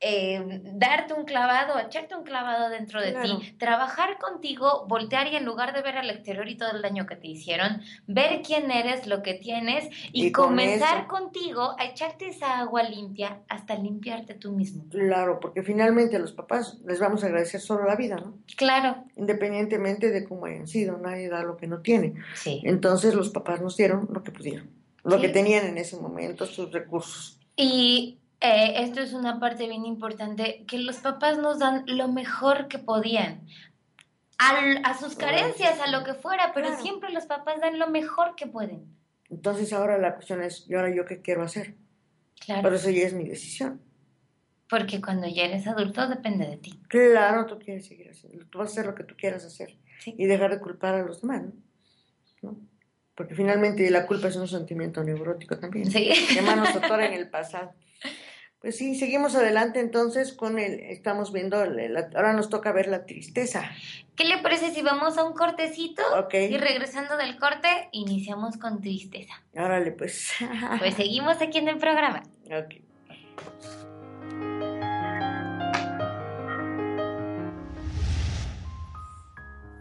eh, 0.00 0.60
darte 0.74 1.12
un 1.14 1.24
clavado, 1.24 1.78
echarte 1.80 2.14
un 2.14 2.22
clavado 2.22 2.70
dentro 2.70 3.00
de 3.00 3.10
Claro. 3.12 3.38
ti, 3.38 3.52
trabajar 3.58 4.18
contigo, 4.18 4.84
voltear 4.86 5.26
y 5.26 5.34
en 5.36 5.44
lugar 5.44 5.74
de 5.74 5.82
ver 5.82 5.98
al 5.98 6.08
exterior 6.10 6.48
y 6.48 6.56
todo 6.56 6.70
el 6.70 6.82
daño 6.82 7.04
que 7.06 7.16
te 7.16 7.26
hicieron, 7.26 7.80
ver 8.06 8.42
quién 8.42 8.70
eres, 8.70 9.06
lo 9.08 9.22
que 9.22 9.34
tienes 9.34 9.88
y, 10.12 10.26
Y 10.26 10.32
con 10.32 10.50
comenzar 10.50 10.98
eso. 11.00 11.08
contigo 11.08 11.74
a 11.78 11.84
echarte 11.86 12.28
esa 12.28 12.60
agua 12.60 12.84
limpia 12.84 13.40
hasta 13.48 13.74
limpiarte 13.74 14.34
tú 14.34 14.52
mismo. 14.52 14.84
Claro, 14.88 15.40
porque 15.40 15.62
finalmente 15.64 16.14
a 16.16 16.20
los 16.20 16.32
papás 16.32 16.78
les 16.84 17.00
vamos 17.00 17.24
a 17.24 17.26
agradecer 17.26 17.60
solo 17.60 17.84
la 17.84 17.96
vida, 17.96 18.16
¿no? 18.16 18.38
Claro, 18.56 19.04
Independientemente 19.16 20.10
de 20.10 20.24
cómo 20.24 20.46
hayan 20.46 20.66
sido, 20.68 20.96
nadie 20.98 21.28
da 21.28 21.42
lo 21.42 21.56
que 21.56 21.66
no 21.66 21.80
tiene. 21.80 22.14
sí. 22.34 22.62
Entonces 22.64 23.14
los 23.14 23.30
papás 23.30 23.60
nos 23.60 23.76
dieron 23.76 24.08
lo 24.12 24.22
que 24.22 24.30
pudieron, 24.30 24.70
lo 25.02 25.16
Sí. 25.16 25.22
que 25.22 25.28
tenían 25.30 25.66
en 25.66 25.78
ese 25.78 25.96
momento, 25.96 26.46
sus 26.46 26.70
recursos. 26.72 27.38
Y 27.56 28.18
eh, 28.40 28.74
esto 28.84 29.00
es 29.00 29.12
una 29.12 29.40
parte 29.40 29.66
bien 29.68 29.84
importante, 29.84 30.64
que 30.66 30.78
los 30.78 30.96
papás 30.96 31.38
nos 31.38 31.58
dan 31.58 31.84
lo 31.86 32.08
mejor 32.08 32.68
que 32.68 32.78
podían. 32.78 33.46
Al- 34.38 34.80
a 34.84 34.96
sus 34.96 35.16
carencias, 35.16 35.80
a 35.80 35.90
lo 35.90 36.04
que 36.04 36.14
fuera, 36.14 36.52
pero 36.54 36.68
Claro. 36.68 36.82
siempre 36.82 37.10
los 37.12 37.26
papás 37.26 37.60
dan 37.60 37.78
lo 37.78 37.88
mejor 37.88 38.36
que 38.36 38.46
pueden. 38.46 38.84
Entonces 39.30 39.72
ahora 39.72 39.98
la 39.98 40.14
cuestión 40.14 40.42
es, 40.42 40.64
¿y 40.68 40.74
ahora 40.74 40.94
yo 40.94 41.04
qué 41.04 41.20
quiero 41.20 41.42
hacer? 41.42 41.74
Claro. 42.44 42.62
Pero 42.62 42.76
eso 42.76 42.90
ya 42.90 43.06
es 43.06 43.12
mi 43.14 43.24
decisión. 43.28 43.82
Porque 44.70 45.00
cuando 45.00 45.26
ya 45.26 45.44
eres 45.44 45.66
adulto 45.66 46.06
depende 46.08 46.46
de 46.46 46.56
ti. 46.58 46.80
Claro, 46.88 47.46
tú 47.46 47.58
quieres 47.58 47.86
seguir 47.86 48.10
haciendo, 48.10 48.46
tú 48.46 48.58
vas 48.58 48.68
a 48.68 48.72
hacer 48.72 48.86
lo 48.86 48.94
que 48.94 49.02
tú 49.02 49.16
quieras 49.16 49.44
hacer 49.44 49.76
Sí. 50.00 50.14
y 50.16 50.26
dejar 50.26 50.50
de 50.52 50.60
culpar 50.60 50.94
a 50.94 51.02
los 51.02 51.20
demás, 51.22 51.42
¿no? 51.42 51.52
¿No? 52.42 52.56
Porque 53.16 53.34
finalmente 53.34 53.90
la 53.90 54.06
culpa 54.06 54.28
es 54.28 54.36
un 54.36 54.46
sentimiento 54.46 55.02
neurótico 55.02 55.58
también. 55.58 55.90
Sí. 55.90 56.10
que 56.32 56.40
más 56.42 56.56
nos 56.56 56.68
en 57.00 57.12
el 57.14 57.28
pasado. 57.28 57.72
Pues 58.60 58.76
sí, 58.76 58.96
seguimos 58.96 59.36
adelante 59.36 59.78
entonces 59.78 60.32
con 60.32 60.58
el, 60.58 60.80
estamos 60.80 61.32
viendo, 61.32 61.64
la- 61.64 62.10
ahora 62.16 62.32
nos 62.32 62.48
toca 62.48 62.72
ver 62.72 62.88
la 62.88 63.06
tristeza. 63.06 63.70
¿Qué 64.16 64.24
le 64.24 64.38
parece 64.38 64.72
si 64.74 64.82
vamos 64.82 65.16
a 65.16 65.22
un 65.22 65.32
cortecito? 65.32 66.02
Ok. 66.18 66.34
Y 66.34 66.56
regresando 66.58 67.16
del 67.16 67.38
corte, 67.38 67.68
iniciamos 67.92 68.56
con 68.56 68.80
tristeza. 68.80 69.34
Órale, 69.54 69.92
pues. 69.92 70.32
Pues 70.80 70.94
seguimos 70.94 71.40
aquí 71.40 71.58
en 71.58 71.68
el 71.68 71.78
programa. 71.78 72.24
Ok. 72.46 72.82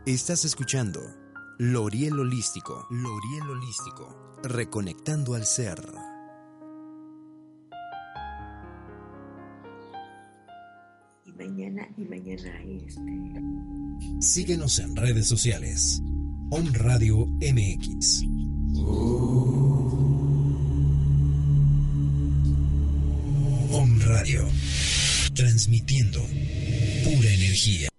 Estás 0.06 0.46
escuchando 0.46 1.02
Loriel 1.58 2.20
Holístico. 2.20 2.88
Loriel 2.90 3.50
Holístico. 3.50 4.38
Reconectando 4.44 5.34
al 5.34 5.46
ser. 5.46 5.82
Este. 12.38 13.02
Síguenos 14.20 14.78
en 14.80 14.96
redes 14.96 15.28
sociales. 15.28 16.02
Om 16.52 16.72
Radio 16.74 17.26
MX. 17.26 18.24
Om 23.72 24.00
Radio. 24.02 24.48
Transmitiendo 25.34 26.20
pura 27.04 27.30
energía. 27.30 27.90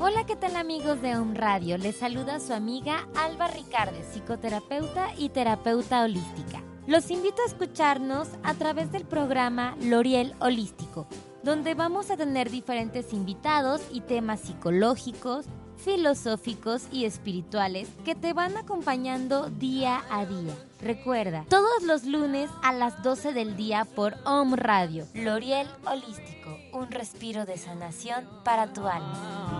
Hola, 0.00 0.24
¿qué 0.26 0.36
tal 0.36 0.56
amigos 0.56 1.02
de 1.02 1.16
Home 1.16 1.34
Radio? 1.34 1.76
Les 1.76 1.96
saluda 1.96 2.40
su 2.40 2.54
amiga 2.54 3.06
Alba 3.14 3.48
Ricardes, 3.48 4.06
psicoterapeuta 4.12 5.08
y 5.18 5.28
terapeuta 5.28 6.04
holística. 6.04 6.73
Los 6.86 7.10
invito 7.10 7.40
a 7.40 7.46
escucharnos 7.46 8.28
a 8.42 8.52
través 8.54 8.92
del 8.92 9.04
programa 9.04 9.74
L'Oriel 9.80 10.34
Holístico, 10.38 11.06
donde 11.42 11.74
vamos 11.74 12.10
a 12.10 12.16
tener 12.18 12.50
diferentes 12.50 13.14
invitados 13.14 13.80
y 13.90 14.02
temas 14.02 14.40
psicológicos, 14.40 15.46
filosóficos 15.78 16.82
y 16.92 17.06
espirituales 17.06 17.88
que 18.04 18.14
te 18.14 18.34
van 18.34 18.58
acompañando 18.58 19.48
día 19.48 20.02
a 20.10 20.26
día. 20.26 20.54
Recuerda, 20.82 21.46
todos 21.48 21.82
los 21.84 22.04
lunes 22.04 22.50
a 22.62 22.74
las 22.74 23.02
12 23.02 23.32
del 23.32 23.56
día 23.56 23.86
por 23.86 24.16
Home 24.26 24.56
Radio, 24.56 25.06
L'Oriel 25.14 25.66
Holístico, 25.86 26.58
un 26.74 26.90
respiro 26.90 27.46
de 27.46 27.56
sanación 27.56 28.28
para 28.44 28.74
tu 28.74 28.86
alma. 28.86 29.53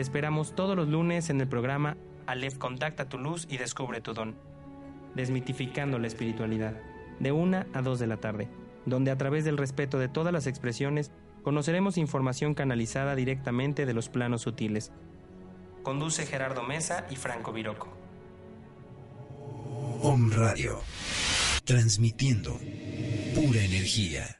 Te 0.00 0.04
esperamos 0.04 0.54
todos 0.54 0.74
los 0.74 0.88
lunes 0.88 1.28
en 1.28 1.42
el 1.42 1.46
programa 1.46 1.98
Aleph 2.26 2.56
Contacta 2.56 3.10
tu 3.10 3.18
luz 3.18 3.46
y 3.50 3.58
descubre 3.58 4.00
tu 4.00 4.14
don. 4.14 4.34
Desmitificando 5.14 5.98
la 5.98 6.06
espiritualidad, 6.06 6.72
de 7.18 7.32
1 7.32 7.66
a 7.74 7.82
2 7.82 7.98
de 7.98 8.06
la 8.06 8.16
tarde, 8.16 8.48
donde 8.86 9.10
a 9.10 9.18
través 9.18 9.44
del 9.44 9.58
respeto 9.58 9.98
de 9.98 10.08
todas 10.08 10.32
las 10.32 10.46
expresiones 10.46 11.10
conoceremos 11.42 11.98
información 11.98 12.54
canalizada 12.54 13.14
directamente 13.14 13.84
de 13.84 13.92
los 13.92 14.08
planos 14.08 14.40
sutiles. 14.40 14.90
Conduce 15.82 16.24
Gerardo 16.24 16.62
Mesa 16.62 17.06
y 17.10 17.16
Franco 17.16 17.52
Viroco. 17.52 17.88
Om 20.00 20.30
Radio. 20.32 20.80
Transmitiendo 21.66 22.58
pura 23.34 23.62
energía. 23.62 24.38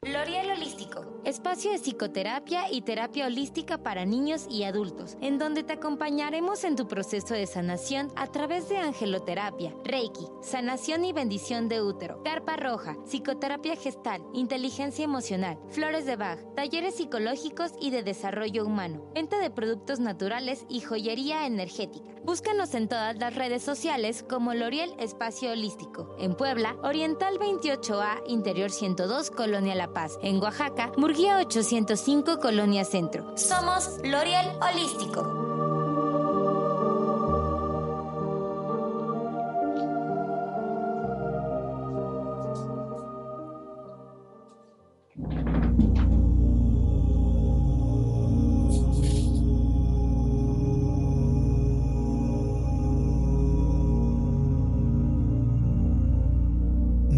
Espacio 1.30 1.70
de 1.70 1.78
psicoterapia 1.78 2.70
y 2.72 2.82
terapia 2.82 3.26
holística 3.26 3.78
para 3.78 4.04
niños 4.04 4.46
y 4.50 4.64
adultos, 4.64 5.16
en 5.20 5.38
donde 5.38 5.62
te 5.62 5.74
acompañaremos 5.74 6.64
en 6.64 6.74
tu 6.74 6.88
proceso 6.88 7.34
de 7.34 7.46
sanación 7.46 8.10
a 8.16 8.26
través 8.26 8.68
de 8.68 8.78
angeloterapia, 8.78 9.72
reiki, 9.84 10.26
sanación 10.42 11.04
y 11.04 11.12
bendición 11.12 11.68
de 11.68 11.82
útero, 11.82 12.20
carpa 12.24 12.56
roja, 12.56 12.96
psicoterapia 13.06 13.76
gestal, 13.76 14.20
inteligencia 14.34 15.04
emocional, 15.04 15.56
flores 15.68 16.04
de 16.04 16.16
Bach, 16.16 16.40
talleres 16.56 16.96
psicológicos 16.96 17.72
y 17.80 17.90
de 17.90 18.02
desarrollo 18.02 18.66
humano, 18.66 19.08
venta 19.14 19.38
de 19.38 19.50
productos 19.50 20.00
naturales 20.00 20.66
y 20.68 20.80
joyería 20.80 21.46
energética. 21.46 22.10
Búscanos 22.24 22.74
en 22.74 22.88
todas 22.88 23.16
las 23.16 23.34
redes 23.34 23.62
sociales 23.62 24.24
como 24.28 24.52
L'Oriel 24.52 24.92
Espacio 24.98 25.52
Holístico. 25.52 26.14
En 26.18 26.34
Puebla, 26.34 26.76
Oriental 26.82 27.38
28A, 27.38 28.22
Interior 28.26 28.70
102, 28.70 29.30
Colonia 29.30 29.74
La 29.74 29.92
Paz. 29.92 30.18
En 30.22 30.40
Oaxaca, 30.42 30.92
Murguía 30.96 31.19
805, 31.28 32.38
Colonia 32.38 32.84
Centro. 32.84 33.36
Somos 33.36 33.98
L'Oriel 34.04 34.46
Holístico. 34.60 35.48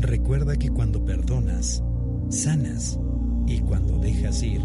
Recuerda 0.00 0.56
que 0.56 0.70
cuando 0.70 1.04
perdonas, 1.04 1.82
sanas 2.30 2.98
y 3.46 3.60
cuando 3.60 3.98
dejas 3.98 4.42
ir, 4.42 4.62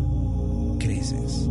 creces. 0.79 1.47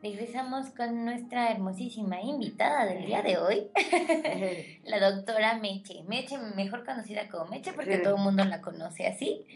Regresamos 0.02 0.70
con 0.70 1.04
nuestra 1.04 1.52
hermosísima 1.52 2.20
invitada 2.20 2.86
del 2.86 3.06
día 3.06 3.22
de 3.22 3.38
hoy, 3.38 3.70
la 4.86 4.98
doctora 4.98 5.60
Meche. 5.60 6.02
Meche, 6.08 6.36
mejor 6.56 6.84
conocida 6.84 7.28
como 7.28 7.46
Meche 7.46 7.72
porque 7.74 7.98
todo 7.98 8.16
el 8.16 8.22
mundo 8.22 8.44
la 8.44 8.60
conoce 8.60 9.06
así. 9.06 9.46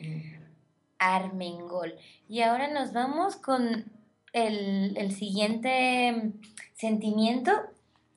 Armengol. 1.00 1.96
Y 2.28 2.42
ahora 2.42 2.72
nos 2.72 2.92
vamos 2.92 3.34
con 3.34 3.84
el, 4.32 4.96
el 4.96 5.14
siguiente 5.14 6.32
sentimiento, 6.74 7.52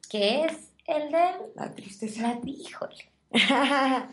que 0.10 0.46
es 0.46 0.72
el 0.88 1.12
de 1.12 1.32
La 1.56 1.72
tristeza. 1.74 2.22
la 2.22 2.40
híjole. 2.44 3.12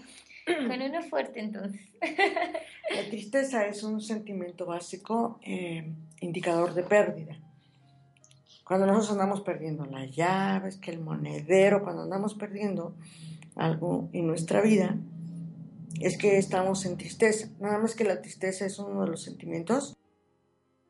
Con 0.46 0.82
uno 0.82 1.02
fuerte 1.02 1.40
entonces. 1.40 1.80
La 2.00 3.08
tristeza 3.08 3.66
es 3.66 3.82
un 3.84 4.00
sentimiento 4.00 4.66
básico 4.66 5.38
eh, 5.42 5.94
indicador 6.20 6.74
de 6.74 6.82
pérdida. 6.82 7.36
Cuando 8.64 8.86
nosotros 8.86 9.12
andamos 9.12 9.42
perdiendo 9.42 9.84
las 9.86 10.10
llaves, 10.10 10.78
que 10.78 10.90
el 10.90 11.00
monedero, 11.00 11.82
cuando 11.84 12.02
andamos 12.02 12.34
perdiendo 12.34 12.96
algo 13.54 14.08
en 14.12 14.26
nuestra 14.26 14.60
vida, 14.60 14.96
es 16.00 16.16
que 16.16 16.38
estamos 16.38 16.86
en 16.86 16.96
tristeza. 16.96 17.48
Nada 17.60 17.78
más 17.78 17.94
que 17.94 18.04
la 18.04 18.20
tristeza 18.20 18.66
es 18.66 18.78
uno 18.78 19.04
de 19.04 19.10
los 19.10 19.22
sentimientos. 19.22 19.96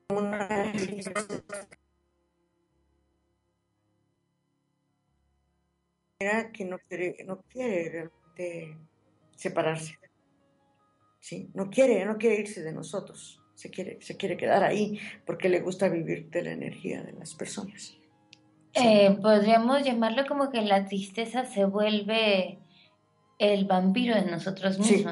Una 0.08 0.48
que 6.52 6.64
no 6.64 6.78
quiere, 6.78 7.16
no 7.24 7.42
quiere 7.42 7.90
realmente 7.90 8.78
separarse. 9.36 9.98
¿Sí? 11.18 11.50
No 11.54 11.70
quiere, 11.70 12.04
no 12.04 12.18
quiere 12.18 12.40
irse 12.40 12.62
de 12.62 12.72
nosotros. 12.72 13.40
Se 13.54 13.70
quiere, 13.70 14.00
se 14.00 14.16
quiere 14.16 14.36
quedar 14.36 14.64
ahí 14.64 14.98
porque 15.24 15.48
le 15.48 15.60
gusta 15.60 15.88
vivir 15.88 16.30
de 16.30 16.42
la 16.42 16.52
energía 16.52 17.02
de 17.02 17.12
las 17.12 17.34
personas. 17.34 17.96
Eh, 18.74 19.18
podríamos 19.20 19.84
llamarlo 19.84 20.26
como 20.26 20.50
que 20.50 20.62
la 20.62 20.86
tristeza 20.86 21.44
se 21.44 21.64
vuelve 21.64 22.58
el 23.38 23.66
vampiro 23.66 24.14
de 24.14 24.30
nosotros 24.30 24.78
Sí. 24.82 25.04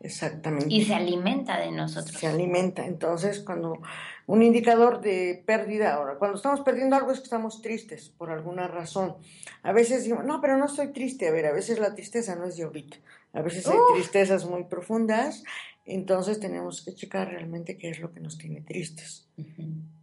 Exactamente. 0.00 0.72
Y 0.72 0.84
se 0.84 0.94
alimenta 0.94 1.58
de 1.58 1.72
nosotros. 1.72 2.16
Se 2.18 2.26
alimenta. 2.26 2.86
Entonces, 2.86 3.40
cuando 3.40 3.80
un 4.26 4.42
indicador 4.42 5.00
de 5.00 5.42
pérdida, 5.44 5.94
ahora, 5.94 6.16
cuando 6.18 6.36
estamos 6.36 6.60
perdiendo 6.60 6.94
algo 6.96 7.10
es 7.10 7.18
que 7.18 7.24
estamos 7.24 7.62
tristes 7.62 8.10
por 8.10 8.30
alguna 8.30 8.68
razón. 8.68 9.16
A 9.62 9.72
veces 9.72 10.04
digo, 10.04 10.22
no, 10.22 10.40
pero 10.40 10.56
no 10.56 10.66
estoy 10.66 10.88
triste. 10.88 11.28
A 11.28 11.32
ver, 11.32 11.46
a 11.46 11.52
veces 11.52 11.78
la 11.78 11.94
tristeza 11.94 12.36
no 12.36 12.44
es 12.44 12.56
de 12.56 12.64
ahorita. 12.64 12.98
A 13.32 13.42
veces 13.42 13.66
hay 13.66 13.78
tristezas 13.94 14.46
muy 14.46 14.64
profundas. 14.64 15.42
Entonces 15.84 16.38
tenemos 16.38 16.84
que 16.84 16.94
checar 16.94 17.28
realmente 17.28 17.78
qué 17.78 17.88
es 17.88 17.98
lo 17.98 18.12
que 18.12 18.20
nos 18.20 18.36
tiene 18.36 18.60
tristes. 18.60 19.26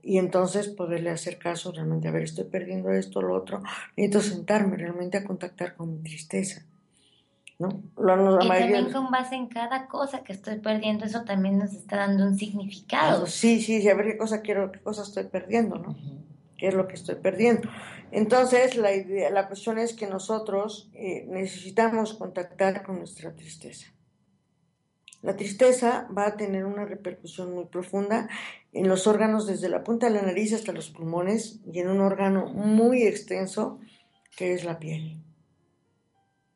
Y 0.02 0.18
entonces 0.18 0.68
poderle 0.68 1.12
hacer 1.12 1.38
caso 1.38 1.72
realmente, 1.72 2.08
a 2.08 2.12
ver, 2.12 2.24
estoy 2.24 2.46
perdiendo 2.46 2.90
esto, 2.92 3.22
lo 3.22 3.36
otro. 3.36 3.62
Necesito 3.96 4.22
sentarme 4.22 4.78
realmente 4.78 5.18
a 5.18 5.24
contactar 5.24 5.76
con 5.76 5.94
mi 5.94 6.00
tristeza. 6.02 6.66
¿No? 7.58 7.70
Y 7.98 8.48
mayoría 8.48 8.76
también 8.76 8.92
con 8.92 9.12
base 9.12 9.36
en 9.36 9.48
cada 9.48 9.88
cosa 9.88 10.24
que 10.24 10.34
estoy 10.34 10.60
perdiendo, 10.60 11.06
eso 11.06 11.24
también 11.24 11.58
nos 11.58 11.74
está 11.74 11.98
dando 11.98 12.26
un 12.26 12.38
significado. 12.38 13.26
Sí, 13.28 13.62
sí, 13.62 13.82
sí, 13.82 13.90
a 13.90 13.96
ver 13.96 14.08
qué 14.08 14.18
cosa 14.18 14.42
quiero, 14.42 14.72
qué 14.72 14.82
cosa 14.82 15.04
estoy 15.04 15.26
perdiendo, 15.26 15.78
¿no? 15.78 15.96
¿Qué 16.58 16.68
es 16.68 16.74
lo 16.74 16.88
que 16.88 16.96
estoy 16.96 17.16
perdiendo? 17.16 17.70
Entonces, 18.12 18.76
la, 18.76 18.94
idea, 18.94 19.30
la 19.30 19.48
cuestión 19.48 19.78
es 19.78 19.94
que 19.94 20.08
nosotros 20.08 20.90
eh, 20.94 21.26
necesitamos 21.28 22.14
contactar 22.14 22.84
con 22.84 22.98
nuestra 22.98 23.34
tristeza. 23.34 23.88
La 25.22 25.36
tristeza 25.36 26.08
va 26.16 26.28
a 26.28 26.38
tener 26.38 26.66
una 26.66 26.86
repercusión 26.86 27.54
muy 27.54 27.66
profunda 27.66 28.30
en 28.74 28.88
los 28.88 29.08
órganos 29.08 29.48
desde 29.48 29.70
la 29.70 29.84
punta 29.84 30.08
de 30.08 30.14
la 30.14 30.22
nariz 30.22 30.54
hasta 30.54 30.72
los 30.72 30.92
pulmones 30.92 31.62
y 31.66 31.80
en 31.80 31.90
un 31.90 32.02
órgano 32.02 32.46
muy 32.54 33.04
extenso 33.04 33.80
que 34.38 34.54
es 34.54 34.66
la 34.66 34.78
piel. 34.78 35.25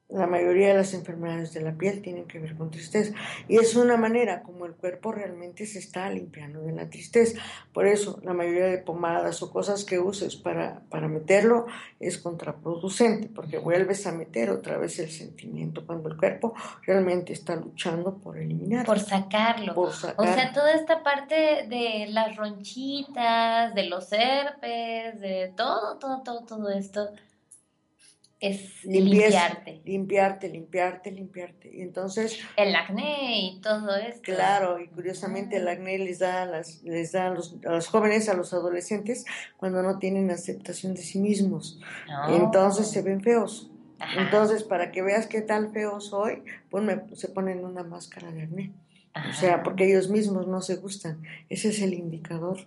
La 0.09 0.25
mayoría 0.25 0.69
de 0.69 0.73
las 0.73 0.95
enfermedades 0.95 1.53
de 1.53 1.61
la 1.61 1.73
piel 1.73 2.01
tienen 2.01 2.25
que 2.25 2.39
ver 2.39 2.55
con 2.55 2.71
tristeza 2.71 3.13
y 3.47 3.57
es 3.57 3.75
una 3.75 3.95
manera 3.95 4.41
como 4.41 4.65
el 4.65 4.73
cuerpo 4.73 5.11
realmente 5.11 5.67
se 5.67 5.77
está 5.77 6.09
limpiando 6.09 6.61
de 6.61 6.71
la 6.71 6.89
tristeza. 6.89 7.39
Por 7.73 7.85
eso 7.85 8.19
la 8.23 8.33
mayoría 8.33 8.65
de 8.65 8.79
pomadas 8.79 9.43
o 9.43 9.51
cosas 9.51 9.85
que 9.85 9.99
uses 9.99 10.35
para, 10.35 10.81
para 10.89 11.07
meterlo 11.07 11.67
es 11.99 12.17
contraproducente 12.17 13.29
porque 13.29 13.59
vuelves 13.59 14.07
a 14.07 14.11
meter 14.11 14.49
otra 14.49 14.79
vez 14.79 14.97
el 14.97 15.11
sentimiento 15.11 15.85
cuando 15.85 16.09
el 16.09 16.17
cuerpo 16.17 16.55
realmente 16.87 17.31
está 17.31 17.55
luchando 17.55 18.17
por 18.17 18.39
eliminar. 18.39 18.87
Por 18.87 18.99
sacarlo. 18.99 19.75
Por 19.75 19.89
O 19.89 19.91
sacar. 19.91 20.33
sea, 20.33 20.53
toda 20.53 20.73
esta 20.73 21.03
parte 21.03 21.67
de 21.69 22.07
las 22.09 22.35
ronchitas, 22.35 23.75
de 23.75 23.83
los 23.83 24.11
herpes, 24.11 25.19
de 25.19 25.53
todo, 25.55 25.99
todo, 25.99 26.23
todo, 26.23 26.45
todo 26.45 26.69
esto 26.71 27.09
es 28.39 28.83
limpiarte. 28.85 29.81
Limpiarte, 29.83 30.49
limpiarte, 30.49 31.11
limpiarte. 31.11 31.69
Y 31.75 31.81
entonces, 31.81 32.39
El 32.55 32.73
acné 32.75 33.41
y 33.41 33.61
todo 33.61 33.95
esto. 33.95 34.21
claro, 34.23 34.79
y 34.79 34.87
curiosamente 34.87 35.57
el 35.57 35.67
acné 35.67 35.97
les 35.99 36.19
da, 36.19 36.43
a 36.43 36.45
las, 36.45 36.81
les 36.83 37.11
da 37.11 37.27
a, 37.27 37.29
los, 37.31 37.57
a 37.65 37.71
los 37.71 37.87
jóvenes, 37.87 38.29
a 38.29 38.33
los 38.35 38.53
adolescentes, 38.53 39.25
cuando 39.57 39.81
no 39.83 39.99
tienen 39.99 40.31
aceptación 40.31 40.93
de 40.93 41.01
sí 41.01 41.19
mismos. 41.19 41.79
No. 42.07 42.35
Entonces 42.45 42.89
se 42.89 43.01
ven 43.01 43.21
feos. 43.21 43.69
Ajá, 43.99 44.21
Entonces, 44.21 44.63
para 44.63 44.91
que 44.91 45.01
veas 45.01 45.27
qué 45.27 45.41
tal 45.41 45.71
feo 45.73 45.99
soy, 45.99 46.43
ponme, 46.69 47.01
se 47.15 47.27
ponen 47.27 47.65
una 47.65 47.83
máscara 47.83 48.31
de 48.31 48.43
acné. 48.43 48.71
ajá. 49.13 49.29
O 49.29 49.33
sea, 49.33 49.63
porque 49.63 49.85
ellos 49.89 50.07
mismos 50.09 50.47
no 50.47 50.61
se 50.61 50.77
gustan. 50.77 51.21
Ese 51.49 51.67
es 51.69 51.81
el 51.81 51.93
indicador 51.93 52.57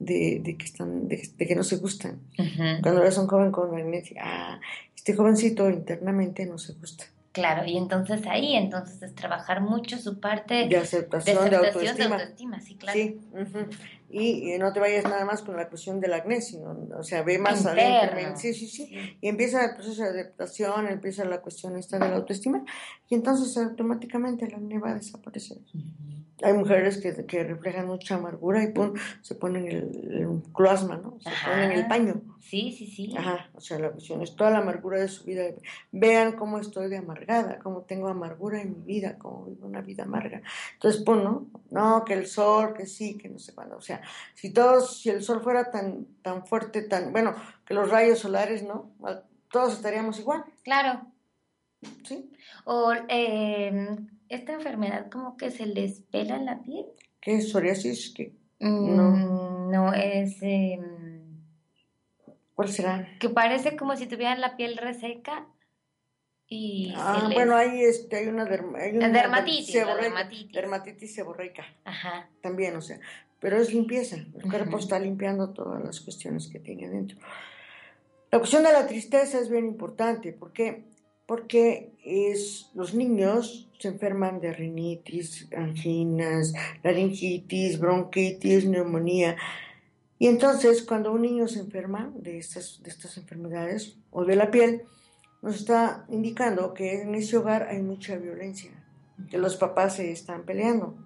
de, 0.00 0.40
de 0.42 0.56
que, 0.56 0.64
están, 0.64 1.06
de, 1.06 1.28
de 1.36 1.46
que 1.46 1.54
no 1.54 1.62
se 1.62 1.76
gustan. 1.76 2.18
Ujú, 2.38 2.82
Cuando 2.82 3.02
ves 3.02 3.18
a 3.18 3.20
un 3.22 3.28
joven 3.28 3.52
con 3.52 3.72
acné, 3.78 4.02
ah, 4.20 4.58
este 5.00 5.14
jovencito 5.14 5.70
internamente 5.70 6.44
no 6.44 6.58
se 6.58 6.74
gusta. 6.74 7.06
Claro, 7.32 7.64
y 7.64 7.78
entonces 7.78 8.26
ahí, 8.26 8.54
entonces 8.54 9.00
es 9.02 9.14
trabajar 9.14 9.62
mucho 9.62 9.96
su 9.96 10.20
parte 10.20 10.68
De 10.68 10.76
aceptación, 10.76 11.48
de, 11.48 11.56
aceptación, 11.56 11.96
de 11.96 12.02
autoestima. 12.02 12.16
autoestima, 12.16 12.60
sí, 12.60 12.74
claro. 12.76 12.98
Sí, 12.98 13.18
y, 14.10 14.52
y 14.52 14.58
no 14.58 14.74
te 14.74 14.80
vayas 14.80 15.04
nada 15.04 15.24
más 15.24 15.40
con 15.40 15.56
la 15.56 15.70
cuestión 15.70 16.00
del 16.00 16.12
acné, 16.12 16.42
sino, 16.42 16.76
o 16.98 17.02
sea, 17.02 17.22
ve 17.22 17.38
más 17.38 17.64
adentro. 17.64 18.36
Sí, 18.36 18.52
sí, 18.52 18.66
sí. 18.66 19.16
Y 19.22 19.28
empieza 19.28 19.64
el 19.64 19.74
proceso 19.74 20.02
de 20.02 20.20
adaptación, 20.20 20.86
empieza 20.88 21.24
la 21.24 21.40
cuestión 21.40 21.78
esta 21.78 21.98
de 21.98 22.10
la 22.10 22.16
autoestima, 22.16 22.62
y 23.08 23.14
entonces 23.14 23.56
automáticamente 23.56 24.44
el 24.44 24.54
acné 24.54 24.78
va 24.78 24.90
a 24.90 24.94
desaparecer. 24.96 25.58
Hay 26.42 26.52
mujeres 26.54 26.98
que, 26.98 27.26
que 27.26 27.44
reflejan 27.44 27.86
mucha 27.86 28.14
amargura 28.16 28.62
y 28.62 28.68
pum, 28.68 28.94
se 29.20 29.34
ponen 29.34 29.66
el, 29.66 30.12
el 30.12 30.42
cloasma, 30.54 30.96
¿no? 30.96 31.18
Se 31.20 31.28
Ajá. 31.28 31.50
ponen 31.50 31.72
el 31.72 31.86
paño. 31.86 32.22
Sí, 32.40 32.72
sí, 32.72 32.86
sí. 32.86 33.14
Ajá, 33.16 33.50
o 33.54 33.60
sea, 33.60 33.78
la 33.78 33.90
cuestión 33.90 34.22
es 34.22 34.34
toda 34.34 34.50
la 34.50 34.58
amargura 34.58 34.98
de 34.98 35.08
su 35.08 35.24
vida. 35.24 35.42
Vean 35.92 36.32
cómo 36.32 36.58
estoy 36.58 36.88
de 36.88 36.96
amargada, 36.96 37.58
cómo 37.58 37.82
tengo 37.82 38.08
amargura 38.08 38.60
en 38.62 38.78
mi 38.78 38.84
vida, 38.84 39.18
cómo 39.18 39.44
vivo 39.44 39.66
una 39.66 39.82
vida 39.82 40.04
amarga. 40.04 40.42
Entonces, 40.74 41.02
pum, 41.02 41.22
¿no? 41.22 41.46
No, 41.70 42.04
que 42.04 42.14
el 42.14 42.26
sol, 42.26 42.72
que 42.74 42.86
sí, 42.86 43.18
que 43.18 43.28
no 43.28 43.38
sé 43.38 43.54
cuándo. 43.54 43.76
O 43.76 43.82
sea, 43.82 44.00
si 44.34 44.52
todos, 44.52 45.00
si 45.00 45.10
el 45.10 45.22
sol 45.22 45.42
fuera 45.42 45.70
tan, 45.70 46.06
tan 46.22 46.46
fuerte, 46.46 46.82
tan, 46.82 47.12
bueno, 47.12 47.34
que 47.66 47.74
los 47.74 47.90
rayos 47.90 48.18
solares, 48.20 48.62
¿no? 48.62 48.90
Todos 49.52 49.74
estaríamos 49.74 50.18
igual, 50.18 50.44
Claro. 50.62 51.02
¿sí? 52.04 52.30
O 52.64 52.92
eh, 53.08 53.96
esta 54.30 54.54
enfermedad 54.54 55.10
como 55.10 55.36
que 55.36 55.50
se 55.50 55.66
les 55.66 56.00
pela 56.00 56.38
la 56.38 56.62
piel. 56.62 56.86
¿Qué 57.20 57.34
es 57.36 57.50
psoriasis? 57.50 58.14
¿Qué, 58.16 58.32
Mm, 58.62 59.70
no, 59.70 59.92
es 59.94 60.36
eh, 60.42 60.78
¿Cuál 62.54 62.68
será? 62.68 63.08
que 63.18 63.30
parece 63.30 63.74
como 63.76 63.96
si 63.96 64.06
tuvieran 64.06 64.40
la 64.42 64.56
piel 64.56 64.76
reseca 64.76 65.46
y 66.46 66.92
Ah, 66.94 67.24
les- 67.26 67.34
bueno, 67.36 67.56
hay, 67.56 67.82
este, 67.84 68.16
hay 68.16 68.26
una, 68.26 68.44
derm- 68.46 68.76
hay 68.76 68.96
una 68.98 69.08
dermatitis, 69.08 69.66
seborreica, 69.72 70.02
dermatitis. 70.02 70.52
dermatitis 70.52 71.14
seborreica. 71.14 71.64
Ajá. 71.84 72.28
también, 72.42 72.76
o 72.76 72.82
sea, 72.82 73.00
pero 73.38 73.56
es 73.56 73.72
limpieza, 73.72 74.16
el 74.16 74.50
cuerpo 74.50 74.78
está 74.78 74.98
limpiando 74.98 75.50
todas 75.54 75.82
las 75.82 76.00
cuestiones 76.00 76.48
que 76.48 76.58
tiene 76.60 76.86
adentro. 76.86 77.18
La 78.30 78.38
cuestión 78.38 78.62
de 78.62 78.72
la 78.72 78.86
tristeza 78.86 79.38
es 79.40 79.48
bien 79.48 79.64
importante, 79.66 80.32
¿por 80.34 80.52
qué? 80.52 80.84
Porque 81.30 81.92
es, 82.04 82.72
los 82.74 82.92
niños 82.92 83.70
se 83.78 83.86
enferman 83.86 84.40
de 84.40 84.52
rinitis, 84.52 85.46
anginas, 85.56 86.52
laringitis, 86.82 87.78
bronquitis, 87.78 88.66
neumonía. 88.66 89.36
Y 90.18 90.26
entonces, 90.26 90.82
cuando 90.82 91.12
un 91.12 91.22
niño 91.22 91.46
se 91.46 91.60
enferma 91.60 92.12
de 92.16 92.38
estas, 92.38 92.82
de 92.82 92.90
estas 92.90 93.16
enfermedades 93.16 93.96
o 94.10 94.24
de 94.24 94.34
la 94.34 94.50
piel, 94.50 94.82
nos 95.40 95.54
está 95.54 96.04
indicando 96.08 96.74
que 96.74 97.02
en 97.02 97.14
ese 97.14 97.36
hogar 97.36 97.68
hay 97.68 97.80
mucha 97.80 98.16
violencia, 98.16 98.72
que 99.30 99.38
los 99.38 99.54
papás 99.54 99.94
se 99.94 100.10
están 100.10 100.42
peleando. 100.42 100.96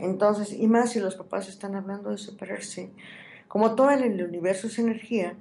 Entonces, 0.00 0.54
y 0.54 0.68
más 0.68 0.92
si 0.92 1.00
los 1.00 1.16
papás 1.16 1.50
están 1.50 1.74
hablando 1.74 2.08
de 2.08 2.16
separarse, 2.16 2.92
como 3.46 3.74
todo 3.74 3.90
el 3.90 4.24
universo 4.24 4.68
es 4.68 4.78
energía, 4.78 5.36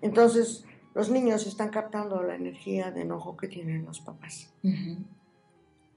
entonces 0.00 0.64
los 0.94 1.10
niños 1.10 1.46
están 1.46 1.70
captando 1.70 2.22
la 2.22 2.36
energía 2.36 2.90
de 2.90 3.02
enojo 3.02 3.36
que 3.36 3.48
tienen 3.48 3.84
los 3.84 4.00
papás 4.00 4.52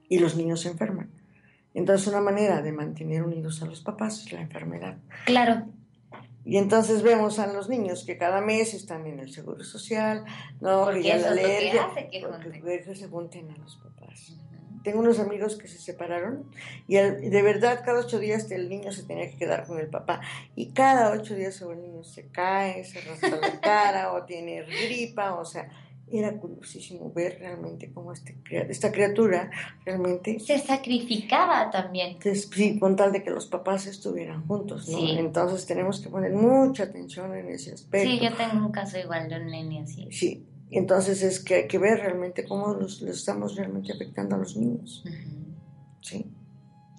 y 0.09 0.19
los 0.19 0.35
niños 0.35 0.61
se 0.61 0.69
enferman. 0.69 1.09
Entonces, 1.73 2.07
una 2.07 2.21
manera 2.21 2.61
de 2.61 2.71
mantener 2.71 3.21
unidos 3.23 3.61
a 3.61 3.65
los 3.65 3.81
papás 3.81 4.23
es 4.25 4.33
la 4.33 4.41
enfermedad. 4.41 4.97
Claro. 5.25 5.67
Y 6.43 6.57
entonces 6.57 7.03
vemos 7.03 7.39
a 7.39 7.47
los 7.53 7.67
niños 7.69 8.05
que 8.05 8.17
cada 8.17 8.41
mes 8.41 8.73
están 8.73 9.05
en 9.05 9.19
el 9.19 9.31
seguro 9.31 9.63
social, 9.63 10.23
no, 10.61 10.85
Porque 10.85 11.03
ya 11.03 11.17
eso 11.17 11.29
la 11.29 11.35
que 11.35 11.45
alergia, 11.45 11.85
hace 11.85 12.09
que 12.09 12.21
porque 12.21 12.61
junten. 12.61 12.95
se 12.95 13.07
junten 13.07 13.51
a 13.51 13.57
los 13.57 13.75
papás. 13.75 14.37
Tengo 14.83 14.99
unos 14.99 15.19
amigos 15.19 15.55
que 15.57 15.67
se 15.67 15.77
separaron 15.79 16.45
y 16.87 16.95
el- 16.97 17.29
de 17.29 17.41
verdad 17.41 17.81
cada 17.85 17.99
ocho 17.99 18.19
días 18.19 18.49
el 18.51 18.69
niño 18.69 18.91
se 18.91 19.03
tenía 19.03 19.29
que 19.29 19.37
quedar 19.37 19.65
con 19.67 19.79
el 19.79 19.87
papá 19.87 20.21
y 20.55 20.67
cada 20.71 21.11
ocho 21.11 21.35
días 21.35 21.61
el 21.61 21.81
niño 21.81 22.03
se 22.03 22.27
cae, 22.27 22.83
se 22.85 23.01
raspa 23.01 23.35
la 23.41 23.59
cara 23.61 24.13
o 24.13 24.23
tiene 24.23 24.63
gripa, 24.63 25.35
o 25.35 25.45
sea, 25.45 25.69
era 26.09 26.31
curiosísimo 26.37 27.11
ver 27.11 27.37
realmente 27.39 27.91
cómo 27.91 28.13
este, 28.13 28.37
esta 28.69 28.93
criatura 28.93 29.51
realmente, 29.85 30.39
Se 30.39 30.57
sacrificaba 30.57 31.69
también. 31.69 32.17
sí, 32.33 32.79
con 32.79 32.95
tal 32.95 33.11
de 33.11 33.23
que 33.23 33.29
los 33.29 33.45
papás 33.47 33.87
estuvieran 33.87 34.47
juntos, 34.47 34.87
¿no? 34.87 34.97
Sí. 34.99 35.15
Entonces 35.17 35.65
tenemos 35.65 35.99
que 35.99 36.07
poner 36.09 36.31
mucha 36.31 36.83
atención 36.83 37.35
en 37.35 37.49
ese 37.49 37.73
aspecto. 37.73 38.09
Sí, 38.09 38.19
yo 38.23 38.33
tengo 38.35 38.65
un 38.65 38.71
caso 38.71 38.97
igual 38.97 39.27
de 39.27 39.35
un 39.35 39.47
nene 39.47 39.81
así. 39.81 40.07
Sí, 40.11 40.45
entonces 40.71 41.23
es 41.23 41.39
que 41.39 41.55
hay 41.55 41.67
que 41.67 41.77
ver 41.77 41.99
realmente 41.99 42.45
cómo 42.45 42.73
los, 42.73 43.01
los 43.01 43.17
estamos 43.17 43.55
realmente 43.55 43.93
afectando 43.93 44.35
a 44.35 44.39
los 44.39 44.55
niños, 44.57 45.03
Ujú. 45.05 45.15
¿sí? 46.01 46.25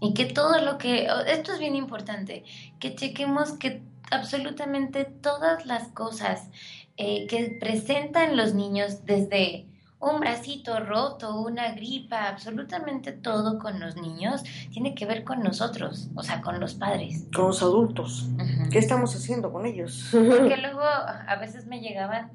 Y 0.01 0.15
que 0.15 0.27
todo 0.27 0.61
lo 0.61 0.79
que, 0.79 1.09
esto 1.27 1.53
es 1.53 1.59
bien 1.59 1.75
importante, 1.75 2.45
que 2.79 2.95
chequemos 2.95 3.53
que 3.53 3.83
absolutamente 4.11 5.05
todas 5.05 5.67
las 5.67 5.89
cosas 5.89 6.49
eh, 6.97 7.27
que 7.27 7.57
presentan 7.61 8.37
los 8.37 8.55
niños, 8.55 9.05
desde 9.05 9.67
un 10.01 10.21
bracito 10.21 10.79
roto, 10.79 11.41
una 11.41 11.73
gripa, 11.73 12.29
absolutamente 12.29 13.13
todo 13.13 13.59
con 13.59 13.81
los 13.81 13.97
niños, 13.97 14.45
tiene 14.73 14.95
que 14.95 15.05
ver 15.05 15.25
con 15.25 15.43
nosotros, 15.43 16.09
o 16.15 16.23
sea, 16.23 16.41
con 16.41 16.61
los 16.61 16.75
padres. 16.75 17.27
Con 17.35 17.49
los 17.49 17.63
adultos. 17.63 18.29
Ujú. 18.35 18.71
¿Qué 18.71 18.79
estamos 18.79 19.15
haciendo 19.17 19.53
con 19.53 19.67
ellos? 19.67 20.09
Porque 20.13 20.57
luego 20.63 20.83
a 20.83 21.37
veces 21.41 21.67
me 21.67 21.81
llegaban 21.81 22.31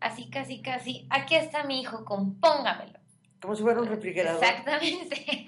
así, 0.00 0.30
casi, 0.30 0.62
casi, 0.62 1.06
aquí 1.10 1.34
está 1.34 1.64
mi 1.64 1.80
hijo, 1.80 2.04
compóngamelo. 2.04 2.98
Como 3.40 3.54
si 3.54 3.62
fuera 3.62 3.80
un 3.80 3.88
refrigerador. 3.88 4.42
Exactamente. 4.42 5.24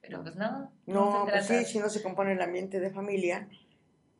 Pero 0.00 0.22
pues 0.22 0.36
no. 0.36 0.72
No, 0.86 1.26
pues 1.28 1.46
sí, 1.46 1.64
si 1.64 1.78
no 1.78 1.88
se 1.90 2.02
compone 2.02 2.32
el 2.32 2.40
ambiente 2.40 2.80
de 2.80 2.90
familia, 2.90 3.48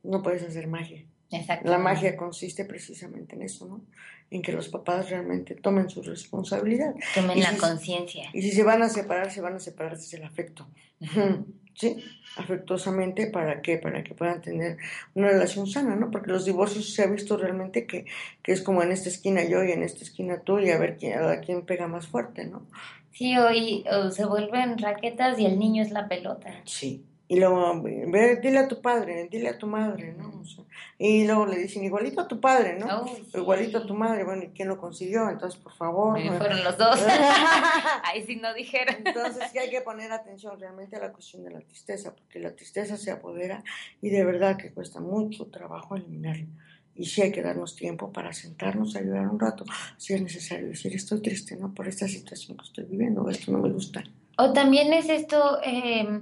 no 0.03 0.23
puedes 0.23 0.43
hacer 0.43 0.67
magia. 0.67 1.05
Exacto. 1.31 1.69
La 1.71 1.79
magia 1.79 2.17
consiste 2.17 2.65
precisamente 2.65 3.35
en 3.37 3.43
eso, 3.43 3.67
¿no? 3.67 3.83
En 4.31 4.43
que 4.43 4.53
los 4.53 4.69
papás 4.69 5.09
realmente 5.09 5.55
tomen 5.55 5.89
su 5.89 6.03
responsabilidad. 6.03 6.95
Tomen 7.15 7.39
Y 7.39 7.43
la 7.43 7.53
si- 7.53 7.57
conciencia. 7.59 8.31
Y 8.35 8.43
si 8.43 8.51
se 8.53 8.63
van 8.63 8.83
a 8.83 8.89
separar, 8.91 9.31
se 9.31 9.41
van 9.41 9.55
a 9.55 9.59
separar 9.61 9.97
desde 9.97 10.19
el 10.19 10.25
afecto. 10.25 10.69
Sí, 11.79 11.97
afectuosamente, 12.37 13.29
¿para 13.29 13.63
qué? 13.63 13.79
Para 13.79 14.03
que 14.03 14.13
puedan 14.13 14.43
tener 14.43 14.79
una 15.15 15.29
relación 15.29 15.69
sana, 15.69 15.95
¿no? 15.95 16.11
Porque 16.11 16.33
los 16.33 16.45
divorcios 16.45 16.93
se 16.93 17.05
ha 17.05 17.07
visto 17.07 17.37
realmente 17.37 17.87
que, 17.87 18.05
que 18.43 18.51
es 18.51 18.63
como 18.63 18.83
en 18.83 18.91
esta 18.91 19.09
esquina 19.09 19.45
yo 19.45 19.63
y 19.63 19.71
en 19.71 19.85
esta 19.85 20.03
esquina 20.03 20.41
tú 20.41 20.59
y 20.59 20.71
a 20.71 20.79
ver 20.79 20.97
quién, 20.97 21.17
a 21.23 21.39
quién 21.41 21.65
pega 21.65 21.87
más 21.87 22.09
fuerte, 22.09 22.47
¿no? 22.47 22.67
Sí, 23.13 23.39
hoy 23.39 23.85
o 23.93 24.11
se 24.11 24.25
vuelven 24.25 24.77
raquetas 24.79 25.39
y 25.39 25.47
el 25.47 25.57
niño 25.59 25.83
es 25.83 25.93
la 25.93 26.09
pelota. 26.09 26.53
Sí. 26.65 27.08
Y 27.31 27.39
luego, 27.39 27.83
ve, 27.83 28.41
dile 28.43 28.59
a 28.61 28.69
tu 28.69 28.81
padre, 28.81 29.29
dile 29.31 29.51
a 29.51 29.59
tu 29.59 29.67
madre, 29.67 30.15
¿no? 30.15 30.41
O 30.41 30.45
sea, 30.47 30.65
y 30.97 31.27
luego 31.27 31.45
le 31.45 31.59
dicen, 31.59 31.85
igualito 31.85 32.23
a 32.23 32.27
tu 32.27 32.41
padre, 32.41 32.79
¿no? 32.79 33.03
Uy, 33.03 33.11
sí. 33.17 33.39
Igualito 33.39 33.79
a 33.79 33.87
tu 33.87 33.95
madre, 33.95 34.25
bueno, 34.25 34.45
¿y 34.45 34.49
quién 34.49 34.69
lo 34.69 34.79
consiguió? 34.79 35.29
Entonces, 35.29 35.61
por 35.61 35.75
favor. 35.75 36.19
¿no? 36.19 36.39
Fueron 36.39 36.65
los 36.65 36.79
dos. 36.79 36.99
Ahí 38.05 38.25
sí 38.25 38.37
no 38.37 38.55
dijeron. 38.55 38.97
Entonces 39.05 39.45
sí 39.53 39.59
hay 39.59 39.69
que 39.69 39.83
poner 39.83 40.11
atención 40.11 40.59
realmente 40.59 40.97
a 40.97 41.01
la 41.01 41.13
cuestión 41.13 41.45
de 41.45 41.51
la 41.51 41.61
tristeza, 41.61 42.15
porque 42.15 42.41
la 42.41 42.57
tristeza 42.57 42.97
se 42.97 43.11
apodera 43.11 43.63
y 44.01 44.09
de 44.09 44.25
verdad 44.25 44.57
que 44.57 44.73
cuesta 44.73 44.99
mucho 45.01 45.47
trabajo 45.49 45.97
eliminarla. 45.97 46.47
Y 46.95 47.05
sí 47.05 47.21
hay 47.21 47.31
que 47.31 47.43
darnos 47.43 47.77
tiempo 47.77 48.11
para 48.11 48.33
sentarnos 48.33 48.97
a 48.97 49.01
ayudar 49.01 49.29
un 49.29 49.39
rato, 49.39 49.65
si 49.99 50.15
es 50.15 50.23
necesario 50.23 50.67
decir, 50.67 50.95
estoy 50.97 51.21
triste, 51.21 51.57
¿no? 51.57 51.73
Por 51.73 51.87
esta 51.87 52.09
situación 52.09 52.57
que 52.57 52.65
estoy 52.65 52.85
viviendo, 52.85 53.29
esto 53.29 53.53
no 53.53 53.59
me 53.59 53.71
gusta. 53.71 54.03
O 54.37 54.53
también 54.53 54.93
es 54.93 55.09
esto 55.09 55.61
eh, 55.63 56.21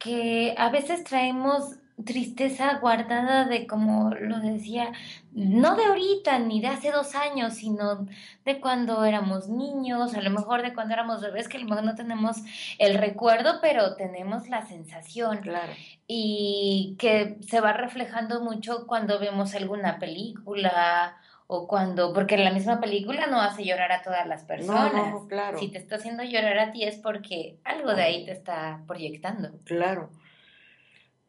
que 0.00 0.54
a 0.58 0.70
veces 0.70 1.04
traemos 1.04 1.76
tristeza 2.04 2.78
guardada 2.78 3.44
de, 3.44 3.66
como 3.66 4.10
lo 4.14 4.40
decía, 4.40 4.90
no 5.32 5.76
de 5.76 5.84
ahorita 5.84 6.38
ni 6.38 6.60
de 6.62 6.68
hace 6.68 6.90
dos 6.90 7.14
años, 7.14 7.54
sino 7.54 8.06
de 8.46 8.58
cuando 8.58 9.04
éramos 9.04 9.48
niños, 9.50 10.14
a 10.14 10.22
lo 10.22 10.30
mejor 10.30 10.62
de 10.62 10.72
cuando 10.72 10.94
éramos 10.94 11.20
bebés, 11.20 11.46
que 11.48 11.58
a 11.58 11.60
lo 11.60 11.66
mejor 11.68 11.84
no 11.84 11.94
tenemos 11.94 12.38
el 12.78 12.94
recuerdo, 12.96 13.58
pero 13.60 13.96
tenemos 13.96 14.48
la 14.48 14.66
sensación 14.66 15.38
Claro. 15.42 15.72
y 16.06 16.96
que 16.98 17.36
se 17.46 17.60
va 17.60 17.74
reflejando 17.74 18.40
mucho 18.42 18.86
cuando 18.86 19.18
vemos 19.18 19.54
alguna 19.54 19.98
película 19.98 21.16
o 21.52 21.66
cuando, 21.66 22.12
porque 22.12 22.36
la 22.36 22.52
misma 22.52 22.80
película 22.80 23.26
no 23.26 23.40
hace 23.40 23.64
llorar 23.64 23.90
a 23.90 24.02
todas 24.02 24.24
las 24.24 24.44
personas. 24.44 24.92
No, 24.92 25.10
no, 25.10 25.26
claro. 25.26 25.58
Si 25.58 25.66
te 25.66 25.78
está 25.78 25.96
haciendo 25.96 26.22
llorar 26.22 26.56
a 26.60 26.70
ti 26.70 26.84
es 26.84 26.94
porque 26.98 27.58
algo 27.64 27.92
de 27.92 28.02
ahí 28.02 28.24
te 28.24 28.30
está 28.30 28.84
proyectando. 28.86 29.50
Claro. 29.64 30.10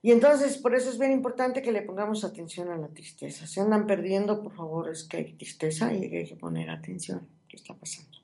Y 0.03 0.11
entonces, 0.11 0.59
por 0.59 0.76
eso 0.76 0.91
es 0.91 0.99
bien 0.99 1.11
importante 1.11 1.63
que 1.63 1.72
le 1.72 1.82
pongamos 1.82 2.24
atención 2.24 2.69
a 2.69 2.78
la 2.78 2.89
tristeza. 2.89 3.47
Se 3.47 3.61
andan 3.61 3.88
perdiendo, 3.88 4.43
por 4.43 4.53
favor, 4.53 4.91
es 4.91 5.05
que 5.05 5.17
hay 5.17 5.34
tristeza 5.34 5.91
y 5.91 6.03
hay 6.15 6.28
que 6.28 6.36
poner 6.36 6.69
atención. 6.69 7.28
¿Qué 7.47 7.57
está 7.57 7.74
pasando? 7.74 8.19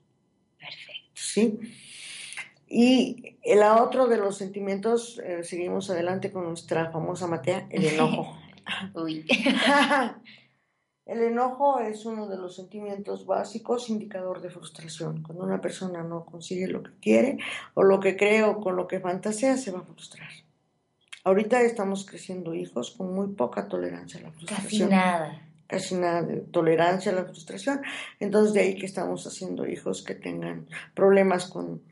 Perfecto. 0.56 1.10
¿sí? 1.14 1.58
Y 2.68 3.38
el 3.42 3.60
otro 3.64 4.06
de 4.06 4.18
los 4.18 4.36
sentimientos, 4.36 5.20
eh, 5.24 5.42
seguimos 5.42 5.90
adelante 5.90 6.30
con 6.30 6.44
nuestra 6.44 6.92
famosa 6.92 7.26
Matea, 7.26 7.66
el 7.70 7.86
enojo. 7.86 8.38
Uy. 8.94 9.26
el 11.08 11.22
enojo 11.22 11.80
es 11.80 12.04
uno 12.04 12.28
de 12.28 12.36
los 12.36 12.54
sentimientos 12.54 13.24
básicos, 13.24 13.88
indicador 13.88 14.42
de 14.42 14.50
frustración. 14.50 15.22
Cuando 15.22 15.42
una 15.44 15.60
persona 15.60 16.02
no 16.02 16.26
consigue 16.26 16.68
lo 16.68 16.82
que 16.82 16.90
quiere 17.00 17.38
o 17.72 17.82
lo 17.82 17.98
que 17.98 18.14
cree 18.14 18.44
o 18.44 18.60
con 18.60 18.76
lo 18.76 18.86
que 18.86 19.00
fantasea, 19.00 19.56
se 19.56 19.70
va 19.72 19.78
a 19.80 19.84
frustrar. 19.84 20.28
Ahorita 21.24 21.62
estamos 21.62 22.04
creciendo 22.04 22.54
hijos 22.54 22.90
con 22.90 23.14
muy 23.14 23.28
poca 23.28 23.68
tolerancia 23.68 24.20
a 24.20 24.24
la 24.24 24.28
Casi 24.30 24.44
frustración 24.46 24.90
nada. 24.90 25.42
casi 25.66 25.94
nada 25.94 26.22
de 26.22 26.36
tolerancia 26.42 27.10
a 27.12 27.14
la 27.14 27.24
frustración. 27.24 27.80
Entonces, 28.20 28.52
de 28.52 28.60
ahí 28.60 28.74
que 28.76 28.86
estamos 28.86 29.26
haciendo 29.26 29.66
hijos 29.66 30.02
que 30.02 30.14
tengan 30.14 30.66
problemas 30.94 31.46
con, 31.46 31.82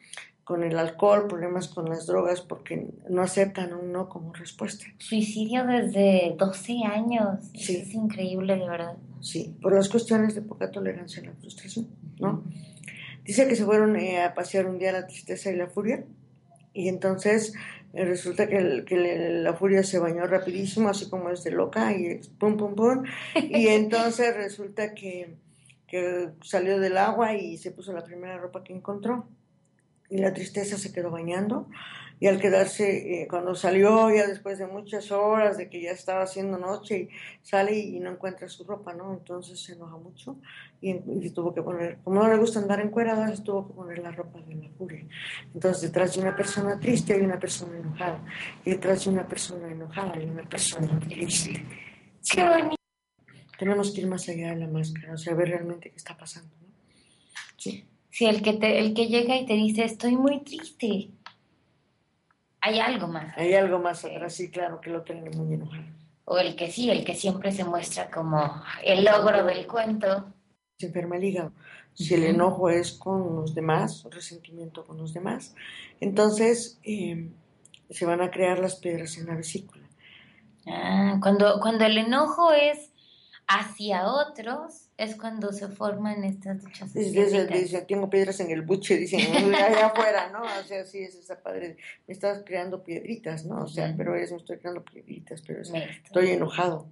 con 0.44 0.62
el 0.62 0.78
alcohol, 0.78 1.26
problemas 1.26 1.68
con 1.68 1.86
las 1.88 2.06
drogas, 2.06 2.40
porque 2.40 2.86
no 3.08 3.22
aceptan 3.22 3.74
un 3.74 3.92
no 3.92 4.08
como 4.08 4.32
respuesta. 4.32 4.84
Suicidio 4.98 5.66
desde 5.66 6.34
12 6.38 6.84
años. 6.84 7.46
Sí. 7.54 7.78
es 7.78 7.92
increíble, 7.94 8.56
de 8.56 8.68
verdad. 8.68 8.96
Sí, 9.20 9.56
por 9.60 9.74
las 9.74 9.88
cuestiones 9.88 10.34
de 10.34 10.42
poca 10.42 10.70
tolerancia 10.70 11.22
a 11.22 11.26
la 11.26 11.32
frustración, 11.32 11.88
¿no? 12.20 12.44
Dice 13.24 13.48
que 13.48 13.56
se 13.56 13.64
fueron 13.64 13.96
eh, 13.96 14.22
a 14.22 14.34
pasear 14.34 14.66
un 14.66 14.78
día 14.78 14.92
la 14.92 15.06
tristeza 15.06 15.50
y 15.50 15.56
la 15.56 15.66
furia, 15.66 16.04
y 16.72 16.88
entonces 16.88 17.54
eh, 17.92 18.04
resulta 18.04 18.46
que, 18.48 18.56
el- 18.58 18.84
que 18.84 18.96
le- 18.96 19.42
la 19.42 19.54
furia 19.54 19.82
se 19.82 19.98
bañó 19.98 20.26
rapidísimo, 20.26 20.88
así 20.88 21.08
como 21.08 21.30
es 21.30 21.42
de 21.44 21.50
loca, 21.50 21.92
y 21.96 22.20
pum, 22.38 22.56
pum, 22.56 22.74
pum, 22.74 23.04
y 23.34 23.66
entonces 23.68 24.36
resulta 24.36 24.94
que, 24.94 25.34
que 25.88 26.28
salió 26.42 26.78
del 26.78 26.98
agua 26.98 27.34
y 27.34 27.56
se 27.56 27.70
puso 27.72 27.92
la 27.92 28.04
primera 28.04 28.38
ropa 28.38 28.62
que 28.62 28.74
encontró, 28.74 29.26
y 30.08 30.18
la 30.18 30.32
tristeza 30.32 30.76
se 30.78 30.92
quedó 30.92 31.10
bañando, 31.10 31.68
y 32.18 32.26
al 32.28 32.40
quedarse, 32.40 33.22
eh, 33.22 33.28
cuando 33.28 33.54
salió 33.54 34.10
ya 34.10 34.26
después 34.26 34.58
de 34.58 34.66
muchas 34.66 35.12
horas, 35.12 35.58
de 35.58 35.68
que 35.68 35.82
ya 35.82 35.90
estaba 35.90 36.22
haciendo 36.22 36.56
noche, 36.56 36.96
y 36.96 37.08
sale 37.42 37.78
y 37.78 38.00
no 38.00 38.10
encuentra 38.10 38.48
su 38.48 38.64
ropa, 38.64 38.94
¿no? 38.94 39.12
Entonces 39.12 39.62
se 39.62 39.74
enoja 39.74 39.96
mucho 39.98 40.36
y, 40.80 40.92
y 40.92 41.30
tuvo 41.30 41.52
que 41.52 41.62
poner, 41.62 41.98
como 42.02 42.22
no 42.22 42.28
le 42.30 42.38
gusta 42.38 42.60
andar 42.60 42.80
encuerada, 42.80 43.34
se 43.34 43.42
tuvo 43.42 43.68
que 43.68 43.74
poner 43.74 43.98
la 43.98 44.12
ropa 44.12 44.40
de 44.40 44.54
la 44.54 44.68
furia. 44.70 45.06
Entonces 45.52 45.82
detrás 45.82 46.14
de 46.14 46.22
una 46.22 46.34
persona 46.34 46.80
triste 46.80 47.12
hay 47.12 47.20
una 47.20 47.38
persona 47.38 47.76
enojada, 47.76 48.24
y 48.64 48.70
detrás 48.70 49.04
de 49.04 49.10
una 49.10 49.26
persona 49.26 49.70
enojada 49.70 50.12
hay 50.14 50.24
una 50.24 50.48
persona 50.48 50.98
triste. 51.00 51.64
Bonito. 52.36 52.76
Tenemos 53.58 53.92
que 53.92 54.00
ir 54.02 54.06
más 54.06 54.28
allá 54.28 54.50
de 54.50 54.56
la 54.56 54.68
máscara, 54.68 55.14
o 55.14 55.18
sea, 55.18 55.34
ver 55.34 55.48
realmente 55.48 55.90
qué 55.90 55.96
está 55.96 56.16
pasando, 56.16 56.54
¿no? 56.60 56.66
Sí, 57.56 57.88
Sí, 58.16 58.24
el 58.24 58.40
que, 58.40 58.54
te, 58.54 58.78
el 58.78 58.94
que 58.94 59.08
llega 59.08 59.36
y 59.36 59.44
te 59.44 59.52
dice, 59.52 59.84
estoy 59.84 60.16
muy 60.16 60.40
triste. 60.42 61.10
Hay 62.66 62.80
algo 62.80 63.06
más. 63.06 63.32
hay 63.38 63.54
algo 63.54 63.78
más 63.78 64.04
atrás, 64.04 64.34
sí, 64.34 64.50
claro, 64.50 64.80
que 64.80 64.90
lo 64.90 65.02
tienen 65.02 65.30
muy 65.38 65.54
enojado. 65.54 65.84
O 66.24 66.36
el 66.36 66.56
que 66.56 66.68
sí, 66.68 66.90
el 66.90 67.04
que 67.04 67.14
siempre 67.14 67.52
se 67.52 67.62
muestra 67.62 68.10
como 68.10 68.60
el 68.82 69.04
logro 69.04 69.44
del 69.44 69.68
cuento. 69.68 70.34
se 70.76 70.86
enferma 70.88 71.16
el 71.16 71.22
hígado. 71.22 71.52
Si 71.94 72.14
el 72.14 72.24
enojo 72.24 72.68
es 72.68 72.90
con 72.90 73.36
los 73.36 73.54
demás, 73.54 74.04
resentimiento 74.10 74.84
con 74.84 74.98
los 74.98 75.14
demás, 75.14 75.54
entonces 76.00 76.80
eh, 76.82 77.30
se 77.88 78.04
van 78.04 78.20
a 78.20 78.32
crear 78.32 78.58
las 78.58 78.74
piedras 78.74 79.16
en 79.16 79.26
la 79.26 79.36
vesícula. 79.36 79.86
Ah, 80.66 81.20
cuando, 81.22 81.60
cuando 81.60 81.84
el 81.84 81.96
enojo 81.98 82.52
es 82.52 82.90
hacia 83.46 84.08
otros, 84.10 84.86
es 84.99 85.14
cuando 85.16 85.53
se 85.53 85.68
forman 85.68 86.24
estas 86.24 86.62
duchas 86.62 86.94
Dice, 86.94 87.47
dice, 87.47 87.82
tengo 87.82 88.09
piedras 88.09 88.40
en 88.40 88.51
el 88.51 88.62
buche, 88.62 88.97
dicen, 88.97 89.20
allá 89.55 89.86
afuera, 89.86 90.30
¿no? 90.30 90.42
O 90.42 90.64
sea, 90.66 90.84
sí, 90.86 90.99
es 91.01 91.14
esa 91.16 91.40
padre, 91.42 91.76
me 92.07 92.12
estás 92.14 92.42
creando 92.47 92.82
piedritas, 92.82 93.44
¿no? 93.44 93.64
O 93.64 93.68
sea, 93.68 93.92
pero 93.97 94.16
es, 94.16 94.30
me 94.30 94.38
estoy 94.38 94.59
creando 94.59 94.82
piedritas, 94.84 95.42
pero 95.47 95.61
es- 95.62 95.72
estoy 96.05 96.30
enojado 96.30 96.88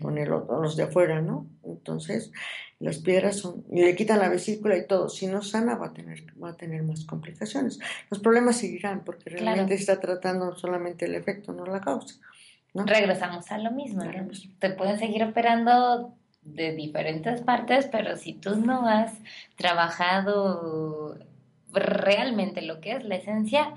con 0.00 0.16
el 0.16 0.32
otro- 0.32 0.62
los 0.62 0.76
de 0.76 0.84
afuera, 0.84 1.20
¿no? 1.20 1.46
Entonces, 1.64 2.30
las 2.78 2.98
piedras 2.98 3.36
son, 3.36 3.64
y 3.70 3.82
le 3.82 3.94
quitan 3.96 4.20
la 4.20 4.28
vesícula 4.28 4.76
y 4.78 4.86
todo. 4.86 5.08
Si 5.08 5.26
no 5.26 5.42
sana, 5.42 5.74
va 5.74 5.88
a 5.88 5.92
tener, 5.92 6.24
va 6.42 6.50
a 6.50 6.56
tener 6.56 6.82
más 6.84 7.04
complicaciones. 7.04 7.78
Los 8.08 8.20
problemas 8.20 8.56
seguirán 8.58 9.04
porque 9.04 9.24
Claro. 9.30 9.44
realmente 9.44 9.74
está 9.74 10.00
tratando 10.00 10.56
solamente 10.56 11.04
el 11.04 11.14
efecto, 11.16 11.52
no 11.52 11.66
la 11.66 11.80
causa. 11.80 12.14
¿no? 12.74 12.86
Regresamos 12.86 13.50
a 13.52 13.58
lo 13.58 13.70
mismo. 13.72 14.02
Te 14.58 14.70
pueden 14.70 14.98
seguir 14.98 15.22
operando 15.24 16.16
de 16.42 16.74
diferentes 16.74 17.40
partes, 17.40 17.86
pero 17.90 18.16
si 18.16 18.34
tú 18.34 18.56
no 18.56 18.86
has 18.88 19.12
trabajado 19.56 21.18
realmente 21.72 22.62
lo 22.62 22.80
que 22.80 22.92
es 22.92 23.04
la 23.04 23.16
esencia, 23.16 23.72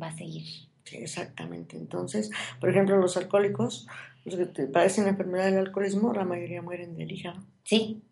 va 0.00 0.08
a 0.08 0.16
seguir. 0.16 0.44
Sí, 0.84 0.96
exactamente. 0.96 1.76
Entonces, 1.76 2.30
por 2.60 2.70
ejemplo, 2.70 2.96
los 2.96 3.16
alcohólicos, 3.16 3.86
los 4.24 4.36
que 4.36 4.46
te 4.46 4.66
padecen 4.66 5.04
la 5.04 5.10
enfermedad 5.10 5.46
del 5.46 5.58
alcoholismo, 5.58 6.12
la 6.12 6.24
mayoría 6.24 6.62
mueren 6.62 6.96
del 6.96 7.10
hígado, 7.12 7.40
Sí, 7.64 8.02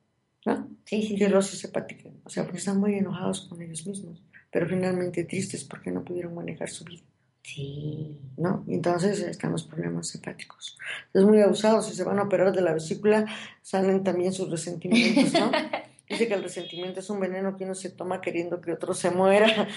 ¿no? 0.44 0.68
sí, 0.84 1.02
sí. 1.02 1.08
sí. 1.08 1.16
Cirrosis 1.18 1.64
hepática. 1.64 2.10
O 2.24 2.30
sea, 2.30 2.44
porque 2.44 2.58
están 2.58 2.78
muy 2.78 2.94
enojados 2.94 3.42
con 3.48 3.62
ellos 3.62 3.86
mismos, 3.86 4.22
pero 4.50 4.66
finalmente 4.66 5.24
tristes 5.24 5.64
porque 5.64 5.90
no 5.90 6.04
pudieron 6.04 6.34
manejar 6.34 6.68
su 6.68 6.84
vida. 6.84 7.02
Sí. 7.46 8.20
¿no? 8.36 8.64
Y 8.66 8.74
entonces 8.74 9.20
están 9.20 9.52
los 9.52 9.62
problemas 9.62 10.12
hepáticos. 10.16 10.76
Es 11.14 11.22
muy 11.22 11.40
abusados, 11.40 11.86
si 11.86 11.94
se 11.94 12.02
van 12.02 12.18
a 12.18 12.24
operar 12.24 12.52
de 12.52 12.60
la 12.60 12.74
vesícula, 12.74 13.24
salen 13.62 14.02
también 14.02 14.32
sus 14.32 14.50
resentimientos, 14.50 15.32
¿no? 15.32 15.52
Dice 16.08 16.26
que 16.26 16.34
el 16.34 16.42
resentimiento 16.42 16.98
es 17.00 17.08
un 17.08 17.20
veneno 17.20 17.56
que 17.56 17.64
uno 17.64 17.74
se 17.76 17.90
toma 17.90 18.20
queriendo 18.20 18.60
que 18.60 18.72
otro 18.72 18.94
se 18.94 19.10
muera, 19.12 19.68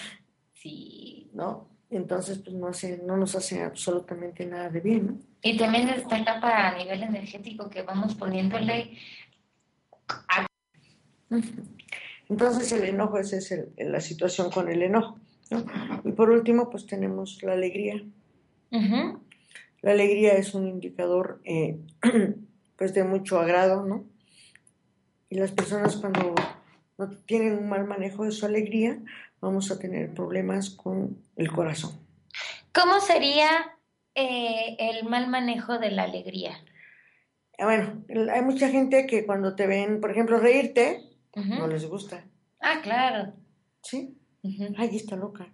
Sí. 0.53 1.29
¿no? 1.33 1.69
Entonces, 1.91 2.39
pues 2.39 2.55
no, 2.55 2.67
hace, 2.67 3.01
no 3.05 3.17
nos 3.17 3.35
hace 3.35 3.61
absolutamente 3.63 4.45
nada 4.47 4.69
de 4.69 4.79
bien, 4.79 5.05
¿no? 5.07 5.17
Y 5.43 5.55
también 5.57 5.89
esta 5.89 6.23
capa 6.25 6.69
a 6.69 6.77
nivel 6.77 7.01
energético 7.03 7.69
que 7.69 7.83
vamos 7.83 8.15
poniéndole 8.15 8.97
Entonces 12.29 12.71
el 12.71 12.83
enojo, 12.85 13.17
esa 13.19 13.37
es 13.37 13.51
el- 13.51 13.71
la 13.77 14.01
situación 14.01 14.49
con 14.51 14.69
el 14.69 14.81
enojo. 14.81 15.19
¿No? 15.49 15.65
Y 16.03 16.11
por 16.11 16.29
último, 16.29 16.69
pues 16.69 16.85
tenemos 16.85 17.41
la 17.43 17.53
alegría. 17.53 18.03
La 19.81 19.91
alegría 19.91 20.33
es 20.33 20.53
un 20.53 20.67
indicador 20.67 21.41
eh, 21.45 21.79
pues 22.77 22.93
de 22.93 23.03
mucho 23.03 23.39
agrado, 23.39 23.85
¿no? 23.85 24.03
Y 25.29 25.35
las 25.35 25.51
personas 25.51 25.95
cuando 25.97 26.35
no 26.97 27.09
tienen 27.25 27.53
un 27.57 27.69
mal 27.69 27.85
manejo 27.85 28.25
de 28.25 28.31
su 28.31 28.45
alegría, 28.45 28.99
vamos 29.41 29.71
a 29.71 29.79
tener 29.79 30.13
problemas 30.13 30.69
con 30.71 31.17
el 31.35 31.51
corazón. 31.51 31.91
¿Cómo 32.73 32.99
sería 32.99 33.47
eh, 34.15 34.75
el 34.79 35.07
mal 35.07 35.29
manejo 35.29 35.79
de 35.79 35.91
la 35.91 36.03
alegría? 36.03 36.57
Ah, 37.57 37.65
Bueno, 37.65 38.03
hay 38.33 38.41
mucha 38.41 38.69
gente 38.69 39.05
que 39.07 39.25
cuando 39.25 39.55
te 39.55 39.65
ven, 39.67 40.01
por 40.01 40.11
ejemplo, 40.11 40.39
reírte, 40.39 41.01
no 41.35 41.67
les 41.67 41.85
gusta, 41.85 42.25
Ah, 42.59 42.81
claro. 42.83 43.33
¿sí? 43.81 44.17
Ay, 44.77 44.95
está 44.95 45.15
loca. 45.15 45.47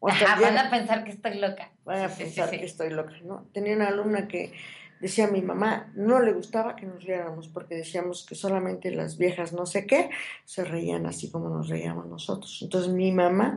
O 0.00 0.08
Ajá, 0.08 0.40
van 0.40 0.58
a 0.58 0.70
pensar 0.70 1.04
que 1.04 1.10
estoy 1.12 1.38
loca. 1.38 1.70
van 1.84 2.00
a 2.02 2.08
Sí, 2.08 2.24
pensar 2.24 2.50
sí. 2.50 2.58
que 2.58 2.64
estoy 2.64 2.90
loca, 2.90 3.14
¿no? 3.24 3.46
Tenía 3.52 3.76
una 3.76 3.88
alumna 3.88 4.26
que 4.26 4.52
decía 5.00 5.26
a 5.26 5.30
mi 5.30 5.42
mamá, 5.42 5.92
no 5.94 6.20
le 6.20 6.32
gustaba 6.32 6.74
que 6.76 6.86
nos 6.86 7.04
riéramos 7.04 7.48
porque 7.48 7.74
decíamos 7.76 8.24
que 8.26 8.34
solamente 8.34 8.90
las 8.90 9.16
viejas 9.18 9.52
no 9.52 9.66
sé 9.66 9.86
qué 9.86 10.10
se 10.44 10.64
reían 10.64 11.06
así 11.06 11.30
como 11.30 11.48
nos 11.48 11.68
reíamos 11.68 12.06
nosotros. 12.06 12.60
Entonces 12.62 12.92
mi 12.92 13.12
mamá 13.12 13.56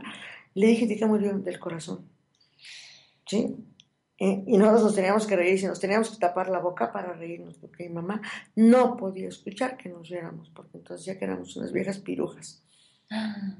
le 0.54 0.66
dije, 0.68 0.86
te 0.86 1.06
murió 1.06 1.36
del 1.38 1.58
corazón, 1.58 2.08
¿sí? 3.26 3.56
Eh, 4.18 4.44
y 4.46 4.56
nosotros 4.56 4.82
nos 4.84 4.94
teníamos 4.94 5.26
que 5.26 5.36
reír 5.36 5.60
y 5.60 5.66
nos 5.66 5.78
teníamos 5.78 6.10
que 6.10 6.16
tapar 6.18 6.48
la 6.48 6.58
boca 6.58 6.90
para 6.90 7.12
reírnos 7.12 7.54
porque 7.58 7.86
mi 7.88 7.94
mamá 7.94 8.22
no 8.54 8.96
podía 8.96 9.28
escuchar 9.28 9.76
que 9.76 9.88
nos 9.90 10.08
riéramos 10.08 10.48
porque 10.50 10.78
entonces 10.78 11.04
ya 11.06 11.18
que 11.18 11.26
éramos 11.26 11.54
unas 11.56 11.70
viejas 11.72 11.98
pirujas. 11.98 12.62
Ah, 13.10 13.58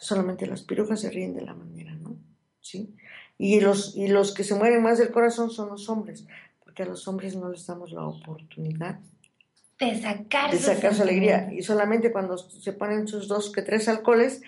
Solamente 0.00 0.46
las 0.46 0.62
pirujas 0.62 1.00
se 1.00 1.10
ríen 1.10 1.34
de 1.34 1.42
la 1.42 1.54
manera, 1.54 1.92
¿no? 1.94 2.16
¿Sí? 2.60 2.94
Y 3.36 3.60
los, 3.60 3.96
y 3.96 4.08
los 4.08 4.34
que 4.34 4.44
se 4.44 4.54
mueren 4.54 4.82
más 4.82 4.98
del 4.98 5.10
corazón 5.10 5.50
son 5.50 5.68
los 5.68 5.88
hombres, 5.88 6.26
porque 6.64 6.82
a 6.82 6.86
los 6.86 7.06
hombres 7.08 7.36
no 7.36 7.48
les 7.48 7.66
damos 7.66 7.92
la 7.92 8.04
oportunidad 8.04 8.98
De 9.78 10.00
sacar, 10.00 10.50
de 10.50 10.58
sacar 10.58 10.94
su 10.94 11.02
alegría. 11.02 11.48
Y 11.52 11.62
solamente 11.62 12.10
cuando 12.12 12.36
se 12.38 12.72
ponen 12.72 13.06
sus 13.06 13.28
dos 13.28 13.50
que 13.52 13.62
tres 13.62 13.88
alcoholes, 13.88 14.42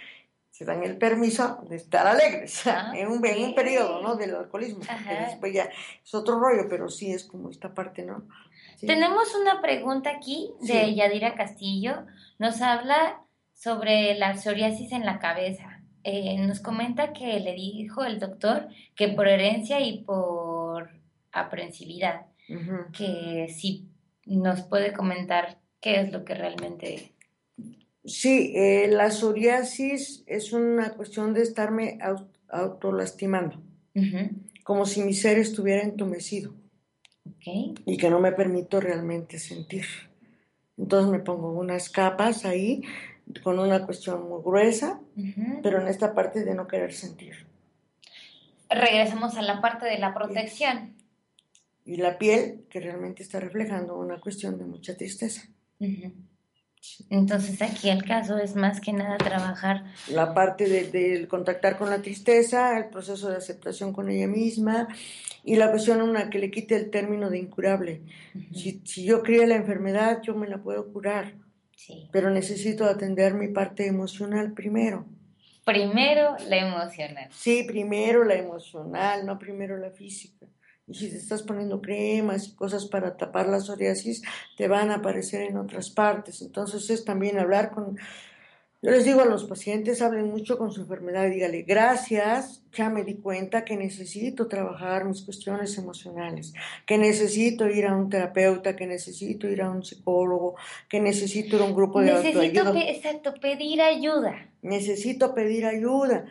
se 0.51 0.65
dan 0.65 0.83
el 0.83 0.99
permiso 0.99 1.65
de 1.69 1.77
estar 1.77 2.07
alegres, 2.07 2.63
Ah, 2.67 2.93
en, 2.95 3.09
un, 3.09 3.25
en 3.25 3.45
un 3.45 3.55
periodo, 3.55 4.03
¿no? 4.03 4.17
Del 4.17 4.35
alcoholismo, 4.35 4.81
después 5.27 5.55
ya 5.55 5.71
es 6.05 6.15
otro 6.15 6.39
rollo, 6.39 6.67
pero 6.69 6.89
sí 6.89 7.13
es 7.13 7.25
como 7.25 7.49
esta 7.49 7.73
parte, 7.73 8.05
¿no? 8.05 8.27
Sí. 8.77 8.87
Tenemos 8.87 9.35
una 9.41 9.61
pregunta 9.63 10.11
aquí 10.11 10.51
de 10.61 10.85
Sí. 10.87 10.95
Yadira 10.97 11.35
Castillo. 11.35 12.07
Nos 12.39 12.61
habla 12.61 13.21
sobre 13.61 14.15
la 14.15 14.37
psoriasis 14.37 14.93
en 14.93 15.05
la 15.05 15.19
cabeza. 15.19 15.83
Eh, 16.03 16.39
nos 16.39 16.61
comenta 16.61 17.13
que 17.13 17.39
le 17.41 17.53
dijo 17.53 18.05
el 18.05 18.19
doctor 18.19 18.69
que 18.97 19.09
por 19.09 19.29
herencia 19.29 19.81
y 19.81 20.03
por 20.03 20.89
aprensividad, 21.31 22.27
que 22.97 23.49
si 23.55 23.87
nos 24.25 24.63
puede 24.63 24.93
comentar 24.95 25.59
qué 25.81 26.01
es 26.01 26.11
lo 26.11 26.25
que 26.25 26.35
realmente... 26.35 27.13
Sí, 28.03 28.53
eh, 28.57 28.89
la 28.91 29.11
psoriasis 29.11 30.25
es 30.27 30.55
una 30.55 30.95
cuestión 30.95 31.35
de 31.35 31.43
estarme 31.43 31.99
au- 32.01 32.29
autolastimando. 32.49 33.63
Como 34.65 34.87
si 34.87 35.03
mi 35.03 35.13
ser 35.13 35.39
estuviera 35.39 35.83
entumecido 35.83 36.55
ok. 37.27 37.77
y 37.85 37.97
que 37.99 38.09
no 38.09 38.21
me 38.21 38.33
permito 38.33 38.81
realmente 38.81 39.39
sentir. 39.39 39.85
Entonces 40.79 41.11
me 41.13 41.19
pongo 41.19 41.53
unas 41.53 41.91
capas 41.91 42.47
ahí 42.47 42.83
con 43.43 43.59
una 43.59 43.85
cuestión 43.87 44.29
muy 44.29 44.43
gruesa, 44.43 45.01
pero 45.63 45.81
en 45.81 45.89
esta 45.89 46.15
parte 46.15 46.45
de 46.45 46.55
no 46.55 46.67
querer 46.67 46.93
sentir. 46.93 47.47
Regresamos 48.69 49.37
a 49.37 49.43
la 49.43 49.61
parte 49.61 49.87
de 49.87 49.99
la 49.99 50.15
protección. 50.15 50.95
Y 51.85 51.97
la 51.97 52.19
piel 52.19 52.65
que 52.71 52.79
realmente 52.81 53.23
está 53.23 53.41
reflejando 53.41 53.99
una 53.99 54.21
cuestión 54.21 54.59
de 54.59 54.65
mucha 54.65 54.97
tristeza. 54.97 55.43
Entonces 57.11 57.61
aquí 57.61 57.91
el 57.91 58.05
caso 58.05 58.39
es 58.39 58.55
más 58.55 58.81
que 58.81 58.93
nada 58.93 59.19
trabajar 59.19 59.85
La 60.09 60.33
parte 60.33 60.67
de- 60.69 60.91
del 60.91 61.29
contactar 61.29 61.77
con 61.77 61.91
la 61.91 62.01
tristeza, 62.01 62.79
el 62.79 62.87
proceso 62.89 63.29
de 63.29 63.37
aceptación 63.37 63.93
con 63.93 64.09
ella 64.09 64.27
misma 64.29 64.89
y 65.45 65.57
la 65.57 65.71
cuestión 65.71 66.01
una 66.01 66.31
que 66.31 66.39
le 66.39 66.51
quite 66.51 66.77
el 66.77 66.91
término 66.91 67.29
de 67.29 67.39
incurable. 67.39 68.03
Si, 68.55 68.81
si 68.85 69.05
yo 69.05 69.23
crié 69.23 69.47
la 69.47 69.57
enfermedad, 69.57 70.23
yo 70.23 70.35
me 70.35 70.49
la 70.49 70.59
puedo 70.63 70.91
curar. 70.93 71.35
Sí. 71.81 72.11
pero 72.13 72.29
necesito 72.29 72.85
atender 72.85 73.33
mi 73.33 73.49
parte 73.49 73.87
emocional 73.87 74.53
primero. 74.53 75.07
Primero 75.65 76.37
la 76.47 76.59
emocional. 76.59 77.29
Sí, 77.33 77.65
primero 77.67 78.23
la 78.23 78.35
emocional, 78.35 79.25
no 79.25 79.39
primero 79.39 79.79
la 79.79 79.91
física. 79.91 80.47
Y 80.87 80.95
si 80.95 81.09
te 81.09 81.17
estás 81.17 81.43
poniendo 81.43 81.81
cremas 81.81 82.49
y 82.49 82.55
cosas 82.55 82.85
para 82.85 83.17
tapar 83.17 83.49
la 83.49 83.61
psoriasis, 83.61 84.21
te 84.59 84.69
van 84.69 84.91
a 84.91 84.97
aparecer 84.97 85.41
en 85.41 85.57
otras 85.57 85.89
partes. 85.89 86.43
Entonces 86.43 86.91
es 86.91 87.03
también 87.07 87.39
hablar 87.39 87.71
con... 87.71 87.97
Yo 88.83 88.91
les 88.91 89.05
digo 89.05 89.21
a 89.21 89.27
los 89.27 89.45
pacientes, 89.45 90.01
hablen 90.01 90.31
mucho 90.31 90.57
con 90.57 90.73
su 90.73 90.81
enfermedad 90.81 91.27
y 91.27 91.33
dígale, 91.35 91.63
gracias, 91.63 92.63
ya 92.73 92.89
me 92.89 93.05
di 93.05 93.17
cuenta 93.17 93.63
que 93.63 93.77
necesito 93.77 94.49
trabajar 94.49 95.05
mis 95.05 95.21
cuestiones 95.21 95.77
emocionales, 95.77 96.55
que 96.87 96.97
necesito 96.97 97.69
ir 97.69 97.85
a 97.87 97.95
un 97.95 98.09
terapeuta, 98.09 98.77
que 98.77 98.87
necesito 98.87 99.47
ir 99.49 99.61
a 99.61 99.71
un 99.71 99.85
psicólogo, 99.85 100.55
que 100.89 100.99
necesito 100.99 101.57
ir 101.57 101.63
a 101.63 101.67
un 101.67 101.75
grupo 101.75 102.01
de 102.01 102.07
Necesito, 102.15 102.41
autoayuda 102.41 102.81
exacto, 102.89 103.35
pedir 103.35 103.83
ayuda. 103.83 104.49
necesito 104.63 105.35
pedir 105.35 105.67
ayuda. 105.67 106.25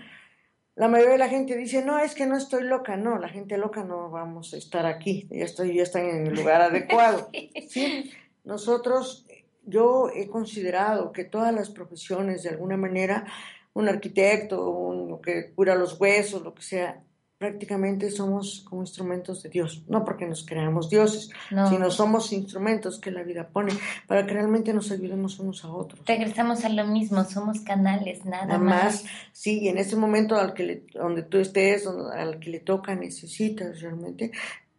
La 0.76 0.88
mayoría 0.88 1.14
de 1.14 1.20
la 1.20 1.30
gente 1.30 1.56
dice, 1.56 1.84
no, 1.86 2.00
es 2.00 2.16
que 2.16 2.26
no 2.26 2.36
estoy 2.38 2.64
loca. 2.64 2.95
No, 2.95 3.20
la 3.20 3.28
gente 3.30 3.58
loca 3.58 3.84
no 3.84 4.10
vamos 4.10 4.54
a 4.54 4.58
estar 4.58 4.86
aquí. 4.86 5.28
Ya, 5.30 5.43
estoy, 5.43 5.76
ya 5.76 5.84
están 5.84 6.06
en 6.06 6.28
el 6.28 6.34
lugar 6.36 6.62
adecuado. 6.72 7.30
¿sí? 7.68 8.10
Nosotros, 8.45 9.26
yo 9.70 10.09
he 10.13 10.28
considerado 10.28 11.11
que 11.11 11.24
todas 11.24 11.53
las 11.53 11.70
profesiones, 11.70 12.43
de 12.43 12.49
alguna 12.49 12.78
manera, 12.78 13.26
un 13.74 13.88
arquitecto, 13.88 14.70
un 14.70 15.22
que 15.22 15.51
cura 15.53 15.76
los 15.76 15.99
huesos, 15.99 16.41
lo 16.43 16.53
que 16.53 16.61
sea, 16.63 17.01
prácticamente 17.38 18.11
somos 18.11 18.65
como 18.70 18.82
instrumentos 18.82 19.41
de 19.43 19.49
Dios. 19.49 19.86
No 19.88 20.03
porque 20.03 20.26
nos 20.26 20.45
creamos 20.45 20.89
dioses, 20.89 21.30
No. 21.51 21.70
sino 21.70 21.89
somos 21.89 22.34
instrumentos 22.34 22.99
que 22.99 23.11
la 23.11 23.24
vida 23.24 23.47
pone 23.47 23.72
para 24.07 24.26
que 24.26 24.34
realmente 24.34 24.74
nos 24.74 24.91
ayudemos 24.91 25.39
unos 25.39 25.63
a 25.63 25.72
otros. 25.72 26.01
Regresamos 26.05 26.65
a 26.65 26.70
lo 26.70 26.86
mismo, 26.86 27.24
somos 27.24 27.61
canales, 27.61 28.26
nada, 28.26 28.45
Nada 28.45 28.59
más. 28.59 28.84
más, 29.03 29.05
sí, 29.32 29.59
y 29.61 29.70
en 29.70 29.78
ese 29.78 29.95
momento 29.95 30.36
al 30.36 30.53
que 30.53 30.63
le- 30.63 30.84
donde 30.93 31.24
tú 31.24 31.38
estés, 31.38 31.86
donde- 31.86 32.13
al 32.13 32.39
que 32.39 32.49
le 32.49 32.59
toca, 32.59 32.93
necesitas 32.95 33.80
realmente 33.80 34.32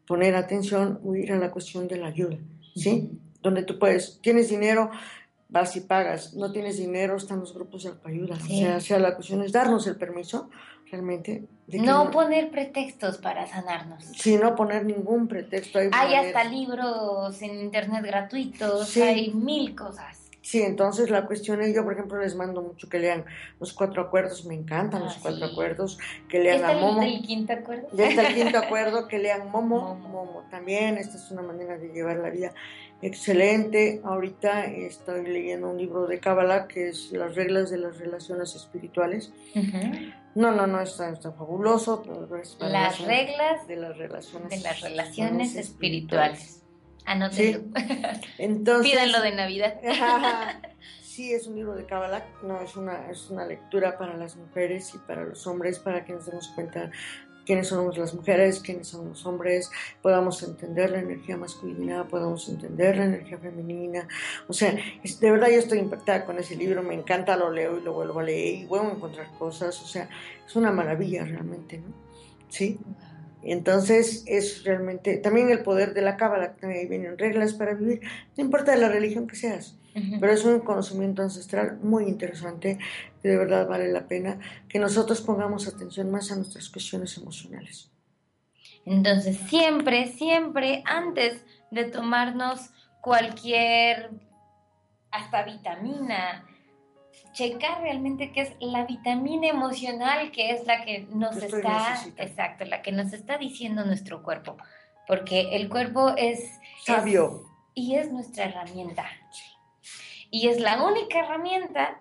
poner 0.06 0.34
atención 0.36 1.00
o 1.02 1.14
ir 1.14 1.32
a 1.32 1.38
la 1.38 1.50
cuestión 1.50 1.88
de 1.88 1.96
la 1.96 2.08
ayuda, 2.08 2.36
¿sí? 2.76 3.10
Donde 3.42 3.62
tú 3.62 3.78
puedes, 3.78 4.20
tienes 4.20 4.48
dinero, 4.50 4.90
vas 5.48 5.74
y 5.76 5.80
pagas, 5.80 6.34
no 6.34 6.52
tienes 6.52 6.76
dinero, 6.78 7.16
están 7.16 7.40
los 7.40 7.54
grupos 7.54 7.82
de 7.84 7.90
autoayuda. 7.90 8.36
Sí. 8.36 8.62
O, 8.64 8.66
sea, 8.66 8.76
o 8.76 8.80
sea, 8.80 8.98
la 8.98 9.14
cuestión 9.14 9.42
es 9.42 9.52
darnos 9.52 9.86
el 9.86 9.96
permiso 9.96 10.50
realmente 10.90 11.44
de 11.66 11.78
que 11.78 11.84
No 11.84 12.10
poner 12.10 12.50
pretextos 12.50 13.18
para 13.18 13.46
sanarnos. 13.46 14.04
sí, 14.04 14.36
no 14.36 14.54
poner 14.56 14.84
ningún 14.84 15.28
pretexto. 15.28 15.78
Hay, 15.92 16.14
hasta 16.14 16.44
libros 16.44 17.40
en 17.42 17.60
internet 17.60 18.02
gratuitos, 18.04 18.88
Sí. 18.88 19.00
hay 19.02 19.32
mil 19.32 19.74
cosas. 19.74 20.18
Sí, 20.42 20.62
entonces 20.62 21.10
la 21.10 21.26
cuestión 21.26 21.60
es, 21.60 21.74
yo 21.74 21.84
por 21.84 21.92
ejemplo 21.92 22.18
les 22.18 22.34
mando 22.34 22.62
mucho 22.62 22.88
que 22.88 22.98
lean 22.98 23.24
los 23.60 23.74
cuatro 23.74 24.02
acuerdos, 24.02 24.46
me 24.46 24.54
encantan 24.54 25.02
Ah, 25.02 25.04
los 25.04 25.14
cuatro 25.18 25.46
sí. 25.46 25.52
acuerdos, 25.52 25.98
que 26.30 26.38
lean 26.40 26.56
¿Está 26.56 26.68
a 26.68 26.72
el 26.72 26.80
Momo. 26.80 27.00
del 27.02 27.22
quinto 27.22 27.52
acuerdo? 27.52 27.88
Ya 27.92 28.08
está 28.08 28.26
el 28.26 28.34
quinto 28.34 28.58
acuerdo, 28.58 29.06
que 29.06 29.18
lean 29.18 29.50
Momo, 29.50 29.94
Momo. 29.96 30.08
Momo 30.08 30.42
también, 30.50 30.96
esta 30.96 31.18
es 31.18 31.30
una 31.30 31.42
manera 31.42 31.76
de 31.76 31.88
llevar 31.92 32.16
la 32.16 32.30
vida 32.30 32.52
excelente. 33.02 34.00
Ahorita 34.04 34.66
estoy 34.66 35.26
leyendo 35.26 35.70
un 35.70 35.78
libro 35.78 36.06
de 36.06 36.20
Cábala 36.20 36.68
que 36.68 36.88
es 36.88 37.12
Las 37.12 37.34
reglas 37.34 37.70
de 37.70 37.78
las 37.78 37.98
relaciones 37.98 38.54
espirituales. 38.54 39.32
No, 40.34 40.52
no, 40.52 40.66
no, 40.66 40.80
está, 40.80 41.10
está 41.10 41.32
fabuloso. 41.32 42.02
Las 42.60 43.00
reglas 43.00 43.66
de 43.66 43.76
las 43.76 43.96
relaciones, 43.96 44.50
de 44.50 44.60
las 44.60 44.80
relaciones 44.80 45.56
espirituales. 45.56 46.62
Anótenlo. 47.04 47.62
Entonces, 48.38 48.92
Pídanlo 48.92 49.20
de 49.22 49.32
Navidad. 49.32 49.80
sí, 51.02 51.32
es 51.32 51.46
un 51.46 51.56
libro 51.56 51.74
de 51.74 51.84
Cábala, 51.86 52.24
no 52.42 52.60
es 52.60 52.76
una, 52.76 53.10
es 53.10 53.30
una 53.30 53.44
lectura 53.46 53.98
para 53.98 54.16
las 54.16 54.36
mujeres 54.36 54.94
y 54.94 54.98
para 54.98 55.24
los 55.24 55.46
hombres, 55.46 55.78
para 55.78 56.04
que 56.04 56.12
nos 56.12 56.26
demos 56.26 56.48
cuenta 56.48 56.90
quiénes 57.50 57.66
somos 57.66 57.98
las 57.98 58.14
mujeres, 58.14 58.60
quiénes 58.60 58.86
son 58.86 59.08
los 59.08 59.26
hombres, 59.26 59.72
podamos 60.02 60.40
entender 60.44 60.88
la 60.88 61.00
energía 61.00 61.36
masculina, 61.36 62.06
podamos 62.06 62.48
entender 62.48 62.96
la 62.96 63.06
energía 63.06 63.38
femenina. 63.38 64.06
O 64.46 64.52
sea, 64.52 64.72
de 64.72 65.30
verdad 65.32 65.48
yo 65.48 65.58
estoy 65.58 65.80
impactada 65.80 66.24
con 66.24 66.38
ese 66.38 66.54
libro, 66.54 66.80
me 66.84 66.94
encanta, 66.94 67.36
lo 67.36 67.50
leo 67.50 67.78
y 67.78 67.82
lo 67.82 67.92
vuelvo 67.92 68.20
a 68.20 68.22
leer 68.22 68.54
y 68.54 68.64
vuelvo 68.66 68.86
a 68.86 68.92
encontrar 68.92 69.26
cosas. 69.36 69.82
O 69.82 69.86
sea, 69.88 70.08
es 70.46 70.54
una 70.54 70.70
maravilla 70.70 71.24
realmente, 71.24 71.78
¿no? 71.78 71.92
Sí. 72.50 72.78
Entonces 73.42 74.22
es 74.28 74.62
realmente 74.62 75.16
también 75.16 75.50
el 75.50 75.64
poder 75.64 75.92
de 75.92 76.02
la 76.02 76.16
cábala, 76.16 76.54
ahí 76.62 76.86
vienen 76.86 77.18
reglas 77.18 77.54
para 77.54 77.74
vivir, 77.74 78.00
no 78.36 78.44
importa 78.44 78.76
la 78.76 78.88
religión 78.88 79.26
que 79.26 79.34
seas, 79.34 79.76
pero 80.20 80.32
es 80.32 80.44
un 80.44 80.60
conocimiento 80.60 81.22
ancestral 81.22 81.78
muy 81.82 82.04
interesante, 82.04 82.78
que 83.22 83.28
de 83.28 83.36
verdad 83.36 83.66
vale 83.68 83.90
la 83.92 84.06
pena 84.06 84.38
que 84.68 84.78
nosotros 84.78 85.20
pongamos 85.20 85.66
atención 85.66 86.10
más 86.10 86.30
a 86.30 86.36
nuestras 86.36 86.68
cuestiones 86.68 87.16
emocionales. 87.16 87.90
Entonces, 88.84 89.36
siempre, 89.48 90.08
siempre, 90.12 90.82
antes 90.86 91.44
de 91.70 91.84
tomarnos 91.84 92.70
cualquier, 93.00 94.10
hasta 95.10 95.42
vitamina, 95.42 96.46
checar 97.32 97.82
realmente 97.82 98.32
qué 98.32 98.42
es 98.42 98.56
la 98.60 98.84
vitamina 98.84 99.48
emocional, 99.48 100.30
que 100.32 100.50
es 100.52 100.66
la 100.66 100.84
que 100.84 101.06
nos 101.12 101.36
estoy 101.36 101.60
está, 101.60 101.90
necesitando. 101.90 102.22
exacto, 102.30 102.64
la 102.64 102.82
que 102.82 102.92
nos 102.92 103.12
está 103.12 103.38
diciendo 103.38 103.84
nuestro 103.84 104.22
cuerpo, 104.22 104.56
porque 105.06 105.54
el 105.56 105.68
cuerpo 105.68 106.10
es 106.16 106.40
Sabio. 106.84 107.42
es- 107.44 107.50
y 107.74 107.94
es 107.94 108.10
nuestra 108.10 108.44
herramienta. 108.46 109.04
Y 110.30 110.48
es 110.48 110.60
la 110.60 110.82
única 110.84 111.20
herramienta 111.20 111.98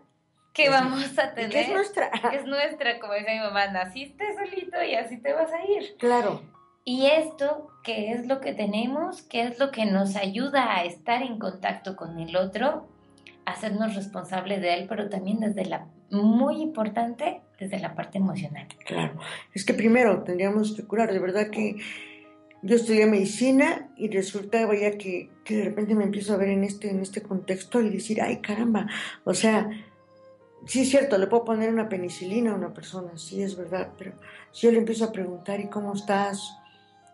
que 0.53 0.69
vamos 0.69 1.17
a 1.17 1.31
¿Y 1.31 1.35
tener. 1.35 1.49
qué 1.51 1.61
es 1.61 1.69
nuestra? 1.69 2.11
Es 2.33 2.45
nuestra, 2.45 2.99
como 2.99 3.13
decía 3.13 3.33
mi 3.33 3.39
mamá, 3.39 3.67
naciste 3.67 4.25
solito 4.35 4.83
y 4.83 4.95
así 4.95 5.17
te 5.17 5.33
vas 5.33 5.51
a 5.51 5.63
ir. 5.65 5.95
Claro, 5.97 6.41
Y 6.85 7.05
esto, 7.07 7.69
¿qué 7.83 8.11
es 8.11 8.25
lo 8.27 8.39
que 8.41 8.53
tenemos? 8.53 9.21
¿Qué 9.23 9.41
es 9.43 9.59
lo 9.59 9.71
que 9.71 9.85
nos 9.85 10.15
ayuda 10.15 10.75
a 10.75 10.83
estar 10.85 11.21
en 11.21 11.37
contacto 11.39 11.95
con 11.95 12.19
el 12.19 12.35
otro? 12.35 12.87
Hacernos 13.45 13.95
responsables 13.95 14.61
de 14.61 14.73
él, 14.75 14.85
pero 14.87 15.09
también 15.09 15.39
desde 15.39 15.65
la, 15.65 15.87
muy 16.11 16.61
importante, 16.61 17.41
desde 17.59 17.79
la 17.79 17.95
parte 17.95 18.17
emocional. 18.17 18.67
claro. 18.85 19.19
Es 19.53 19.65
que 19.65 19.73
primero 19.73 20.23
tendríamos 20.23 20.75
que 20.75 20.83
curar, 20.85 21.11
de 21.11 21.19
verdad 21.19 21.49
que 21.51 21.75
yo 22.61 22.75
estudié 22.75 23.05
medicina 23.05 23.89
y 23.95 24.09
resulta, 24.09 24.65
vaya, 24.65 24.97
que, 24.97 25.29
que 25.43 25.57
de 25.57 25.63
repente 25.65 25.95
me 25.95 26.03
empiezo 26.03 26.33
a 26.33 26.37
ver 26.37 26.49
en 26.49 26.63
este, 26.63 26.89
en 26.89 26.99
este 26.99 27.21
contexto 27.21 27.81
y 27.81 27.89
decir, 27.89 28.21
ay, 28.21 28.37
caramba, 28.37 28.87
o 29.23 29.33
sea, 29.33 29.69
sí 30.65 30.81
es 30.81 30.89
cierto, 30.89 31.17
le 31.17 31.27
puedo 31.27 31.45
poner 31.45 31.69
una 31.71 31.89
penicilina 31.89 32.51
a 32.51 32.55
una 32.55 32.73
persona, 32.73 33.17
sí 33.17 33.41
es 33.41 33.55
verdad, 33.55 33.93
pero 33.97 34.13
si 34.51 34.67
yo 34.67 34.71
le 34.71 34.79
empiezo 34.79 35.05
a 35.05 35.11
preguntar, 35.11 35.59
¿y 35.59 35.69
cómo 35.69 35.93
estás? 35.93 36.57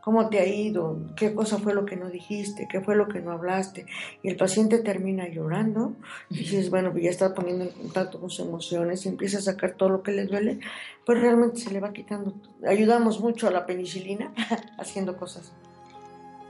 ¿Cómo 0.05 0.29
te 0.29 0.39
ha 0.39 0.45
ido? 0.45 0.99
¿Qué 1.15 1.33
cosa 1.33 1.57
fue 1.57 1.73
lo 1.73 1.83
que 1.83 1.95
no 1.95 2.11
dijiste? 2.11 2.67
¿Qué 2.67 2.79
fue 2.79 2.95
lo 2.95 3.07
que 3.07 3.21
no 3.21 3.31
hablaste? 3.31 3.87
Y 4.21 4.29
el 4.29 4.37
paciente 4.37 4.77
termina 4.77 5.27
llorando. 5.27 5.95
Y 6.29 6.37
dices, 6.37 6.69
bueno, 6.69 6.91
pues 6.91 7.05
ya 7.05 7.09
está 7.09 7.33
poniendo 7.33 7.63
en 7.63 7.71
contacto 7.71 8.19
con 8.19 8.29
sus 8.29 8.45
emociones 8.45 9.03
y 9.03 9.09
empieza 9.09 9.39
a 9.39 9.41
sacar 9.41 9.71
todo 9.71 9.89
lo 9.89 10.03
que 10.03 10.11
le 10.11 10.27
duele, 10.27 10.59
pues 11.07 11.19
realmente 11.19 11.57
se 11.57 11.71
le 11.71 11.79
va 11.79 11.91
quitando. 11.91 12.35
Ayudamos 12.67 13.19
mucho 13.19 13.47
a 13.47 13.51
la 13.51 13.65
penicilina 13.65 14.31
haciendo 14.77 15.17
cosas. 15.17 15.51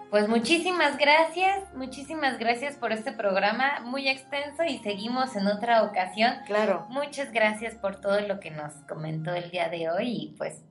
Pues 0.10 0.28
muchísimas 0.28 0.98
gracias, 0.98 1.74
muchísimas 1.76 2.38
gracias 2.38 2.76
por 2.76 2.92
este 2.92 3.14
programa 3.14 3.80
muy 3.86 4.10
extenso 4.10 4.66
y 4.66 4.80
seguimos 4.80 5.34
en 5.38 5.48
otra 5.48 5.84
ocasión. 5.84 6.34
Claro. 6.46 6.88
Muchas 6.90 7.32
gracias 7.32 7.76
por 7.76 8.02
todo 8.02 8.20
lo 8.20 8.42
que 8.42 8.52
nos 8.52 8.74
comentó 8.90 9.34
el 9.34 9.50
día 9.50 9.70
de 9.70 9.90
hoy 9.90 10.08
y 10.08 10.36
pues 10.38 10.62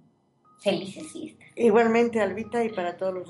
felices 0.61 1.13
fiestas. 1.13 1.49
Igualmente, 1.57 2.21
Albita, 2.21 2.65
y 2.65 2.71
para 2.71 2.97
todos 2.97 3.15
los 3.15 3.29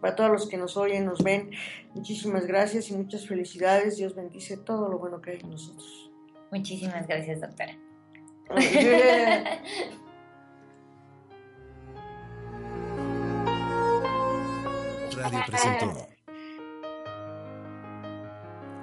para 0.00 0.14
todos 0.14 0.30
los 0.30 0.48
que 0.48 0.56
nos 0.56 0.76
oyen, 0.76 1.06
nos 1.06 1.22
ven, 1.22 1.50
muchísimas 1.94 2.46
gracias 2.46 2.90
y 2.90 2.94
muchas 2.94 3.26
felicidades. 3.26 3.96
Dios 3.96 4.14
bendice 4.14 4.56
todo 4.56 4.88
lo 4.88 4.98
bueno 4.98 5.20
que 5.20 5.32
hay 5.32 5.40
en 5.40 5.50
nosotros. 5.50 6.10
Muchísimas 6.50 7.06
gracias, 7.06 7.40
doctora. 7.40 7.76
Radio 15.16 15.38
presentó 15.46 16.08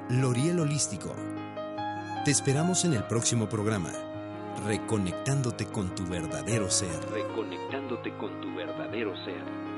L'Oriel 0.10 0.60
Holístico. 0.60 1.16
Te 2.26 2.32
esperamos 2.32 2.84
en 2.84 2.94
el 2.94 3.04
próximo 3.04 3.48
programa, 3.48 3.94
reconectándote 4.66 5.66
con 5.66 5.94
tu 5.96 6.06
verdadero 6.06 6.70
ser. 6.70 6.90
reconectándote 7.12 8.12
con 8.18 8.42
tu 8.42 8.56
verdadero 8.56 9.16
ser. 9.26 9.71